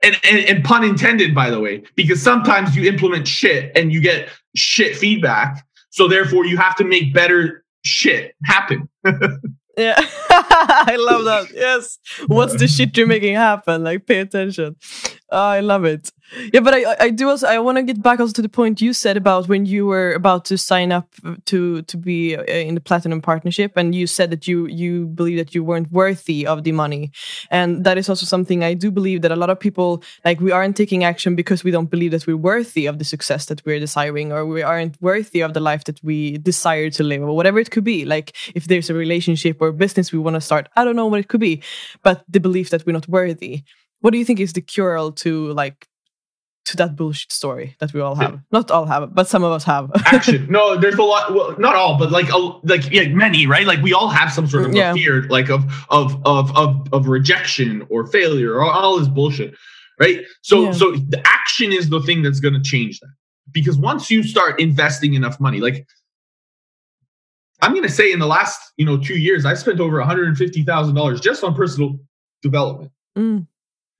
and, 0.02 0.16
and, 0.24 0.38
and 0.38 0.64
pun 0.64 0.84
intended, 0.84 1.34
by 1.34 1.50
the 1.50 1.60
way, 1.60 1.82
because 1.96 2.22
sometimes 2.22 2.76
you 2.76 2.88
implement 2.88 3.26
shit 3.26 3.72
and 3.76 3.92
you 3.92 4.00
get 4.00 4.28
shit 4.54 4.96
feedback. 4.96 5.64
So 5.90 6.06
therefore, 6.06 6.46
you 6.46 6.56
have 6.56 6.76
to 6.76 6.84
make 6.84 7.12
better 7.12 7.64
shit 7.84 8.34
happen. 8.44 8.88
yeah, 9.78 9.94
I 10.30 10.96
love 10.98 11.24
that. 11.24 11.48
Yes, 11.54 11.98
what's 12.26 12.56
the 12.58 12.68
shit 12.68 12.96
you're 12.96 13.06
making 13.06 13.34
happen? 13.34 13.84
Like, 13.84 14.06
pay 14.06 14.20
attention. 14.20 14.76
Oh, 15.30 15.36
I 15.36 15.60
love 15.60 15.84
it. 15.84 16.10
Yeah, 16.54 16.60
but 16.60 16.72
I 16.74 16.96
I 16.98 17.10
do 17.10 17.28
also 17.28 17.46
I 17.46 17.58
want 17.58 17.76
to 17.76 17.82
get 17.82 18.02
back 18.02 18.18
also 18.18 18.32
to 18.32 18.42
the 18.42 18.48
point 18.48 18.80
you 18.80 18.94
said 18.94 19.16
about 19.18 19.46
when 19.46 19.66
you 19.66 19.84
were 19.84 20.12
about 20.12 20.46
to 20.46 20.56
sign 20.56 20.90
up 20.90 21.06
to 21.46 21.82
to 21.82 21.96
be 21.98 22.34
uh, 22.34 22.42
in 22.44 22.74
the 22.74 22.80
platinum 22.80 23.20
partnership, 23.20 23.72
and 23.76 23.94
you 23.94 24.06
said 24.06 24.30
that 24.30 24.48
you 24.48 24.66
you 24.66 25.06
believe 25.06 25.36
that 25.36 25.54
you 25.54 25.62
weren't 25.62 25.92
worthy 25.92 26.46
of 26.46 26.64
the 26.64 26.72
money, 26.72 27.10
and 27.50 27.84
that 27.84 27.98
is 27.98 28.08
also 28.08 28.24
something 28.24 28.64
I 28.64 28.72
do 28.72 28.90
believe 28.90 29.20
that 29.20 29.32
a 29.32 29.36
lot 29.36 29.50
of 29.50 29.60
people 29.60 30.02
like 30.24 30.40
we 30.40 30.50
aren't 30.50 30.76
taking 30.76 31.04
action 31.04 31.34
because 31.36 31.62
we 31.62 31.70
don't 31.70 31.90
believe 31.90 32.12
that 32.12 32.26
we're 32.26 32.36
worthy 32.52 32.86
of 32.86 32.98
the 32.98 33.04
success 33.04 33.46
that 33.46 33.62
we're 33.66 33.80
desiring, 33.80 34.32
or 34.32 34.46
we 34.46 34.62
aren't 34.62 35.00
worthy 35.02 35.42
of 35.42 35.52
the 35.52 35.60
life 35.60 35.84
that 35.84 36.02
we 36.02 36.38
desire 36.38 36.88
to 36.90 37.02
live, 37.02 37.22
or 37.22 37.36
whatever 37.36 37.58
it 37.58 37.70
could 37.70 37.84
be. 37.84 38.06
Like 38.06 38.34
if 38.54 38.66
there's 38.66 38.88
a 38.90 38.94
relationship 38.94 39.60
or 39.60 39.72
business 39.72 40.12
we 40.12 40.18
want 40.18 40.36
to 40.36 40.40
start, 40.40 40.68
I 40.76 40.84
don't 40.84 40.96
know 40.96 41.06
what 41.06 41.20
it 41.20 41.28
could 41.28 41.40
be, 41.40 41.62
but 42.02 42.24
the 42.28 42.40
belief 42.40 42.70
that 42.70 42.86
we're 42.86 42.92
not 42.92 43.08
worthy. 43.08 43.64
What 44.00 44.12
do 44.12 44.18
you 44.18 44.24
think 44.24 44.40
is 44.40 44.52
the 44.52 44.60
cure 44.60 45.12
to 45.12 45.52
like 45.52 45.88
to 46.68 46.76
that 46.76 46.96
bullshit 46.96 47.32
story 47.32 47.76
that 47.80 47.94
we 47.94 48.00
all 48.00 48.14
have. 48.14 48.32
Yeah. 48.32 48.38
Not 48.52 48.70
all 48.70 48.84
have, 48.84 49.14
but 49.14 49.26
some 49.26 49.42
of 49.42 49.52
us 49.52 49.64
have. 49.64 49.90
Action. 50.06 50.46
No, 50.50 50.76
there's 50.76 50.94
a 50.94 51.02
lot. 51.02 51.32
Well, 51.32 51.58
not 51.58 51.74
all, 51.74 51.98
but 51.98 52.10
like 52.10 52.30
a, 52.30 52.36
like 52.36 52.90
yeah, 52.90 53.08
many, 53.08 53.46
right? 53.46 53.66
Like 53.66 53.82
we 53.82 53.92
all 53.92 54.08
have 54.08 54.32
some 54.32 54.46
sort 54.46 54.66
of 54.66 54.74
yeah. 54.74 54.92
fear, 54.92 55.22
like 55.28 55.48
of 55.50 55.64
of 55.90 56.20
of 56.26 56.54
of 56.56 56.88
of 56.92 57.08
rejection 57.08 57.86
or 57.90 58.06
failure 58.06 58.54
or 58.54 58.62
all 58.62 58.98
this 58.98 59.08
bullshit, 59.08 59.54
right? 59.98 60.24
So 60.42 60.64
yeah. 60.64 60.72
so 60.72 60.92
the 60.92 61.22
action 61.24 61.72
is 61.72 61.88
the 61.88 62.00
thing 62.00 62.22
that's 62.22 62.40
going 62.40 62.54
to 62.54 62.62
change 62.62 63.00
that 63.00 63.10
because 63.52 63.78
once 63.78 64.10
you 64.10 64.22
start 64.22 64.60
investing 64.60 65.14
enough 65.14 65.40
money, 65.40 65.60
like 65.60 65.86
I'm 67.62 67.72
going 67.72 67.82
to 67.82 67.92
say 67.92 68.12
in 68.12 68.18
the 68.18 68.26
last 68.26 68.72
you 68.76 68.84
know 68.84 68.98
two 68.98 69.18
years, 69.18 69.46
I 69.46 69.54
spent 69.54 69.80
over 69.80 69.98
150 69.98 70.62
thousand 70.64 70.94
dollars 70.94 71.20
just 71.20 71.42
on 71.44 71.54
personal 71.54 71.98
development. 72.42 72.92
Mm. 73.16 73.46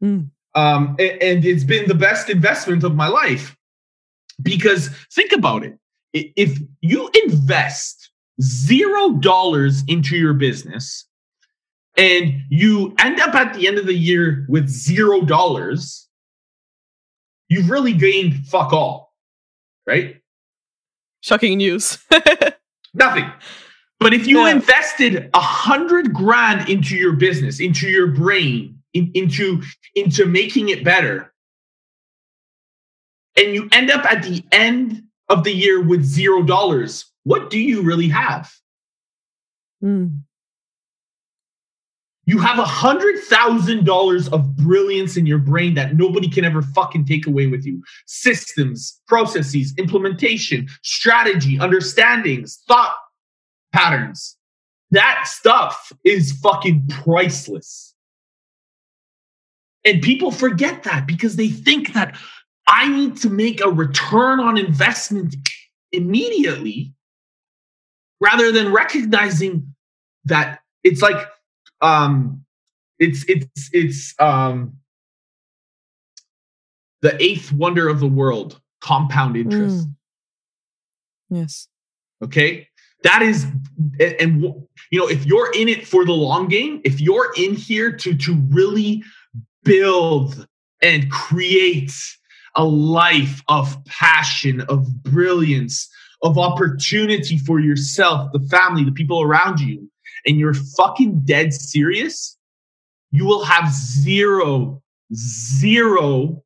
Mm. 0.03 0.31
Um, 0.55 0.97
and, 0.99 1.23
and 1.23 1.45
it's 1.45 1.65
been 1.65 1.89
the 1.89 1.95
best 1.95 2.31
investment 2.31 2.85
of 2.85 2.95
my 2.95 3.09
life 3.09 3.57
because 4.43 4.89
think 5.13 5.33
about 5.33 5.65
it. 5.65 5.79
If 6.13 6.59
you 6.81 7.11
invest 7.25 8.11
zero 8.41 9.11
dollars 9.15 9.83
into 9.89 10.17
your 10.17 10.35
business 10.35 11.07
and 11.97 12.43
you 12.49 12.95
end 12.99 13.21
up 13.21 13.35
at 13.35 13.55
the 13.55 13.67
end 13.67 13.79
of 13.79 13.87
the 13.87 13.95
year 13.95 14.47
with 14.49 14.69
zero 14.69 15.23
dollars, 15.23 16.09
you've 17.49 17.71
really 17.71 17.93
gained 17.93 18.47
fuck 18.47 18.73
all, 18.73 19.13
right? 19.87 20.17
Shocking 21.21 21.59
news. 21.59 21.99
Nothing. 22.95 23.31
But 24.01 24.15
if 24.15 24.27
you 24.27 24.41
yeah. 24.41 24.53
invested 24.53 25.31
a 25.35 25.41
hundred 25.41 26.15
grand 26.15 26.69
into 26.69 26.97
your 26.97 27.15
business, 27.15 27.59
into 27.59 27.89
your 27.89 28.07
brain, 28.07 28.78
in, 28.99 29.11
into 29.15 29.63
into 29.95 30.27
making 30.27 30.69
it 30.69 30.85
better. 30.85 31.33
And 33.37 33.55
you 33.55 33.69
end 33.73 33.91
up 33.91 34.05
at 34.05 34.23
the 34.25 34.45
end 34.53 35.05
of 35.29 35.45
the 35.45 35.53
year 35.53 35.81
with 35.83 36.05
zero 36.05 36.43
dollars. 36.43 37.07
What 37.25 37.51
do 37.51 37.59
you 37.59 37.83
really 37.83 38.09
have? 38.09 38.53
Mm. 39.83 40.23
you 42.27 42.39
have 42.39 42.59
a 42.59 42.65
hundred 42.65 43.19
thousand 43.25 43.87
dollars 43.87 44.29
of 44.29 44.57
brilliance 44.57 45.17
in 45.17 45.25
your 45.25 45.39
brain 45.39 45.75
that 45.75 45.97
nobody 45.97 46.29
can 46.29 46.45
ever 46.45 46.63
fucking 46.63 47.07
take 47.07 47.27
away 47.27 47.47
with 47.47 47.65
you. 47.65 47.83
Systems 48.07 49.01
processes 49.07 49.73
implementation 49.79 50.69
strategy 50.83 51.59
understandings 51.59 52.59
thought 52.69 52.97
patterns. 53.73 54.37
That 54.91 55.25
stuff 55.27 55.93
is 56.05 56.33
fucking 56.43 56.89
priceless 56.89 57.95
and 59.89 60.03
people 60.03 60.31
forget 60.31 60.83
that 60.83 61.07
because 61.07 61.37
they 61.37 61.49
think 61.49 61.95
that 61.95 62.15
I 62.67 62.89
need 62.89 63.17
to 63.19 63.31
make 63.31 63.63
a 63.63 63.71
return 63.71 64.39
on 64.39 64.59
investment 64.59 65.35
immediately 65.93 66.93
rather 68.21 68.53
than 68.53 68.71
recognizing 68.71 69.75
that 70.27 70.61
it's 70.85 71.01
like 71.01 71.17
um 71.81 72.45
it's 72.99 73.25
it's 73.29 73.71
it's 73.73 74.15
um 74.19 74.75
the 77.01 77.21
eighth 77.23 77.51
wonder 77.53 77.89
of 77.89 78.01
the 78.01 78.07
world 78.07 78.61
compound 78.83 79.37
interest. 79.37 79.87
Mm. 79.87 79.95
yes. 81.31 81.69
Okay? 82.23 82.69
That 83.05 83.23
is 83.23 83.47
and 83.99 84.43
you 84.91 84.99
know 84.99 85.09
if 85.09 85.25
you're 85.25 85.51
in 85.53 85.69
it 85.69 85.87
for 85.87 86.05
the 86.05 86.13
long 86.13 86.49
game 86.49 86.83
if 86.85 87.01
you're 87.01 87.33
in 87.39 87.55
here 87.55 87.91
to 87.93 88.15
to 88.15 88.35
really 88.51 89.03
build 89.69 90.47
and 90.83 91.11
create 91.11 91.93
a 92.57 92.65
life 92.65 93.43
of 93.49 93.77
passion, 93.85 94.63
of 94.63 95.03
brilliance, 95.03 95.89
of 96.23 96.39
opportunity 96.39 97.39
for 97.39 97.61
yourself, 97.61 98.33
the 98.33 98.41
family, 98.49 98.83
the 98.83 98.93
people 98.93 99.23
around 99.23 99.61
you, 99.61 99.89
and 100.27 100.39
you're 100.39 100.55
fucking 100.55 101.21
dead 101.25 101.53
serious, 101.53 102.37
you 103.11 103.25
will 103.25 103.45
have 103.45 103.71
zero, 103.71 104.83
zero 105.15 106.43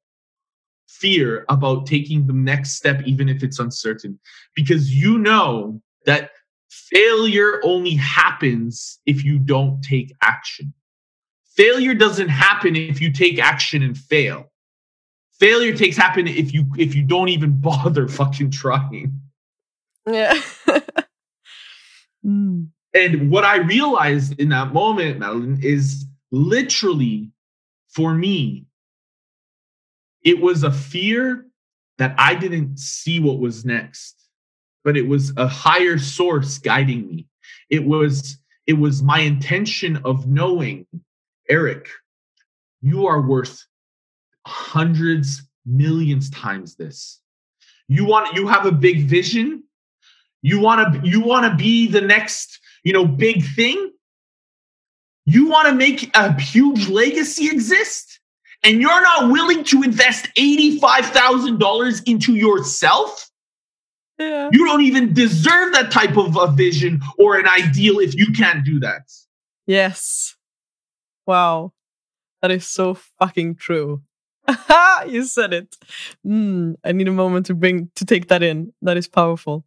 fear 0.89 1.45
about 1.49 1.87
taking 1.87 2.27
the 2.27 2.33
next 2.33 2.73
step, 2.73 3.03
even 3.07 3.29
if 3.29 3.43
it's 3.43 3.59
uncertain, 3.59 4.19
because 4.55 4.93
you 4.93 5.19
know 5.19 5.81
that 6.07 6.31
failure 6.71 7.61
only 7.65 7.95
happens 7.95 8.99
if 9.07 9.25
you 9.25 9.39
don't 9.39 9.81
take 9.83 10.13
action. 10.23 10.73
Failure 11.57 11.95
doesn't 11.95 12.29
happen 12.29 12.77
if 12.77 13.01
you 13.01 13.13
take 13.13 13.39
action 13.39 13.83
and 13.83 13.97
fail. 13.97 14.51
Failure 15.39 15.77
takes 15.77 15.97
happen 15.97 16.27
if 16.27 16.53
you 16.53 16.67
if 16.79 16.95
you 16.95 17.03
don't 17.03 17.29
even 17.29 17.61
bother 17.61 18.09
fucking 18.09 18.51
trying. 18.51 19.21
Yeah. 20.07 20.41
mm. 22.25 22.69
And 22.95 23.31
what 23.31 23.45
I 23.45 23.57
realized 23.57 24.39
in 24.39 24.51
that 24.51 24.73
moment, 24.73 25.19
Madeline, 25.19 25.61
is 25.63 26.07
literally 26.31 27.31
for 27.89 28.15
me, 28.15 28.67
it 30.23 30.41
was 30.41 30.63
a 30.63 30.73
fear 30.73 31.47
that 31.99 32.15
I 32.19 32.35
didn't 32.35 32.79
see 32.79 33.21
what 33.21 33.39
was 33.39 33.65
next, 33.65 34.17
but 34.85 34.97
it 34.97 35.07
was 35.07 35.33
a 35.37 35.47
higher 35.47 35.99
source 35.99 36.59
guiding 36.59 37.07
me. 37.07 37.27
It 37.69 37.85
was 37.85 38.39
it 38.67 38.75
was 38.75 39.03
my 39.03 39.21
intention 39.21 39.99
of 40.05 40.27
knowing 40.27 40.87
Eric, 41.53 41.87
you 42.81 43.07
are 43.07 43.21
worth 43.21 43.67
hundreds, 44.47 45.43
millions 45.67 46.31
times 46.31 46.77
this. 46.77 47.21
You 47.89 48.07
want 48.07 48.35
you 48.35 48.47
have 48.47 48.65
a 48.65 48.73
big 48.73 49.07
vision. 49.07 49.63
You 50.41 50.61
want 50.61 50.95
to 50.95 51.07
you 51.07 51.21
want 51.21 51.45
to 51.51 51.55
be 51.55 51.89
the 51.89 52.01
next, 52.01 52.59
you 52.85 52.95
know, 52.95 53.05
big 53.05 53.45
thing. 53.45 53.93
You 55.27 55.47
want 55.47 55.69
to 55.69 55.75
make 55.75 56.11
a 56.17 56.41
huge 56.41 56.89
legacy 56.89 57.49
exist 57.49 58.19
and 58.63 58.81
you're 58.81 59.03
not 59.03 59.31
willing 59.31 59.63
to 59.65 59.83
invest 59.83 60.31
$85,000 60.39 62.09
into 62.09 62.35
yourself? 62.35 63.31
Yeah. 64.19 64.49
You 64.53 64.65
don't 64.65 64.83
even 64.83 65.13
deserve 65.13 65.75
that 65.75 65.93
type 65.93 66.17
of 66.17 66.39
a 66.39 66.51
vision 66.51 67.03
or 67.19 67.39
an 67.39 67.47
ideal 67.47 67.99
if 67.99 68.15
you 68.15 68.33
can't 68.33 68.65
do 68.65 68.81
that. 68.81 69.03
Yes. 69.67 70.35
Wow. 71.27 71.73
That 72.43 72.51
is 72.51 72.67
so 72.67 72.95
fucking 73.21 73.57
true. 73.57 74.03
you 75.09 75.25
said 75.25 75.55
it. 75.55 75.77
Mm, 76.27 76.77
I 76.85 76.93
need 76.93 77.09
a 77.09 77.13
moment 77.13 77.47
to 77.47 77.55
bring 77.55 77.91
to 77.97 78.05
take 78.05 78.29
that 78.29 78.43
in. 78.43 78.73
That 78.83 78.97
is 78.97 79.09
powerful. 79.09 79.65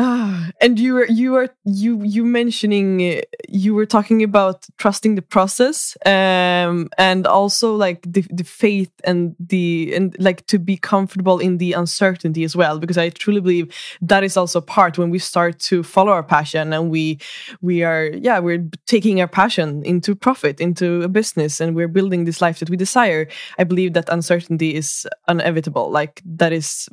And 0.62 0.78
you 0.78 0.94
were 0.94 1.06
you 1.06 1.32
were 1.32 1.48
you 1.64 2.02
you 2.02 2.24
mentioning 2.24 3.22
you 3.48 3.74
were 3.74 3.86
talking 3.86 4.22
about 4.22 4.66
trusting 4.76 5.14
the 5.14 5.22
process 5.22 5.96
um 6.04 6.88
and 6.98 7.26
also 7.26 7.74
like 7.74 8.00
the, 8.06 8.22
the 8.30 8.44
faith 8.44 8.92
and 9.04 9.34
the 9.38 9.92
and 9.94 10.14
like 10.18 10.46
to 10.48 10.58
be 10.58 10.76
comfortable 10.76 11.38
in 11.38 11.58
the 11.58 11.72
uncertainty 11.72 12.44
as 12.44 12.54
well 12.54 12.78
because 12.78 12.98
i 12.98 13.08
truly 13.08 13.40
believe 13.40 13.74
that 14.02 14.22
is 14.22 14.36
also 14.36 14.60
part 14.60 14.98
when 14.98 15.08
we 15.08 15.18
start 15.18 15.58
to 15.58 15.82
follow 15.82 16.12
our 16.12 16.22
passion 16.22 16.72
and 16.72 16.90
we 16.90 17.18
we 17.62 17.82
are 17.82 18.10
yeah 18.14 18.38
we're 18.38 18.68
taking 18.86 19.20
our 19.20 19.28
passion 19.28 19.82
into 19.84 20.14
profit 20.14 20.60
into 20.60 21.02
a 21.02 21.08
business 21.08 21.60
and 21.60 21.74
we're 21.74 21.88
building 21.88 22.24
this 22.24 22.40
life 22.40 22.58
that 22.58 22.70
we 22.70 22.76
desire. 22.76 23.26
I 23.58 23.64
believe 23.64 23.92
that 23.94 24.08
uncertainty 24.08 24.74
is 24.74 25.06
inevitable 25.28 25.90
like 25.90 26.22
that 26.24 26.52
is 26.52 26.88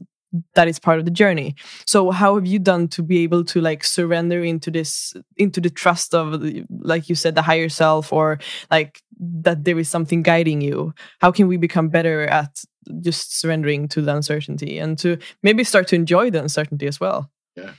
that 0.56 0.68
is 0.68 0.80
part 0.80 1.00
of 1.00 1.06
the 1.06 1.12
journey. 1.12 1.56
So 1.86 2.12
how 2.12 2.36
have 2.36 2.46
you 2.46 2.60
done 2.60 2.88
to 2.90 3.04
be 3.04 3.20
able 3.24 3.44
to 3.46 3.62
like 3.62 3.84
surrender 3.84 4.44
into 4.44 4.72
this 4.72 5.14
into 5.38 5.62
the 5.62 5.70
trust 5.70 6.14
of 6.14 6.42
like 6.70 7.10
you 7.10 7.16
said 7.16 7.36
the 7.36 7.42
higher 7.42 7.70
self 7.70 8.12
or 8.12 8.40
like 8.72 9.02
that 9.20 9.64
there 9.64 9.80
is 9.80 9.90
something 9.90 10.24
guiding 10.24 10.62
you? 10.62 10.94
How 11.20 11.32
can 11.32 11.48
we 11.48 11.58
become 11.58 11.90
better 11.90 12.26
at 12.28 12.64
just 13.02 13.40
surrendering 13.40 13.88
to 13.90 14.02
the 14.02 14.16
uncertainty 14.16 14.80
and 14.80 14.98
to 15.00 15.18
maybe 15.44 15.64
start 15.64 15.88
to 15.90 15.96
enjoy 15.96 16.30
the 16.30 16.42
uncertainty 16.42 16.88
as 16.88 17.00
well? 17.00 17.30
Yeah. 17.56 17.72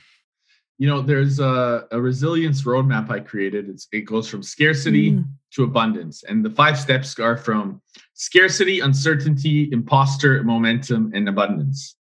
You 0.77 0.87
know 0.87 1.01
there's 1.01 1.39
a, 1.39 1.87
a 1.91 1.99
resilience 1.99 2.63
roadmap 2.63 3.09
i 3.09 3.19
created. 3.19 3.67
It's, 3.69 3.87
it 3.91 4.01
goes 4.01 4.29
from 4.29 4.41
scarcity 4.41 5.11
mm. 5.11 5.25
to 5.51 5.65
abundance. 5.65 6.23
And 6.23 6.43
the 6.43 6.49
five 6.49 6.79
steps 6.79 7.19
are 7.19 7.35
from 7.35 7.81
scarcity 8.13 8.79
uncertainty 8.79 9.69
imposter 9.73 10.41
momentum 10.43 11.11
and 11.13 11.27
abundance 11.27 11.95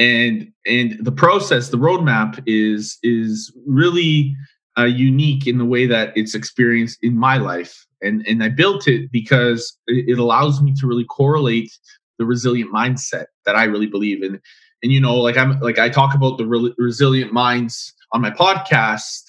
and 0.00 0.50
and 0.66 0.96
the 1.04 1.12
process 1.12 1.68
the 1.68 1.76
roadmap 1.76 2.42
is 2.46 2.98
is 3.02 3.52
really 3.66 4.34
uh, 4.78 4.84
unique 4.84 5.46
in 5.46 5.58
the 5.58 5.64
way 5.64 5.86
that 5.86 6.12
it's 6.16 6.34
experienced 6.34 6.98
in 7.02 7.16
my 7.16 7.36
life. 7.36 7.86
And 8.02 8.26
and 8.26 8.42
i 8.42 8.48
built 8.48 8.88
it 8.88 9.12
because 9.12 9.76
it 9.86 10.18
allows 10.18 10.62
me 10.62 10.74
to 10.80 10.86
really 10.86 11.04
correlate 11.04 11.70
the 12.18 12.24
resilient 12.24 12.72
mindset 12.72 13.26
that 13.44 13.56
i 13.56 13.64
really 13.64 13.86
believe 13.86 14.22
in. 14.22 14.40
And 14.82 14.90
you 14.90 15.00
know 15.00 15.16
like 15.16 15.36
i'm 15.36 15.60
like 15.60 15.78
i 15.78 15.90
talk 15.90 16.14
about 16.14 16.38
the 16.38 16.46
re- 16.46 16.74
resilient 16.78 17.34
minds 17.34 17.92
on 18.12 18.22
my 18.22 18.30
podcast 18.30 19.22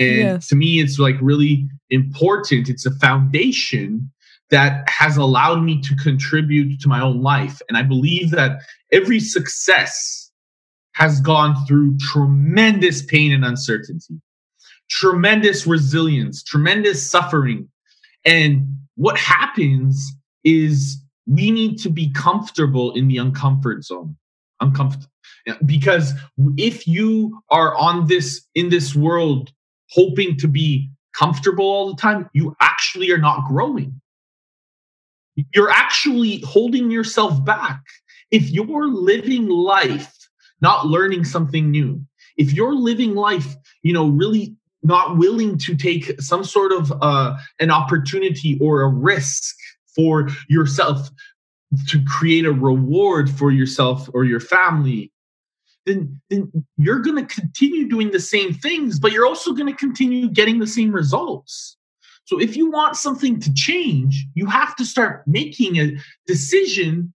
and 0.00 0.18
yes. 0.18 0.48
to 0.48 0.56
me 0.56 0.80
it's 0.80 0.98
like 0.98 1.16
really 1.20 1.68
important. 1.90 2.68
It's 2.68 2.86
a 2.86 2.90
foundation 2.90 4.10
that 4.50 4.88
has 4.88 5.16
allowed 5.16 5.62
me 5.62 5.80
to 5.82 5.94
contribute 5.96 6.80
to 6.80 6.88
my 6.88 7.00
own 7.00 7.22
life. 7.22 7.60
And 7.68 7.76
I 7.76 7.82
believe 7.82 8.30
that 8.30 8.60
every 8.92 9.20
success 9.20 10.30
has 10.94 11.20
gone 11.20 11.64
through 11.66 11.96
tremendous 11.98 13.02
pain 13.02 13.32
and 13.32 13.44
uncertainty, 13.44 14.20
tremendous 14.90 15.66
resilience, 15.66 16.42
tremendous 16.42 17.08
suffering. 17.08 17.68
And 18.24 18.66
what 18.96 19.16
happens 19.16 20.12
is 20.44 20.96
we 21.26 21.50
need 21.50 21.78
to 21.80 21.90
be 21.90 22.10
comfortable 22.12 22.92
in 22.94 23.06
the 23.06 23.16
uncomfort 23.16 23.84
zone. 23.84 24.16
Uncomfortable. 24.60 25.06
Because 25.64 26.12
if 26.56 26.86
you 26.86 27.40
are 27.50 27.76
on 27.76 28.06
this 28.06 28.46
in 28.54 28.68
this 28.68 28.94
world 28.94 29.50
hoping 29.90 30.36
to 30.36 30.48
be 30.48 30.90
comfortable 31.14 31.64
all 31.64 31.88
the 31.88 32.00
time, 32.00 32.28
you 32.34 32.54
actually 32.60 33.10
are 33.12 33.18
not 33.18 33.46
growing 33.46 33.98
you're 35.54 35.70
actually 35.70 36.40
holding 36.40 36.90
yourself 36.90 37.44
back. 37.44 37.82
If 38.30 38.50
you're 38.50 38.88
living 38.88 39.48
life 39.48 40.14
not 40.60 40.86
learning 40.86 41.24
something 41.24 41.70
new, 41.70 42.04
if 42.36 42.52
you're 42.52 42.74
living 42.74 43.14
life, 43.14 43.54
you 43.82 43.92
know, 43.92 44.08
really 44.08 44.56
not 44.82 45.18
willing 45.18 45.58
to 45.58 45.76
take 45.76 46.20
some 46.20 46.44
sort 46.44 46.72
of 46.72 46.92
uh, 47.00 47.36
an 47.58 47.70
opportunity 47.70 48.58
or 48.60 48.82
a 48.82 48.88
risk 48.88 49.56
for 49.94 50.28
yourself 50.48 51.10
to 51.88 52.02
create 52.04 52.46
a 52.46 52.52
reward 52.52 53.30
for 53.30 53.50
yourself 53.50 54.08
or 54.14 54.24
your 54.24 54.40
family, 54.40 55.12
then, 55.86 56.20
then 56.30 56.50
you're 56.76 57.00
going 57.00 57.16
to 57.26 57.34
continue 57.34 57.88
doing 57.88 58.10
the 58.10 58.20
same 58.20 58.52
things, 58.52 58.98
but 58.98 59.12
you're 59.12 59.26
also 59.26 59.52
going 59.52 59.66
to 59.66 59.78
continue 59.78 60.28
getting 60.28 60.58
the 60.58 60.66
same 60.66 60.92
results. 60.92 61.77
So 62.28 62.38
if 62.38 62.58
you 62.58 62.70
want 62.70 62.94
something 62.94 63.40
to 63.40 63.54
change, 63.54 64.26
you 64.34 64.44
have 64.44 64.76
to 64.76 64.84
start 64.84 65.26
making 65.26 65.78
a 65.78 65.96
decision 66.26 67.14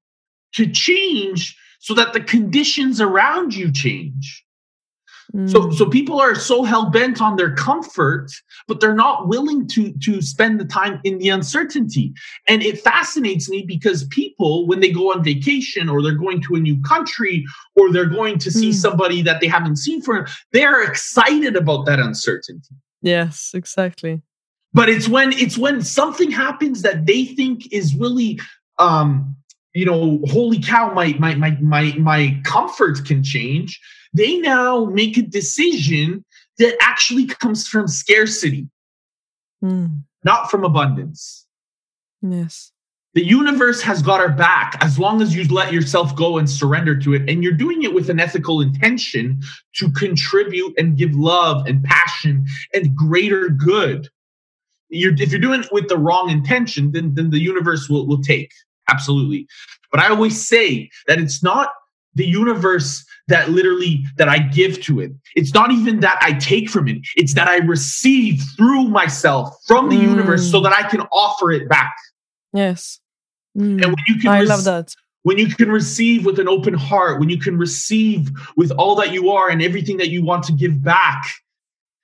to 0.54 0.68
change 0.68 1.56
so 1.78 1.94
that 1.94 2.14
the 2.14 2.20
conditions 2.20 3.00
around 3.00 3.54
you 3.54 3.72
change. 3.72 4.44
Mm. 5.36 5.52
So, 5.52 5.70
so 5.70 5.88
people 5.88 6.20
are 6.20 6.34
so 6.34 6.64
hell 6.64 6.90
bent 6.90 7.22
on 7.22 7.36
their 7.36 7.54
comfort, 7.54 8.32
but 8.68 8.80
they're 8.80 8.96
not 8.96 9.28
willing 9.28 9.68
to 9.68 9.94
to 10.02 10.20
spend 10.20 10.60
the 10.60 10.66
time 10.66 11.00
in 11.04 11.20
the 11.20 11.30
uncertainty. 11.30 12.12
And 12.48 12.64
it 12.64 12.80
fascinates 12.80 13.48
me 13.52 13.66
because 13.68 14.06
people, 14.06 14.66
when 14.66 14.80
they 14.80 14.92
go 14.92 15.14
on 15.14 15.24
vacation 15.24 15.90
or 15.90 16.02
they're 16.02 16.16
going 16.16 16.42
to 16.42 16.56
a 16.56 16.60
new 16.60 16.82
country 16.82 17.46
or 17.76 17.92
they're 17.92 18.06
going 18.10 18.40
to 18.40 18.50
see 18.50 18.72
mm. 18.72 18.82
somebody 18.82 19.22
that 19.22 19.42
they 19.42 19.48
haven't 19.48 19.76
seen 19.76 20.02
for, 20.02 20.28
they're 20.54 20.82
excited 20.82 21.56
about 21.56 21.86
that 21.86 22.00
uncertainty. 22.00 22.74
Yes, 23.04 23.52
exactly 23.54 24.24
but 24.74 24.90
it's 24.90 25.08
when 25.08 25.34
it's 25.34 25.58
when 25.58 25.82
something 25.82 26.32
happens 26.32 26.82
that 26.82 27.06
they 27.06 27.26
think 27.26 27.72
is 27.72 27.96
really 27.96 28.40
um 28.80 29.36
you 29.74 29.86
know 29.86 30.20
holy 30.26 30.60
cow 30.60 30.94
my 30.94 31.16
my 31.20 31.36
my 31.36 31.52
my 31.62 31.94
my 31.98 32.42
comfort 32.44 33.06
can 33.06 33.24
change. 33.24 33.80
They 34.14 34.38
now 34.38 34.86
make 34.86 35.18
a 35.18 35.24
decision 35.24 36.24
that 36.60 36.78
actually 36.82 37.26
comes 37.26 37.68
from 37.68 37.88
scarcity 37.88 38.68
mm. 39.64 40.04
not 40.24 40.52
from 40.52 40.64
abundance. 40.64 41.46
Yes. 42.22 42.72
The 43.14 43.24
universe 43.24 43.82
has 43.84 44.02
got 44.02 44.20
our 44.20 44.32
back 44.32 44.78
as 44.82 44.98
long 44.98 45.22
as 45.22 45.36
you 45.36 45.48
let 45.48 45.72
yourself 45.72 46.16
go 46.16 46.40
and 46.40 46.50
surrender 46.50 46.98
to 47.00 47.14
it 47.14 47.30
and 47.30 47.44
you're 47.44 47.54
doing 47.54 47.84
it 47.84 47.94
with 47.94 48.10
an 48.10 48.20
ethical 48.20 48.60
intention 48.60 49.40
to 49.76 49.92
contribute 49.92 50.74
and 50.80 50.98
give 50.98 51.14
love 51.14 51.68
and 51.68 51.84
passion 51.84 52.46
and 52.74 52.96
greater 52.96 53.50
good 53.50 54.10
you're 54.94 55.14
if 55.14 55.32
you're 55.32 55.42
doing 55.42 55.62
it 55.62 55.72
with 55.72 55.90
the 55.90 55.98
wrong 55.98 56.30
intention, 56.30 56.92
then 56.92 57.14
then 57.16 57.30
the 57.30 57.40
universe 57.40 57.90
will 57.90 58.08
will 58.08 58.22
take 58.22 58.52
absolutely. 58.90 59.48
But 59.92 60.02
I 60.02 60.10
always 60.10 60.48
say 60.48 60.90
that 61.08 61.20
it's 61.20 61.44
not 61.44 61.70
the 62.16 62.26
universe 62.26 63.06
that 63.28 63.50
literally 63.50 64.04
that 64.18 64.30
I 64.30 64.40
give 64.40 64.82
to 64.84 65.00
it. 65.00 65.12
It's 65.36 65.54
not 65.54 65.72
even 65.72 66.02
that 66.02 66.20
I 66.22 66.34
take 66.34 66.70
from 66.70 66.88
it. 66.88 66.98
It's 67.16 67.34
that 67.34 67.48
I 67.48 67.58
receive 67.58 68.42
through 68.58 68.86
myself 68.86 69.56
from 69.66 69.90
the 69.90 69.96
mm. 69.96 70.04
universe 70.04 70.50
so 70.50 70.60
that 70.62 70.74
I 70.74 70.88
can 70.90 71.02
offer 71.12 71.52
it 71.52 71.70
back. 71.70 71.94
Yes. 72.52 73.00
Mm. 73.58 73.84
And 73.84 73.86
when 73.86 74.04
you 74.08 74.20
can 74.20 74.30
I 74.30 74.42
love 74.42 74.64
that. 74.66 74.94
When 75.24 75.38
you 75.38 75.48
can 75.48 75.72
receive 75.72 76.26
with 76.26 76.38
an 76.40 76.50
open 76.50 76.74
heart, 76.74 77.20
when 77.20 77.30
you 77.30 77.40
can 77.40 77.58
receive 77.58 78.30
with 78.58 78.72
all 78.72 78.96
that 78.96 79.14
you 79.14 79.30
are 79.30 79.50
and 79.50 79.62
everything 79.62 79.96
that 79.98 80.10
you 80.10 80.22
want 80.22 80.44
to 80.46 80.52
give 80.52 80.84
back, 80.84 81.24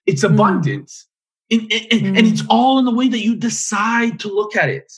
it's 0.05 0.23
mm. 0.23 1.08
Abundant. 1.51 1.91
And, 1.91 1.91
and, 1.91 2.15
mm. 2.15 2.17
and 2.19 2.27
it's 2.27 2.43
all 2.49 2.79
in 2.79 2.85
the 2.85 2.93
way 2.93 3.07
that 3.07 3.19
you 3.19 3.35
decide 3.35 4.19
to 4.21 4.27
look 4.27 4.55
at 4.55 4.69
it. 4.69 4.91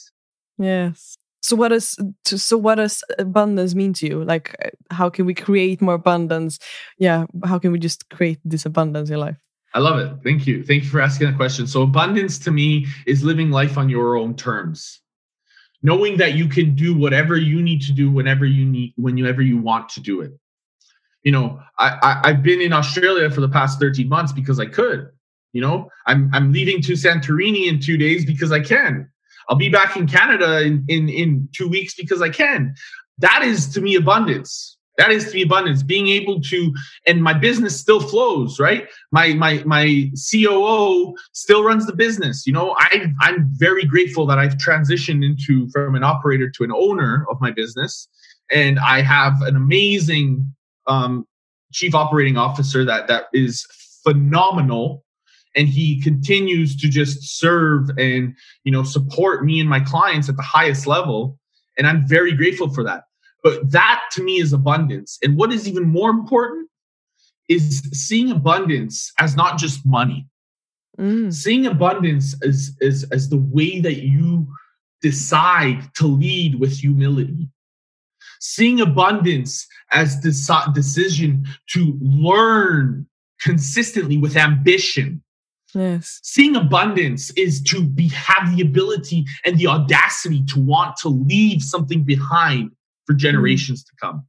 Yes. 0.58 1.16
So 1.42 1.56
what 1.56 1.68
does 1.68 1.98
so 2.24 2.56
what 2.56 2.76
does 2.76 3.02
abundance 3.18 3.74
mean 3.74 3.92
to 3.94 4.06
you? 4.06 4.24
Like 4.24 4.54
uh, 4.64 4.70
how 4.94 5.10
can 5.10 5.26
we 5.26 5.34
create 5.34 5.82
more 5.82 5.94
abundance? 5.94 6.60
Yeah, 6.98 7.26
how 7.44 7.58
can 7.58 7.72
we 7.72 7.80
just 7.80 8.08
create 8.10 8.38
this 8.44 8.64
abundance 8.64 9.10
in 9.10 9.18
life? 9.18 9.36
I 9.74 9.80
love 9.80 9.98
it. 9.98 10.22
Thank 10.22 10.46
you. 10.46 10.62
Thank 10.62 10.84
you 10.84 10.88
for 10.88 11.00
asking 11.00 11.28
that 11.28 11.36
question. 11.36 11.66
So 11.66 11.82
abundance 11.82 12.38
to 12.40 12.52
me 12.52 12.86
is 13.06 13.24
living 13.24 13.50
life 13.50 13.76
on 13.76 13.88
your 13.88 14.16
own 14.16 14.36
terms. 14.36 15.00
Knowing 15.82 16.16
that 16.18 16.34
you 16.34 16.46
can 16.46 16.76
do 16.76 16.96
whatever 16.96 17.36
you 17.36 17.60
need 17.60 17.82
to 17.82 17.92
do 17.92 18.08
whenever 18.08 18.46
you 18.46 18.64
need 18.64 18.94
whenever 18.96 19.42
you 19.42 19.58
want 19.58 19.88
to 19.90 20.00
do 20.00 20.20
it. 20.20 20.32
You 21.24 21.32
know, 21.32 21.60
I, 21.76 21.98
I 22.02 22.20
I've 22.28 22.42
been 22.44 22.60
in 22.60 22.72
Australia 22.72 23.28
for 23.30 23.40
the 23.40 23.48
past 23.48 23.80
13 23.80 24.08
months 24.08 24.30
because 24.30 24.60
I 24.60 24.66
could. 24.66 25.10
You 25.52 25.60
know, 25.60 25.88
I'm 26.06 26.30
I'm 26.32 26.52
leaving 26.52 26.80
to 26.82 26.92
Santorini 26.92 27.68
in 27.68 27.80
two 27.80 27.96
days 27.96 28.24
because 28.24 28.52
I 28.52 28.60
can. 28.60 29.08
I'll 29.48 29.56
be 29.56 29.68
back 29.68 29.96
in 29.96 30.06
Canada 30.06 30.62
in, 30.62 30.84
in, 30.88 31.08
in 31.08 31.48
two 31.52 31.68
weeks 31.68 31.94
because 31.94 32.22
I 32.22 32.30
can. 32.30 32.74
That 33.18 33.42
is 33.42 33.68
to 33.74 33.80
me 33.80 33.96
abundance. 33.96 34.76
That 34.98 35.10
is 35.10 35.26
to 35.30 35.34
me 35.34 35.42
abundance. 35.42 35.82
Being 35.82 36.08
able 36.08 36.40
to, 36.42 36.72
and 37.06 37.22
my 37.22 37.32
business 37.32 37.78
still 37.78 38.00
flows, 38.00 38.60
right? 38.60 38.88
My 39.10 39.34
my 39.34 39.62
my 39.64 40.10
COO 40.30 41.14
still 41.32 41.64
runs 41.64 41.86
the 41.86 41.94
business. 41.94 42.46
You 42.46 42.52
know, 42.52 42.74
I 42.78 43.06
I'm 43.20 43.48
very 43.52 43.84
grateful 43.84 44.26
that 44.26 44.38
I've 44.38 44.56
transitioned 44.56 45.24
into 45.24 45.68
from 45.70 45.94
an 45.94 46.04
operator 46.04 46.50
to 46.50 46.64
an 46.64 46.72
owner 46.72 47.26
of 47.30 47.40
my 47.40 47.50
business, 47.50 48.08
and 48.50 48.78
I 48.78 49.00
have 49.02 49.40
an 49.42 49.56
amazing 49.56 50.52
um, 50.86 51.26
chief 51.72 51.94
operating 51.94 52.36
officer 52.36 52.84
that 52.84 53.06
that 53.08 53.24
is 53.32 53.66
phenomenal 54.04 55.04
and 55.54 55.68
he 55.68 56.00
continues 56.00 56.76
to 56.76 56.88
just 56.88 57.38
serve 57.38 57.90
and 57.98 58.34
you 58.64 58.72
know 58.72 58.82
support 58.82 59.44
me 59.44 59.60
and 59.60 59.68
my 59.68 59.80
clients 59.80 60.28
at 60.28 60.36
the 60.36 60.42
highest 60.42 60.86
level. 60.86 61.38
And 61.78 61.86
i'm 61.86 62.06
very 62.06 62.32
grateful 62.32 62.72
for 62.72 62.84
that. 62.84 63.04
But 63.42 63.70
that 63.72 64.02
to 64.12 64.22
me 64.22 64.40
is 64.40 64.52
abundance. 64.52 65.18
And 65.22 65.36
what 65.36 65.52
is 65.52 65.66
even 65.66 65.84
more 65.84 66.10
important 66.10 66.68
is 67.48 67.80
seeing 67.92 68.30
abundance 68.30 69.12
as 69.18 69.36
not 69.36 69.58
just 69.58 69.84
money. 69.84 70.26
Mm. 70.98 71.32
seeing 71.32 71.64
abundance 71.64 72.36
as, 72.44 72.76
as 72.82 73.06
as 73.10 73.30
the 73.30 73.38
way 73.38 73.80
that 73.80 74.02
you 74.02 74.46
decide 75.00 75.82
to 75.94 76.06
lead 76.06 76.60
with 76.60 76.78
humility. 76.78 77.48
Seeing 78.40 78.80
abundance 78.80 79.66
as 79.90 80.20
this 80.20 80.50
decision 80.74 81.46
to 81.70 81.98
learn 82.00 83.06
consistently 83.40 84.16
with 84.18 84.36
ambition. 84.36 85.22
Yes. 85.74 86.20
Seeing 86.22 86.56
abundance 86.56 87.30
is 87.30 87.62
to 87.64 87.82
be 87.82 88.08
have 88.08 88.54
the 88.54 88.62
ability 88.62 89.24
and 89.44 89.58
the 89.58 89.66
audacity 89.66 90.44
to 90.48 90.60
want 90.60 90.96
to 90.98 91.08
leave 91.08 91.62
something 91.62 92.04
behind 92.04 92.70
for 93.06 93.14
generations 93.14 93.82
mm. 93.82 93.86
to 93.86 93.92
come. 94.00 94.26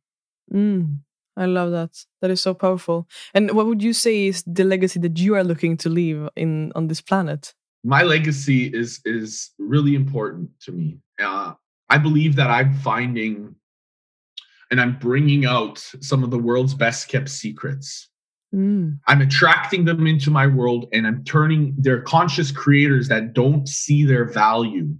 Mm. 0.53 0.97
I 1.35 1.45
love 1.45 1.71
that. 1.71 2.05
That 2.21 2.31
is 2.31 2.41
so 2.41 2.53
powerful. 2.53 3.07
And 3.33 3.51
what 3.51 3.65
would 3.65 3.81
you 3.81 3.93
say 3.93 4.27
is 4.27 4.43
the 4.45 4.63
legacy 4.63 4.99
that 4.99 5.17
you 5.17 5.35
are 5.35 5.43
looking 5.43 5.77
to 5.77 5.89
leave 5.89 6.29
in 6.35 6.71
on 6.75 6.87
this 6.87 7.01
planet? 7.01 7.53
My 7.83 8.03
legacy 8.03 8.65
is 8.67 9.01
is 9.03 9.51
really 9.57 9.95
important 9.95 10.49
to 10.61 10.71
me. 10.71 10.99
Uh, 11.21 11.53
I 11.89 11.97
believe 11.97 12.35
that 12.35 12.49
I'm 12.49 12.73
finding 12.75 13.55
and 14.71 14.79
I'm 14.79 14.97
bringing 14.99 15.45
out 15.45 15.79
some 15.99 16.23
of 16.23 16.31
the 16.31 16.37
world's 16.37 16.73
best 16.73 17.07
kept 17.07 17.29
secrets. 17.29 18.09
Mm. 18.53 18.99
I'm 19.07 19.21
attracting 19.21 19.85
them 19.85 20.05
into 20.05 20.29
my 20.29 20.45
world 20.45 20.85
and 20.93 21.07
I'm 21.07 21.23
turning 21.23 21.73
their 21.77 22.01
conscious 22.01 22.51
creators 22.51 23.07
that 23.07 23.33
don't 23.33 23.67
see 23.67 24.05
their 24.05 24.25
value. 24.25 24.95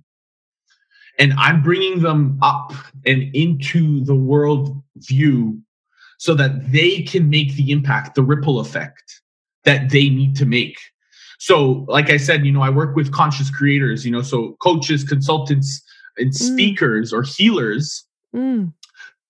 And 1.20 1.34
I'm 1.34 1.62
bringing 1.62 2.02
them 2.02 2.40
up 2.42 2.74
and 3.06 3.24
into 3.36 4.04
the 4.04 4.16
world 4.16 4.82
view 4.98 5.60
so 6.18 6.34
that 6.34 6.72
they 6.72 7.04
can 7.04 7.30
make 7.30 7.54
the 7.54 7.72
impact, 7.72 8.16
the 8.16 8.24
ripple 8.24 8.60
effect 8.60 9.22
that 9.66 9.92
they 9.92 10.10
need 10.10 10.36
to 10.38 10.46
make. 10.46 10.78
So, 11.38 11.86
like 11.88 12.10
I 12.10 12.18
said, 12.18 12.46
you 12.46 12.52
know, 12.52 12.62
I 12.62 12.70
work 12.70 12.96
with 12.96 13.12
conscious 13.12 13.52
creators, 13.52 14.06
you 14.06 14.12
know, 14.12 14.22
so 14.22 14.56
coaches, 14.62 15.04
consultants, 15.04 15.84
and 16.18 16.32
mm. 16.32 16.36
speakers 16.36 17.12
mm. 17.12 17.18
or 17.18 17.22
healers. 17.24 18.06
Mm 18.36 18.74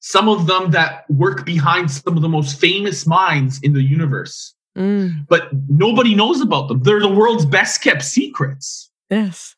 some 0.05 0.27
of 0.27 0.47
them 0.47 0.71
that 0.71 1.09
work 1.09 1.45
behind 1.45 1.89
some 1.89 2.17
of 2.17 2.21
the 2.21 2.27
most 2.27 2.59
famous 2.59 3.07
minds 3.07 3.61
in 3.63 3.71
the 3.71 3.81
universe. 3.81 4.53
Mm. 4.77 5.25
But 5.29 5.47
nobody 5.69 6.13
knows 6.13 6.41
about 6.41 6.67
them. 6.67 6.83
They're 6.83 6.99
the 6.99 7.07
world's 7.07 7.45
best 7.45 7.81
kept 7.81 8.03
secrets. 8.03 8.91
Yes. 9.09 9.55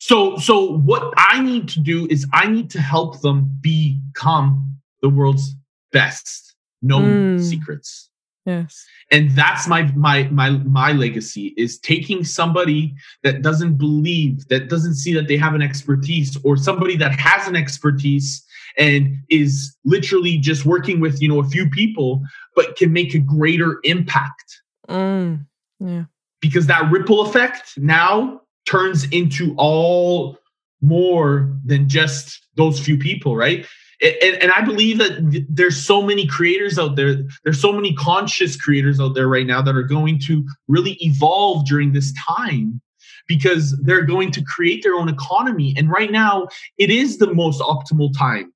So 0.00 0.36
so 0.36 0.76
what 0.76 1.14
I 1.16 1.40
need 1.40 1.68
to 1.70 1.80
do 1.80 2.06
is 2.10 2.26
I 2.34 2.46
need 2.46 2.68
to 2.70 2.80
help 2.80 3.22
them 3.22 3.56
become 3.62 4.76
the 5.00 5.08
world's 5.08 5.56
best 5.92 6.54
known 6.82 7.38
mm. 7.38 7.42
secrets. 7.42 8.10
Yes. 8.44 8.84
And 9.10 9.30
that's 9.30 9.66
my 9.66 9.84
my 9.94 10.24
my 10.24 10.50
my 10.50 10.92
legacy 10.92 11.54
is 11.56 11.78
taking 11.78 12.22
somebody 12.22 12.94
that 13.22 13.40
doesn't 13.40 13.78
believe, 13.78 14.46
that 14.48 14.68
doesn't 14.68 14.96
see 14.96 15.14
that 15.14 15.26
they 15.26 15.38
have 15.38 15.54
an 15.54 15.62
expertise 15.62 16.36
or 16.44 16.58
somebody 16.58 16.96
that 16.98 17.18
has 17.18 17.48
an 17.48 17.56
expertise 17.56 18.43
and 18.78 19.16
is 19.30 19.76
literally 19.84 20.38
just 20.38 20.64
working 20.64 21.00
with, 21.00 21.20
you 21.22 21.28
know, 21.28 21.40
a 21.40 21.48
few 21.48 21.68
people 21.68 22.22
but 22.56 22.76
can 22.76 22.92
make 22.92 23.14
a 23.14 23.18
greater 23.18 23.78
impact. 23.84 24.60
Mm. 24.88 25.46
Yeah. 25.80 26.04
Because 26.40 26.66
that 26.66 26.90
ripple 26.90 27.22
effect 27.22 27.78
now 27.78 28.40
turns 28.66 29.04
into 29.10 29.54
all 29.56 30.38
more 30.80 31.50
than 31.64 31.88
just 31.88 32.46
those 32.56 32.78
few 32.78 32.98
people, 32.98 33.36
right? 33.36 33.66
and, 34.02 34.42
and, 34.42 34.52
I 34.52 34.60
believe 34.60 34.98
that 34.98 35.46
there's 35.48 35.76
so 35.76 36.02
many 36.02 36.26
creators 36.26 36.78
out 36.78 36.96
there. 36.96 37.16
There's 37.44 37.60
so 37.60 37.72
many 37.72 37.94
conscious 37.94 38.56
creators 38.60 39.00
out 39.00 39.14
there 39.14 39.28
right 39.28 39.46
now 39.46 39.62
that 39.62 39.76
are 39.76 39.82
going 39.82 40.18
to 40.26 40.44
really 40.68 40.98
evolve 41.00 41.66
during 41.66 41.92
this 41.92 42.12
time 42.26 42.80
because 43.26 43.76
they're 43.82 44.04
going 44.04 44.30
to 44.32 44.42
create 44.42 44.82
their 44.82 44.94
own 44.94 45.08
economy. 45.08 45.74
And 45.76 45.88
right 45.88 46.10
now, 46.10 46.48
it 46.76 46.90
is 46.90 47.18
the 47.18 47.32
most 47.32 47.60
optimal 47.60 48.16
time 48.16 48.52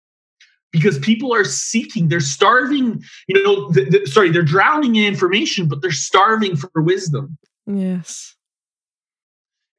because 0.73 0.99
people 0.99 1.35
are 1.35 1.45
seeking, 1.45 2.09
they're 2.09 2.21
starving, 2.21 3.03
you 3.27 3.43
know, 3.43 3.73
th- 3.73 3.91
th- 3.91 4.09
sorry, 4.09 4.31
they're 4.31 4.43
drowning 4.43 4.97
in 4.97 5.05
information, 5.05 5.69
but 5.69 5.81
they're 5.81 5.91
starving 5.91 6.57
for 6.57 6.71
wisdom. 6.77 7.39
Yes. 7.67 8.35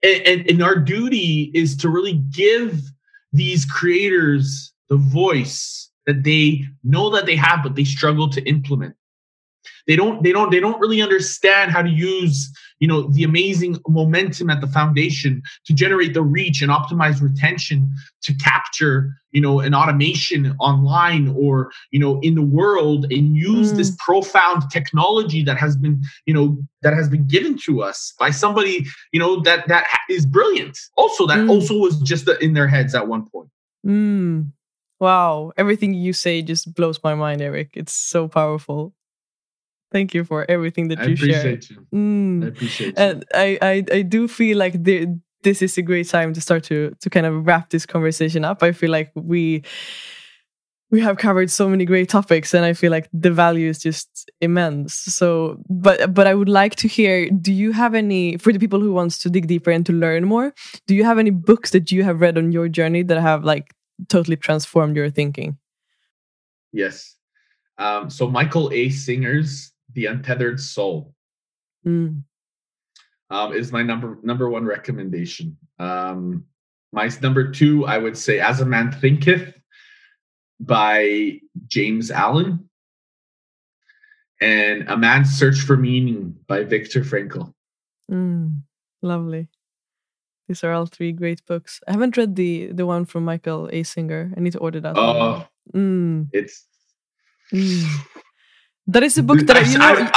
And, 0.01 0.21
and, 0.27 0.49
and 0.49 0.63
our 0.63 0.75
duty 0.75 1.51
is 1.53 1.75
to 1.77 1.89
really 1.89 2.13
give 2.13 2.81
these 3.33 3.65
creators 3.65 4.73
the 4.89 4.97
voice 4.97 5.91
that 6.05 6.23
they 6.23 6.65
know 6.83 7.09
that 7.11 7.25
they 7.25 7.35
have 7.35 7.61
but 7.61 7.75
they 7.75 7.83
struggle 7.83 8.29
to 8.29 8.41
implement 8.43 8.95
they 9.87 9.95
don't 9.95 10.23
they 10.23 10.31
don't 10.31 10.51
they 10.51 10.59
don't 10.59 10.79
really 10.79 11.01
understand 11.01 11.71
how 11.71 11.81
to 11.81 11.89
use 11.89 12.51
you 12.79 12.87
know 12.87 13.03
the 13.03 13.23
amazing 13.23 13.77
momentum 13.87 14.49
at 14.49 14.61
the 14.61 14.67
foundation 14.67 15.41
to 15.65 15.73
generate 15.73 16.13
the 16.13 16.21
reach 16.21 16.61
and 16.61 16.71
optimize 16.71 17.21
retention 17.21 17.91
to 18.21 18.33
capture 18.35 19.13
you 19.31 19.41
know 19.41 19.59
an 19.59 19.73
automation 19.73 20.55
online 20.59 21.33
or 21.37 21.71
you 21.91 21.99
know 21.99 22.19
in 22.21 22.35
the 22.35 22.41
world 22.41 23.05
and 23.11 23.35
use 23.35 23.73
mm. 23.73 23.77
this 23.77 23.95
profound 23.99 24.63
technology 24.71 25.43
that 25.43 25.57
has 25.57 25.75
been 25.75 26.01
you 26.25 26.33
know 26.33 26.57
that 26.81 26.93
has 26.93 27.09
been 27.09 27.27
given 27.27 27.57
to 27.57 27.81
us 27.81 28.13
by 28.19 28.29
somebody 28.31 28.85
you 29.11 29.19
know 29.19 29.39
that 29.41 29.67
that 29.67 29.85
is 30.09 30.25
brilliant 30.25 30.77
also 30.95 31.27
that 31.27 31.39
mm. 31.39 31.49
also 31.49 31.77
was 31.77 31.99
just 32.01 32.27
in 32.41 32.53
their 32.53 32.67
heads 32.67 32.95
at 32.95 33.07
one 33.07 33.27
point 33.29 33.49
mm. 33.85 34.49
Wow, 34.99 35.53
everything 35.55 35.93
you 35.93 36.11
say 36.11 36.41
just 36.41 36.73
blows 36.73 36.99
my 37.03 37.15
mind, 37.15 37.41
Eric. 37.41 37.69
It's 37.73 37.93
so 37.93 38.27
powerful. 38.27 38.93
Thank 39.91 40.13
you 40.13 40.23
for 40.23 40.49
everything 40.49 40.89
that 40.89 40.99
I 40.99 41.05
you 41.05 41.15
share. 41.15 41.49
You. 41.49 41.87
Mm. 41.93 42.43
I 42.43 42.47
appreciate 42.47 42.87
you. 42.87 42.93
And 42.97 43.25
I, 43.33 43.57
I, 43.61 43.85
I 43.91 44.01
do 44.03 44.27
feel 44.27 44.57
like 44.57 44.83
this 44.83 45.61
is 45.61 45.77
a 45.77 45.81
great 45.81 46.07
time 46.07 46.33
to 46.33 46.41
start 46.41 46.63
to 46.65 46.95
to 46.99 47.09
kind 47.09 47.25
of 47.25 47.45
wrap 47.45 47.69
this 47.69 47.85
conversation 47.85 48.45
up. 48.45 48.61
I 48.61 48.71
feel 48.71 48.91
like 48.91 49.11
we 49.15 49.63
we 50.91 51.01
have 51.01 51.17
covered 51.17 51.51
so 51.51 51.69
many 51.69 51.85
great 51.85 52.09
topics 52.09 52.51
and 52.51 52.65
i 52.65 52.73
feel 52.73 52.89
like 52.89 53.07
the 53.13 53.29
value 53.29 53.69
is 53.69 53.77
just 53.77 54.31
immense 54.41 54.95
so 54.95 55.55
but 55.69 56.11
but 56.15 56.25
i 56.25 56.33
would 56.33 56.49
like 56.49 56.75
to 56.75 56.87
hear 56.87 57.29
do 57.29 57.53
you 57.53 57.71
have 57.71 57.93
any 57.93 58.37
for 58.37 58.51
the 58.51 58.57
people 58.57 58.79
who 58.79 58.91
wants 58.91 59.19
to 59.19 59.29
dig 59.29 59.45
deeper 59.45 59.69
and 59.69 59.85
to 59.85 59.93
learn 59.93 60.25
more 60.25 60.51
do 60.87 60.95
you 60.95 61.03
have 61.03 61.19
any 61.19 61.29
books 61.29 61.69
that 61.69 61.91
you 61.91 62.03
have 62.03 62.21
read 62.21 62.39
on 62.39 62.51
your 62.51 62.67
journey 62.67 63.03
that 63.03 63.21
have 63.21 63.43
like 63.43 63.75
totally 64.07 64.37
transformed 64.37 64.95
your 64.95 65.09
thinking? 65.09 65.57
Yes. 66.71 67.15
Um, 67.77 68.09
so 68.09 68.29
Michael 68.29 68.71
A. 68.71 68.89
Singer's 68.89 69.71
The 69.93 70.07
Untethered 70.07 70.59
Soul 70.59 71.13
mm. 71.85 72.21
um, 73.29 73.53
is 73.53 73.71
my 73.71 73.83
number 73.83 74.19
number 74.23 74.49
one 74.49 74.65
recommendation. 74.65 75.57
Um, 75.79 76.45
my 76.91 77.09
number 77.21 77.51
two, 77.51 77.85
I 77.85 77.97
would 77.97 78.17
say, 78.17 78.39
As 78.39 78.61
a 78.61 78.65
Man 78.65 78.91
Thinketh 78.91 79.53
by 80.59 81.39
James 81.67 82.11
Allen, 82.11 82.69
and 84.41 84.87
A 84.89 84.97
Man's 84.97 85.29
Search 85.29 85.59
for 85.59 85.77
Meaning 85.77 86.35
by 86.47 86.63
Viktor 86.63 87.01
Frankl. 87.01 87.53
Mm, 88.11 88.61
lovely. 89.01 89.47
These 90.47 90.63
are 90.63 90.73
all 90.73 90.87
three 90.87 91.11
great 91.11 91.45
books. 91.45 91.79
I 91.87 91.91
haven't 91.91 92.17
read 92.17 92.35
the 92.35 92.71
the 92.71 92.85
one 92.85 93.05
from 93.05 93.23
Michael 93.23 93.69
A. 93.71 93.83
Singer. 93.83 94.33
I 94.35 94.39
need 94.39 94.53
to 94.53 94.59
order 94.59 94.79
that. 94.79 94.97
Oh, 94.97 95.45
mm. 95.73 96.27
it's 96.33 96.65
mm. 97.53 97.85
That 98.93 99.03
is 99.03 99.17
a 99.17 99.23
book 99.23 99.39
that 99.39 99.57
I, 99.57 99.61
you 99.61 99.77
know. 99.77 100.09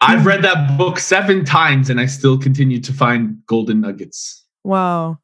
I, 0.00 0.14
have 0.14 0.26
read 0.26 0.42
that 0.42 0.78
book 0.78 0.98
seven 0.98 1.44
times, 1.44 1.90
and 1.90 2.00
I 2.00 2.06
still 2.06 2.38
continue 2.38 2.80
to 2.80 2.92
find 2.92 3.44
golden 3.46 3.80
nuggets. 3.80 4.44
Wow, 4.64 5.18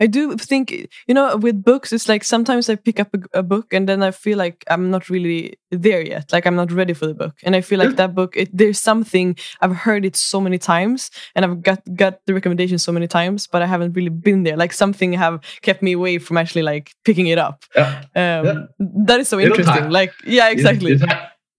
I 0.00 0.06
do 0.06 0.36
think, 0.36 0.88
you 1.06 1.14
know, 1.14 1.36
with 1.36 1.62
books, 1.62 1.92
it's 1.92 2.08
like 2.08 2.24
sometimes 2.24 2.68
I 2.68 2.76
pick 2.76 3.00
up 3.00 3.14
a, 3.14 3.38
a, 3.38 3.42
book 3.42 3.72
and 3.72 3.88
then 3.88 4.02
I 4.02 4.10
feel 4.10 4.38
like 4.38 4.64
I'm 4.68 4.90
not 4.90 5.08
really 5.08 5.58
there 5.70 6.04
yet. 6.04 6.32
Like 6.32 6.46
I'm 6.46 6.56
not 6.56 6.72
ready 6.72 6.92
for 6.92 7.06
the 7.06 7.14
book. 7.14 7.34
And 7.42 7.54
I 7.54 7.60
feel 7.60 7.78
like 7.78 7.96
that 7.96 8.14
book, 8.14 8.36
it, 8.36 8.50
there's 8.52 8.80
something, 8.80 9.36
I've 9.60 9.74
heard 9.74 10.04
it 10.04 10.16
so 10.16 10.40
many 10.40 10.58
times 10.58 11.10
and 11.34 11.44
I've 11.44 11.62
got, 11.62 11.82
got 11.94 12.24
the 12.26 12.34
recommendation 12.34 12.78
so 12.78 12.92
many 12.92 13.06
times, 13.06 13.46
but 13.46 13.62
I 13.62 13.66
haven't 13.66 13.92
really 13.92 14.10
been 14.10 14.42
there. 14.42 14.56
Like 14.56 14.72
something 14.72 15.12
have 15.12 15.40
kept 15.62 15.82
me 15.82 15.92
away 15.92 16.18
from 16.18 16.36
actually 16.36 16.62
like 16.62 16.92
picking 17.04 17.26
it 17.26 17.38
up. 17.38 17.64
Yeah. 17.74 17.98
Um, 18.14 18.44
yeah. 18.44 18.54
That 18.78 19.20
is 19.20 19.28
so 19.28 19.38
interesting. 19.40 19.90
Like, 19.90 20.12
yeah, 20.26 20.50
exactly. 20.50 20.98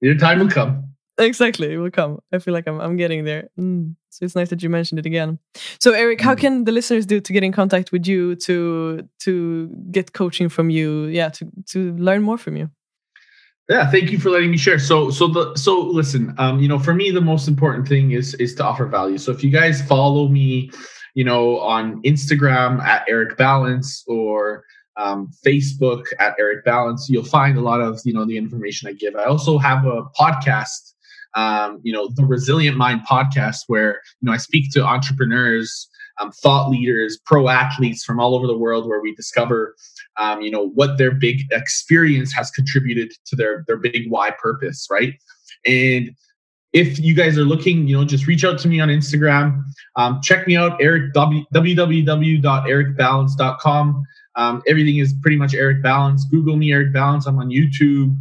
Your, 0.06 0.18
time, 0.18 0.40
will 0.40 0.50
come. 0.50 0.84
Exactly, 1.18 1.74
it 1.74 1.78
will 1.78 1.92
come. 1.92 2.20
I 2.32 2.40
feel 2.40 2.54
like 2.54 2.68
I'm, 2.68 2.80
I'm 2.80 2.98
getting 2.98 3.24
there. 3.24 3.50
Mm. 3.60 3.96
So 4.10 4.26
it's 4.26 4.36
nice 4.36 4.50
that 4.50 4.64
you 4.64 4.70
mentioned 4.70 5.00
it 5.00 5.06
again. 5.06 5.40
So 5.80 5.92
Eric, 5.92 6.22
how 6.22 6.36
mm. 6.36 6.40
can 6.40 6.64
the 6.66 6.72
listeners 6.72 7.06
do 7.06 7.20
to 7.20 7.34
get 7.34 7.44
in 7.44 7.52
contact 7.52 7.92
with 7.92 8.08
you 8.08 8.36
to 8.38 9.08
to 9.20 9.68
get 9.92 10.14
coaching 10.14 10.50
from 10.50 10.70
you? 10.70 11.06
Yeah, 11.06 11.30
to 11.30 11.50
to 11.72 11.94
learn 11.96 12.22
more 12.22 12.38
from 12.38 12.56
you. 12.58 12.70
Yeah, 13.70 13.90
thank 13.90 14.12
you 14.12 14.20
for 14.20 14.30
letting 14.30 14.52
me 14.52 14.58
share. 14.58 14.78
So, 14.78 15.10
so 15.10 15.28
the 15.28 15.56
so 15.56 15.80
listen, 15.80 16.36
um, 16.38 16.60
you 16.60 16.68
know, 16.68 16.78
for 16.78 16.94
me, 16.94 17.10
the 17.10 17.22
most 17.22 17.48
important 17.48 17.88
thing 17.88 18.12
is 18.12 18.36
is 18.36 18.54
to 18.56 18.64
offer 18.64 18.86
value. 18.86 19.18
So, 19.18 19.32
if 19.32 19.44
you 19.44 19.50
guys 19.50 19.82
follow 19.82 20.28
me, 20.28 20.70
you 21.16 21.24
know, 21.24 21.60
on 21.60 22.02
Instagram 22.04 22.80
at 22.84 23.06
Eric 23.10 23.38
Balance 23.38 24.04
or 24.08 24.64
um, 24.98 25.32
Facebook 25.46 26.06
at 26.20 26.36
Eric 26.40 26.64
Balance, 26.66 27.08
you'll 27.10 27.24
find 27.24 27.58
a 27.58 27.62
lot 27.62 27.82
of 27.82 28.00
you 28.06 28.14
know 28.14 28.26
the 28.26 28.38
information 28.38 28.88
I 28.88 28.94
give. 28.94 29.16
I 29.16 29.26
also 29.26 29.58
have 29.58 29.86
a 29.86 30.04
podcast, 30.20 30.94
um, 31.36 31.80
you 31.84 31.92
know, 31.92 32.10
the 32.16 32.26
Resilient 32.26 32.78
Mind 32.78 33.02
podcast, 33.10 33.64
where 33.68 34.02
you 34.22 34.28
know 34.28 34.32
I 34.32 34.38
speak 34.38 34.72
to 34.72 34.86
entrepreneurs, 34.86 35.90
um, 36.20 36.32
thought 36.32 36.70
leaders, 36.70 37.18
pro 37.26 37.50
athletes 37.50 38.04
from 38.04 38.20
all 38.20 38.36
over 38.36 38.48
the 38.48 38.58
world, 38.58 38.88
where 38.88 39.02
we 39.02 39.14
discover 39.16 39.76
um, 40.18 40.42
you 40.42 40.52
know 40.52 40.70
what 40.70 40.98
their 40.98 41.12
big 41.12 41.42
experience 41.52 42.34
has 42.34 42.50
contributed 42.52 43.12
to 43.26 43.36
their 43.36 43.66
their 43.68 43.78
big 43.78 44.10
why 44.10 44.32
purpose 44.32 44.88
right? 44.90 45.14
And 45.66 46.12
if 46.72 47.00
you 47.00 47.14
guys 47.16 47.38
are 47.38 47.46
looking 47.46 47.88
you 47.88 47.98
know 47.98 48.04
just 48.04 48.28
reach 48.28 48.44
out 48.44 48.60
to 48.60 48.68
me 48.68 48.82
on 48.82 48.90
instagram. 48.90 49.64
Um, 49.96 50.20
check 50.22 50.46
me 50.46 50.58
out 50.58 50.82
eric 50.82 51.14
www.ericbalance.com 51.14 54.06
um, 54.36 54.62
everything 54.68 54.98
is 54.98 55.14
pretty 55.22 55.38
much 55.38 55.54
eric 55.54 55.82
balance. 55.82 56.26
Google 56.26 56.56
me 56.58 56.72
eric 56.72 56.94
balance. 56.94 57.26
I'm 57.26 57.40
on 57.40 57.50
youtube 57.50 58.16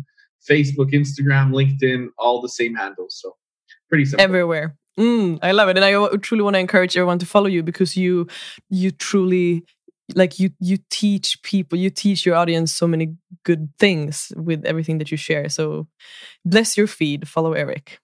facebook 0.48 0.92
instagram 0.92 1.50
linkedin 1.52 2.08
all 2.18 2.40
the 2.40 2.48
same 2.48 2.74
handles. 2.74 3.18
So 3.20 3.36
pretty 3.88 4.04
simple. 4.04 4.22
Everywhere. 4.22 4.76
Mm, 4.98 5.40
I 5.42 5.50
love 5.50 5.68
it, 5.68 5.76
and 5.76 5.84
I 5.84 6.16
truly 6.18 6.44
want 6.44 6.54
to 6.54 6.60
encourage 6.60 6.96
everyone 6.96 7.18
to 7.18 7.26
follow 7.26 7.46
you 7.46 7.62
because 7.62 7.96
you 7.96 8.28
you 8.70 8.92
truly 8.92 9.64
like 10.14 10.38
you 10.38 10.50
you 10.60 10.78
teach 10.90 11.42
people 11.42 11.78
you 11.78 11.90
teach 11.90 12.26
your 12.26 12.36
audience 12.36 12.72
so 12.72 12.86
many 12.86 13.16
good 13.44 13.70
things 13.78 14.32
with 14.36 14.64
everything 14.64 14.98
that 14.98 15.10
you 15.10 15.16
share. 15.16 15.48
So 15.48 15.88
bless 16.44 16.76
your 16.76 16.86
feed. 16.86 17.28
Follow 17.28 17.54
eric. 17.54 17.98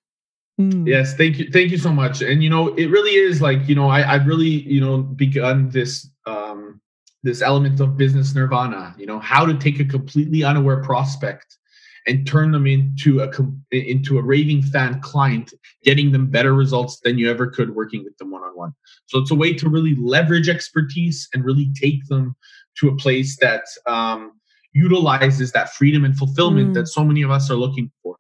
Mm. 0.61 0.87
yes 0.87 1.15
thank 1.15 1.39
you 1.39 1.49
thank 1.51 1.71
you 1.71 1.79
so 1.79 1.93
much. 1.93 2.23
And 2.23 2.43
you 2.43 2.51
know 2.51 2.69
it 2.75 2.87
really 2.87 3.15
is 3.15 3.41
like 3.41 3.69
you 3.69 3.75
know 3.75 3.89
I, 3.89 4.13
i've 4.13 4.27
really 4.27 4.45
you 4.75 4.81
know 4.81 4.99
begun 4.99 5.71
this 5.71 6.11
um 6.27 6.81
this 7.23 7.43
element 7.43 7.81
of 7.81 7.97
business 7.97 8.35
nirvana 8.35 8.95
you 8.99 9.07
know 9.07 9.19
how 9.19 9.45
to 9.45 9.55
take 9.55 9.81
a 9.81 9.85
completely 9.85 10.43
unaware 10.43 10.83
prospect 10.83 11.59
and 12.07 12.27
turn 12.27 12.51
them 12.51 12.67
into 12.67 13.21
a 13.21 13.31
into 13.71 14.19
a 14.19 14.23
raving 14.23 14.63
fan 14.63 15.01
client, 15.01 15.53
getting 15.85 16.13
them 16.13 16.27
better 16.27 16.55
results 16.55 17.01
than 17.01 17.19
you 17.19 17.31
ever 17.31 17.47
could 17.47 17.75
working 17.75 18.05
with 18.05 18.17
them 18.19 18.31
one 18.31 18.43
on 18.43 18.57
one. 18.57 18.75
So 19.07 19.19
it's 19.19 19.31
a 19.31 19.35
way 19.35 19.53
to 19.55 19.69
really 19.69 19.95
leverage 19.97 20.49
expertise 20.49 21.29
and 21.35 21.45
really 21.45 21.73
take 21.81 22.07
them 22.07 22.37
to 22.79 22.89
a 22.89 22.97
place 22.97 23.37
that 23.39 23.65
um, 23.87 24.33
utilizes 24.73 25.53
that 25.53 25.73
freedom 25.75 26.05
and 26.05 26.17
fulfillment 26.17 26.71
mm. 26.71 26.75
that 26.75 26.89
so 26.89 27.05
many 27.05 27.23
of 27.23 27.31
us 27.31 27.51
are 27.51 27.57
looking 27.57 27.91
for. 28.03 28.17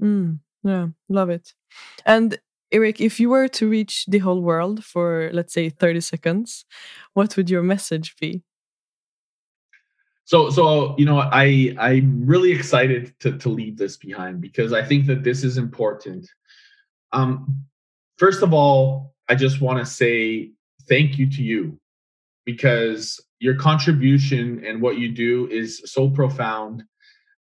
Mm. 0.00 0.38
Yeah, 0.62 0.88
love 1.08 1.30
it. 1.30 1.52
And 2.06 2.38
Eric, 2.74 3.00
if 3.00 3.20
you 3.20 3.30
were 3.30 3.46
to 3.46 3.68
reach 3.68 4.04
the 4.06 4.18
whole 4.18 4.42
world 4.42 4.84
for, 4.84 5.30
let's 5.32 5.54
say, 5.54 5.70
30 5.70 6.00
seconds, 6.00 6.64
what 7.12 7.36
would 7.36 7.48
your 7.48 7.62
message 7.62 8.16
be? 8.20 8.42
so 10.24 10.50
so 10.50 10.94
you 10.98 11.04
know 11.04 11.18
i 11.18 11.74
i'm 11.78 12.24
really 12.26 12.50
excited 12.50 13.14
to 13.20 13.36
to 13.38 13.48
leave 13.48 13.76
this 13.76 13.96
behind 13.96 14.40
because 14.40 14.72
i 14.72 14.82
think 14.82 15.06
that 15.06 15.22
this 15.22 15.44
is 15.44 15.58
important 15.58 16.26
um 17.12 17.62
first 18.16 18.42
of 18.42 18.52
all 18.52 19.14
i 19.28 19.34
just 19.34 19.60
want 19.60 19.78
to 19.78 19.84
say 19.84 20.50
thank 20.88 21.18
you 21.18 21.28
to 21.28 21.42
you 21.42 21.78
because 22.44 23.22
your 23.38 23.54
contribution 23.54 24.64
and 24.64 24.80
what 24.80 24.98
you 24.98 25.10
do 25.10 25.46
is 25.48 25.82
so 25.84 26.08
profound 26.08 26.82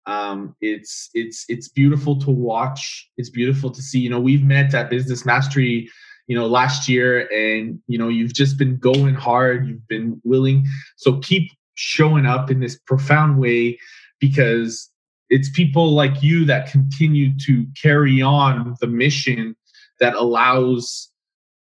um 0.07 0.57
it's 0.61 1.11
it's 1.15 1.45
it's 1.49 1.69
beautiful 1.69 2.19
to 2.21 2.31
watch. 2.31 3.09
It's 3.17 3.31
beautiful 3.31 3.71
to 3.71 3.83
see. 3.83 4.01
You 4.01 4.11
know 4.11 4.21
we've 4.21 4.45
met 4.45 4.75
at 4.75 4.91
business 4.91 5.25
mastery 5.25 5.89
you 6.29 6.37
know 6.37 6.47
last 6.47 6.89
year 6.89 7.29
and 7.33 7.81
you 7.89 7.99
know 7.99 8.09
you've 8.09 8.35
just 8.35 8.59
been 8.59 8.77
going 8.79 9.15
hard. 9.15 9.67
You've 9.69 9.87
been 9.89 10.21
willing. 10.25 10.65
So 10.97 11.19
keep 11.21 11.51
showing 11.75 12.27
up 12.27 12.51
in 12.51 12.61
this 12.61 12.79
profound 12.79 13.39
way 13.39 13.79
because 14.21 14.91
it's 15.31 15.51
people 15.51 15.93
like 15.93 16.23
you 16.23 16.45
that 16.45 16.71
continue 16.71 17.31
to 17.47 17.67
carry 17.81 18.21
on 18.21 18.77
the 18.81 18.87
mission 18.87 19.57
that 19.99 20.15
allows 20.15 21.09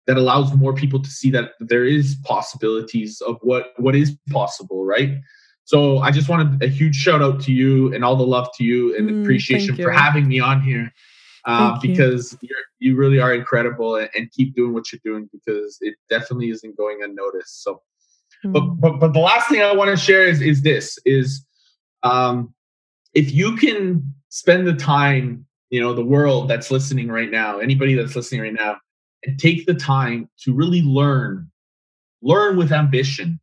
that 0.07 0.17
allows 0.17 0.53
more 0.57 0.75
people 0.75 1.01
to 1.01 1.11
see 1.11 1.31
that 1.31 1.53
there 1.61 1.85
is 1.85 2.17
possibilities 2.25 3.21
of 3.21 3.37
what 3.43 3.73
what 3.77 3.95
is 3.95 4.17
possible 4.31 4.85
right 4.85 5.19
so 5.71 5.99
i 5.99 6.11
just 6.11 6.29
wanted 6.29 6.63
a 6.63 6.67
huge 6.67 6.97
shout 6.97 7.23
out 7.23 7.41
to 7.41 7.53
you 7.53 7.93
and 7.95 8.05
all 8.05 8.17
the 8.17 8.31
love 8.37 8.49
to 8.57 8.65
you 8.65 8.97
and 8.97 9.09
mm, 9.09 9.23
appreciation 9.23 9.75
for 9.77 9.91
having 9.91 10.27
me 10.27 10.41
on 10.41 10.61
here 10.63 10.93
uh, 11.47 11.79
because 11.81 12.37
you. 12.43 12.55
you 12.81 12.97
really 12.97 13.19
are 13.19 13.33
incredible 13.35 13.97
and, 13.97 14.11
and 14.15 14.31
keep 14.33 14.55
doing 14.55 14.75
what 14.75 14.93
you're 14.93 15.01
doing 15.05 15.29
because 15.33 15.79
it 15.81 15.95
definitely 16.09 16.51
isn't 16.51 16.77
going 16.77 16.99
unnoticed 17.03 17.63
so 17.63 17.81
Mm. 18.45 18.53
But, 18.53 18.81
but 18.81 19.01
but 19.01 19.13
the 19.13 19.21
last 19.21 19.49
thing 19.49 19.63
I 19.63 19.75
want 19.75 19.91
to 19.91 19.97
share 19.97 20.27
is 20.27 20.41
is 20.41 20.63
this 20.63 20.99
is 21.05 21.45
um, 22.03 22.55
if 23.15 23.33
you 23.33 23.57
can 23.57 24.15
spend 24.31 24.67
the 24.67 24.75
time, 24.75 25.47
you 25.71 25.81
know, 25.81 25.93
the 25.93 26.05
world 26.05 26.49
that's 26.49 26.71
listening 26.71 27.09
right 27.09 27.31
now, 27.31 27.59
anybody 27.59 27.95
that's 27.95 28.17
listening 28.17 28.41
right 28.41 28.55
now, 28.55 28.77
and 29.25 29.39
take 29.39 29.67
the 29.67 29.75
time 29.75 30.29
to 30.45 30.55
really 30.55 30.83
learn, 30.83 31.51
learn 32.23 32.57
with 32.57 32.73
ambition, 32.73 33.39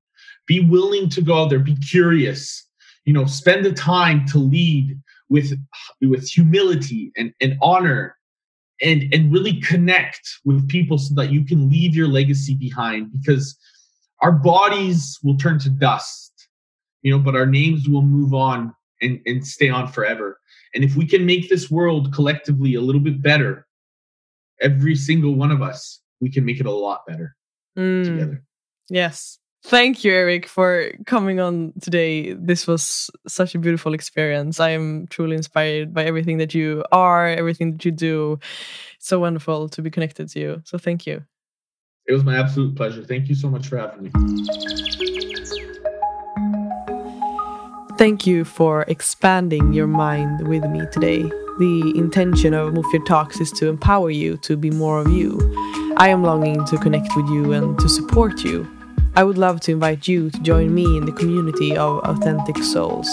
be 0.48 0.62
willing 0.62 1.10
to 1.10 1.22
go 1.22 1.44
out 1.44 1.50
there, 1.50 1.60
be 1.60 1.76
curious, 1.76 2.66
you 3.06 3.14
know, 3.14 3.26
spend 3.26 3.64
the 3.66 3.74
time 3.74 4.26
to 4.28 4.40
lead 4.40 5.00
with 5.30 5.54
with 6.02 6.28
humility 6.28 7.12
and, 7.18 7.34
and 7.42 7.58
honor 7.62 8.16
and 8.82 9.14
and 9.14 9.32
really 9.32 9.60
connect 9.62 10.28
with 10.46 10.68
people 10.68 10.98
so 10.98 11.14
that 11.16 11.32
you 11.32 11.46
can 11.46 11.70
leave 11.70 11.96
your 11.96 12.08
legacy 12.08 12.56
behind 12.56 13.12
because 13.12 13.58
our 14.22 14.32
bodies 14.32 15.20
will 15.24 15.38
turn 15.38 15.60
to 15.60 15.70
dust, 15.70 16.48
you 17.02 17.12
know, 17.12 17.20
but 17.20 17.36
our 17.36 17.46
names 17.46 17.88
will 17.88 18.02
move 18.02 18.34
on 18.34 18.74
and, 19.02 19.20
and 19.26 19.46
stay 19.46 19.70
on 19.70 19.88
forever. 19.88 20.40
And 20.74 20.84
if 20.84 20.96
we 20.96 21.06
can 21.06 21.26
make 21.26 21.50
this 21.50 21.70
world 21.70 22.14
collectively 22.14 22.76
a 22.76 22.82
little 22.82 23.02
bit 23.02 23.22
better, 23.22 23.68
every 24.62 24.96
single 24.96 25.36
one 25.36 25.52
of 25.52 25.62
us, 25.62 26.02
we 26.20 26.32
can 26.32 26.46
make 26.46 26.60
it 26.60 26.66
a 26.66 26.72
lot 26.72 27.06
better 27.06 27.36
mm. 27.78 28.04
together. 28.04 28.44
Yes. 28.90 29.40
Thank 29.64 30.04
you, 30.04 30.14
Eric, 30.14 30.48
for 30.48 30.92
coming 31.06 31.40
on 31.40 31.74
today. 31.82 32.34
This 32.34 32.68
was 32.68 33.10
such 33.28 33.54
a 33.56 33.60
beautiful 33.60 33.94
experience. 33.94 34.60
I 34.60 34.70
am 34.70 35.08
truly 35.08 35.36
inspired 35.36 35.94
by 35.94 36.06
everything 36.06 36.38
that 36.38 36.54
you 36.54 36.86
are, 36.92 37.28
everything 37.28 37.74
that 37.74 37.84
you 37.84 37.92
do. 37.92 38.40
so 39.00 39.20
wonderful 39.20 39.68
to 39.70 39.82
be 39.82 39.90
connected 39.90 40.30
to 40.30 40.40
you. 40.40 40.62
So 40.64 40.78
thank 40.78 41.06
you. 41.06 41.24
It 42.08 42.14
was 42.14 42.24
my 42.24 42.40
absolute 42.40 42.76
pleasure. 42.76 43.04
Thank 43.04 43.28
you 43.28 43.36
so 43.36 43.50
much 43.50 43.68
for 43.68 43.78
having 43.78 44.04
me. 44.04 44.12
Thank 47.98 48.28
you 48.28 48.46
for 48.46 48.84
expanding 48.84 49.74
your 49.74 49.88
mind 49.88 50.48
with 50.48 50.64
me 50.66 50.84
today. 50.92 51.24
The 51.58 51.94
intention 51.96 52.54
of 52.54 52.74
Move 52.74 52.86
Your 52.94 53.04
Talks 53.06 53.42
is 53.42 53.52
to 53.54 53.68
empower 53.68 54.12
you 54.12 54.38
to 54.44 54.56
be 54.56 54.70
more 54.70 55.00
of 55.02 55.12
you. 55.12 55.40
I 55.98 56.10
am 56.10 56.24
longing 56.24 56.64
to 56.66 56.78
connect 56.78 57.10
with 57.16 57.28
you 57.30 57.52
and 57.54 57.78
to 57.80 57.90
support 57.90 58.44
you 58.44 58.72
I 59.18 59.24
would 59.24 59.40
love 59.40 59.62
to 59.62 59.72
invite 59.72 60.08
you 60.08 60.30
to 60.30 60.40
join 60.42 60.76
me 60.76 60.96
in 60.96 61.08
the 61.08 61.12
community 61.12 61.76
of 61.76 62.04
Authentic 62.04 62.64
Souls, 62.64 63.08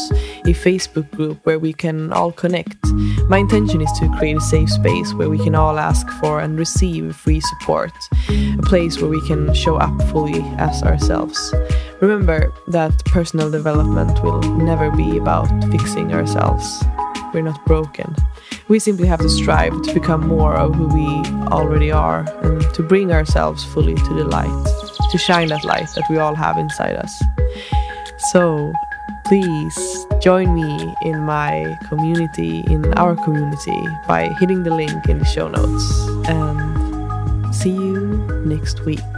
a 0.44 0.52
Facebook 0.52 1.10
group 1.12 1.38
where 1.46 1.58
we 1.58 1.72
can 1.72 2.12
all 2.12 2.30
connect. 2.30 2.76
My 3.30 3.38
intention 3.38 3.80
is 3.80 3.90
to 4.00 4.14
create 4.18 4.36
a 4.36 4.40
safe 4.42 4.68
space 4.68 5.14
where 5.14 5.30
we 5.30 5.38
can 5.38 5.54
all 5.54 5.78
ask 5.78 6.06
for 6.20 6.40
and 6.40 6.58
receive 6.58 7.16
free 7.16 7.40
support, 7.40 7.92
a 8.28 8.62
place 8.64 9.00
where 9.00 9.10
we 9.10 9.26
can 9.26 9.54
show 9.54 9.76
up 9.76 9.98
fully 10.10 10.42
as 10.58 10.82
ourselves. 10.82 11.54
Remember 12.02 12.52
that 12.66 13.02
personal 13.06 13.50
development 13.50 14.22
will 14.22 14.42
never 14.58 14.90
be 14.90 15.16
about 15.16 15.48
fixing 15.70 16.12
ourselves. 16.12 16.84
We're 17.32 17.40
not 17.40 17.64
broken. 17.64 18.14
We 18.68 18.78
simply 18.78 19.06
have 19.06 19.20
to 19.20 19.30
strive 19.30 19.80
to 19.80 19.94
become 19.94 20.28
more 20.28 20.54
of 20.54 20.74
who 20.74 20.86
we 20.88 21.06
already 21.48 21.90
are 21.90 22.28
and 22.42 22.60
to 22.74 22.82
bring 22.82 23.10
ourselves 23.10 23.64
fully 23.64 23.94
to 23.94 24.14
the 24.14 24.24
light 24.24 24.83
to 25.14 25.18
shine 25.18 25.46
that 25.46 25.64
light 25.64 25.88
that 25.94 26.02
we 26.10 26.18
all 26.18 26.34
have 26.34 26.58
inside 26.58 26.96
us. 26.96 27.22
So 28.32 28.72
please 29.24 29.78
join 30.20 30.52
me 30.52 30.92
in 31.02 31.20
my 31.20 31.78
community, 31.88 32.64
in 32.66 32.92
our 32.94 33.14
community, 33.14 33.80
by 34.08 34.28
hitting 34.40 34.64
the 34.64 34.74
link 34.74 35.06
in 35.08 35.20
the 35.20 35.24
show 35.24 35.46
notes. 35.46 35.86
And 36.28 37.54
see 37.54 37.70
you 37.70 38.42
next 38.44 38.84
week. 38.84 39.13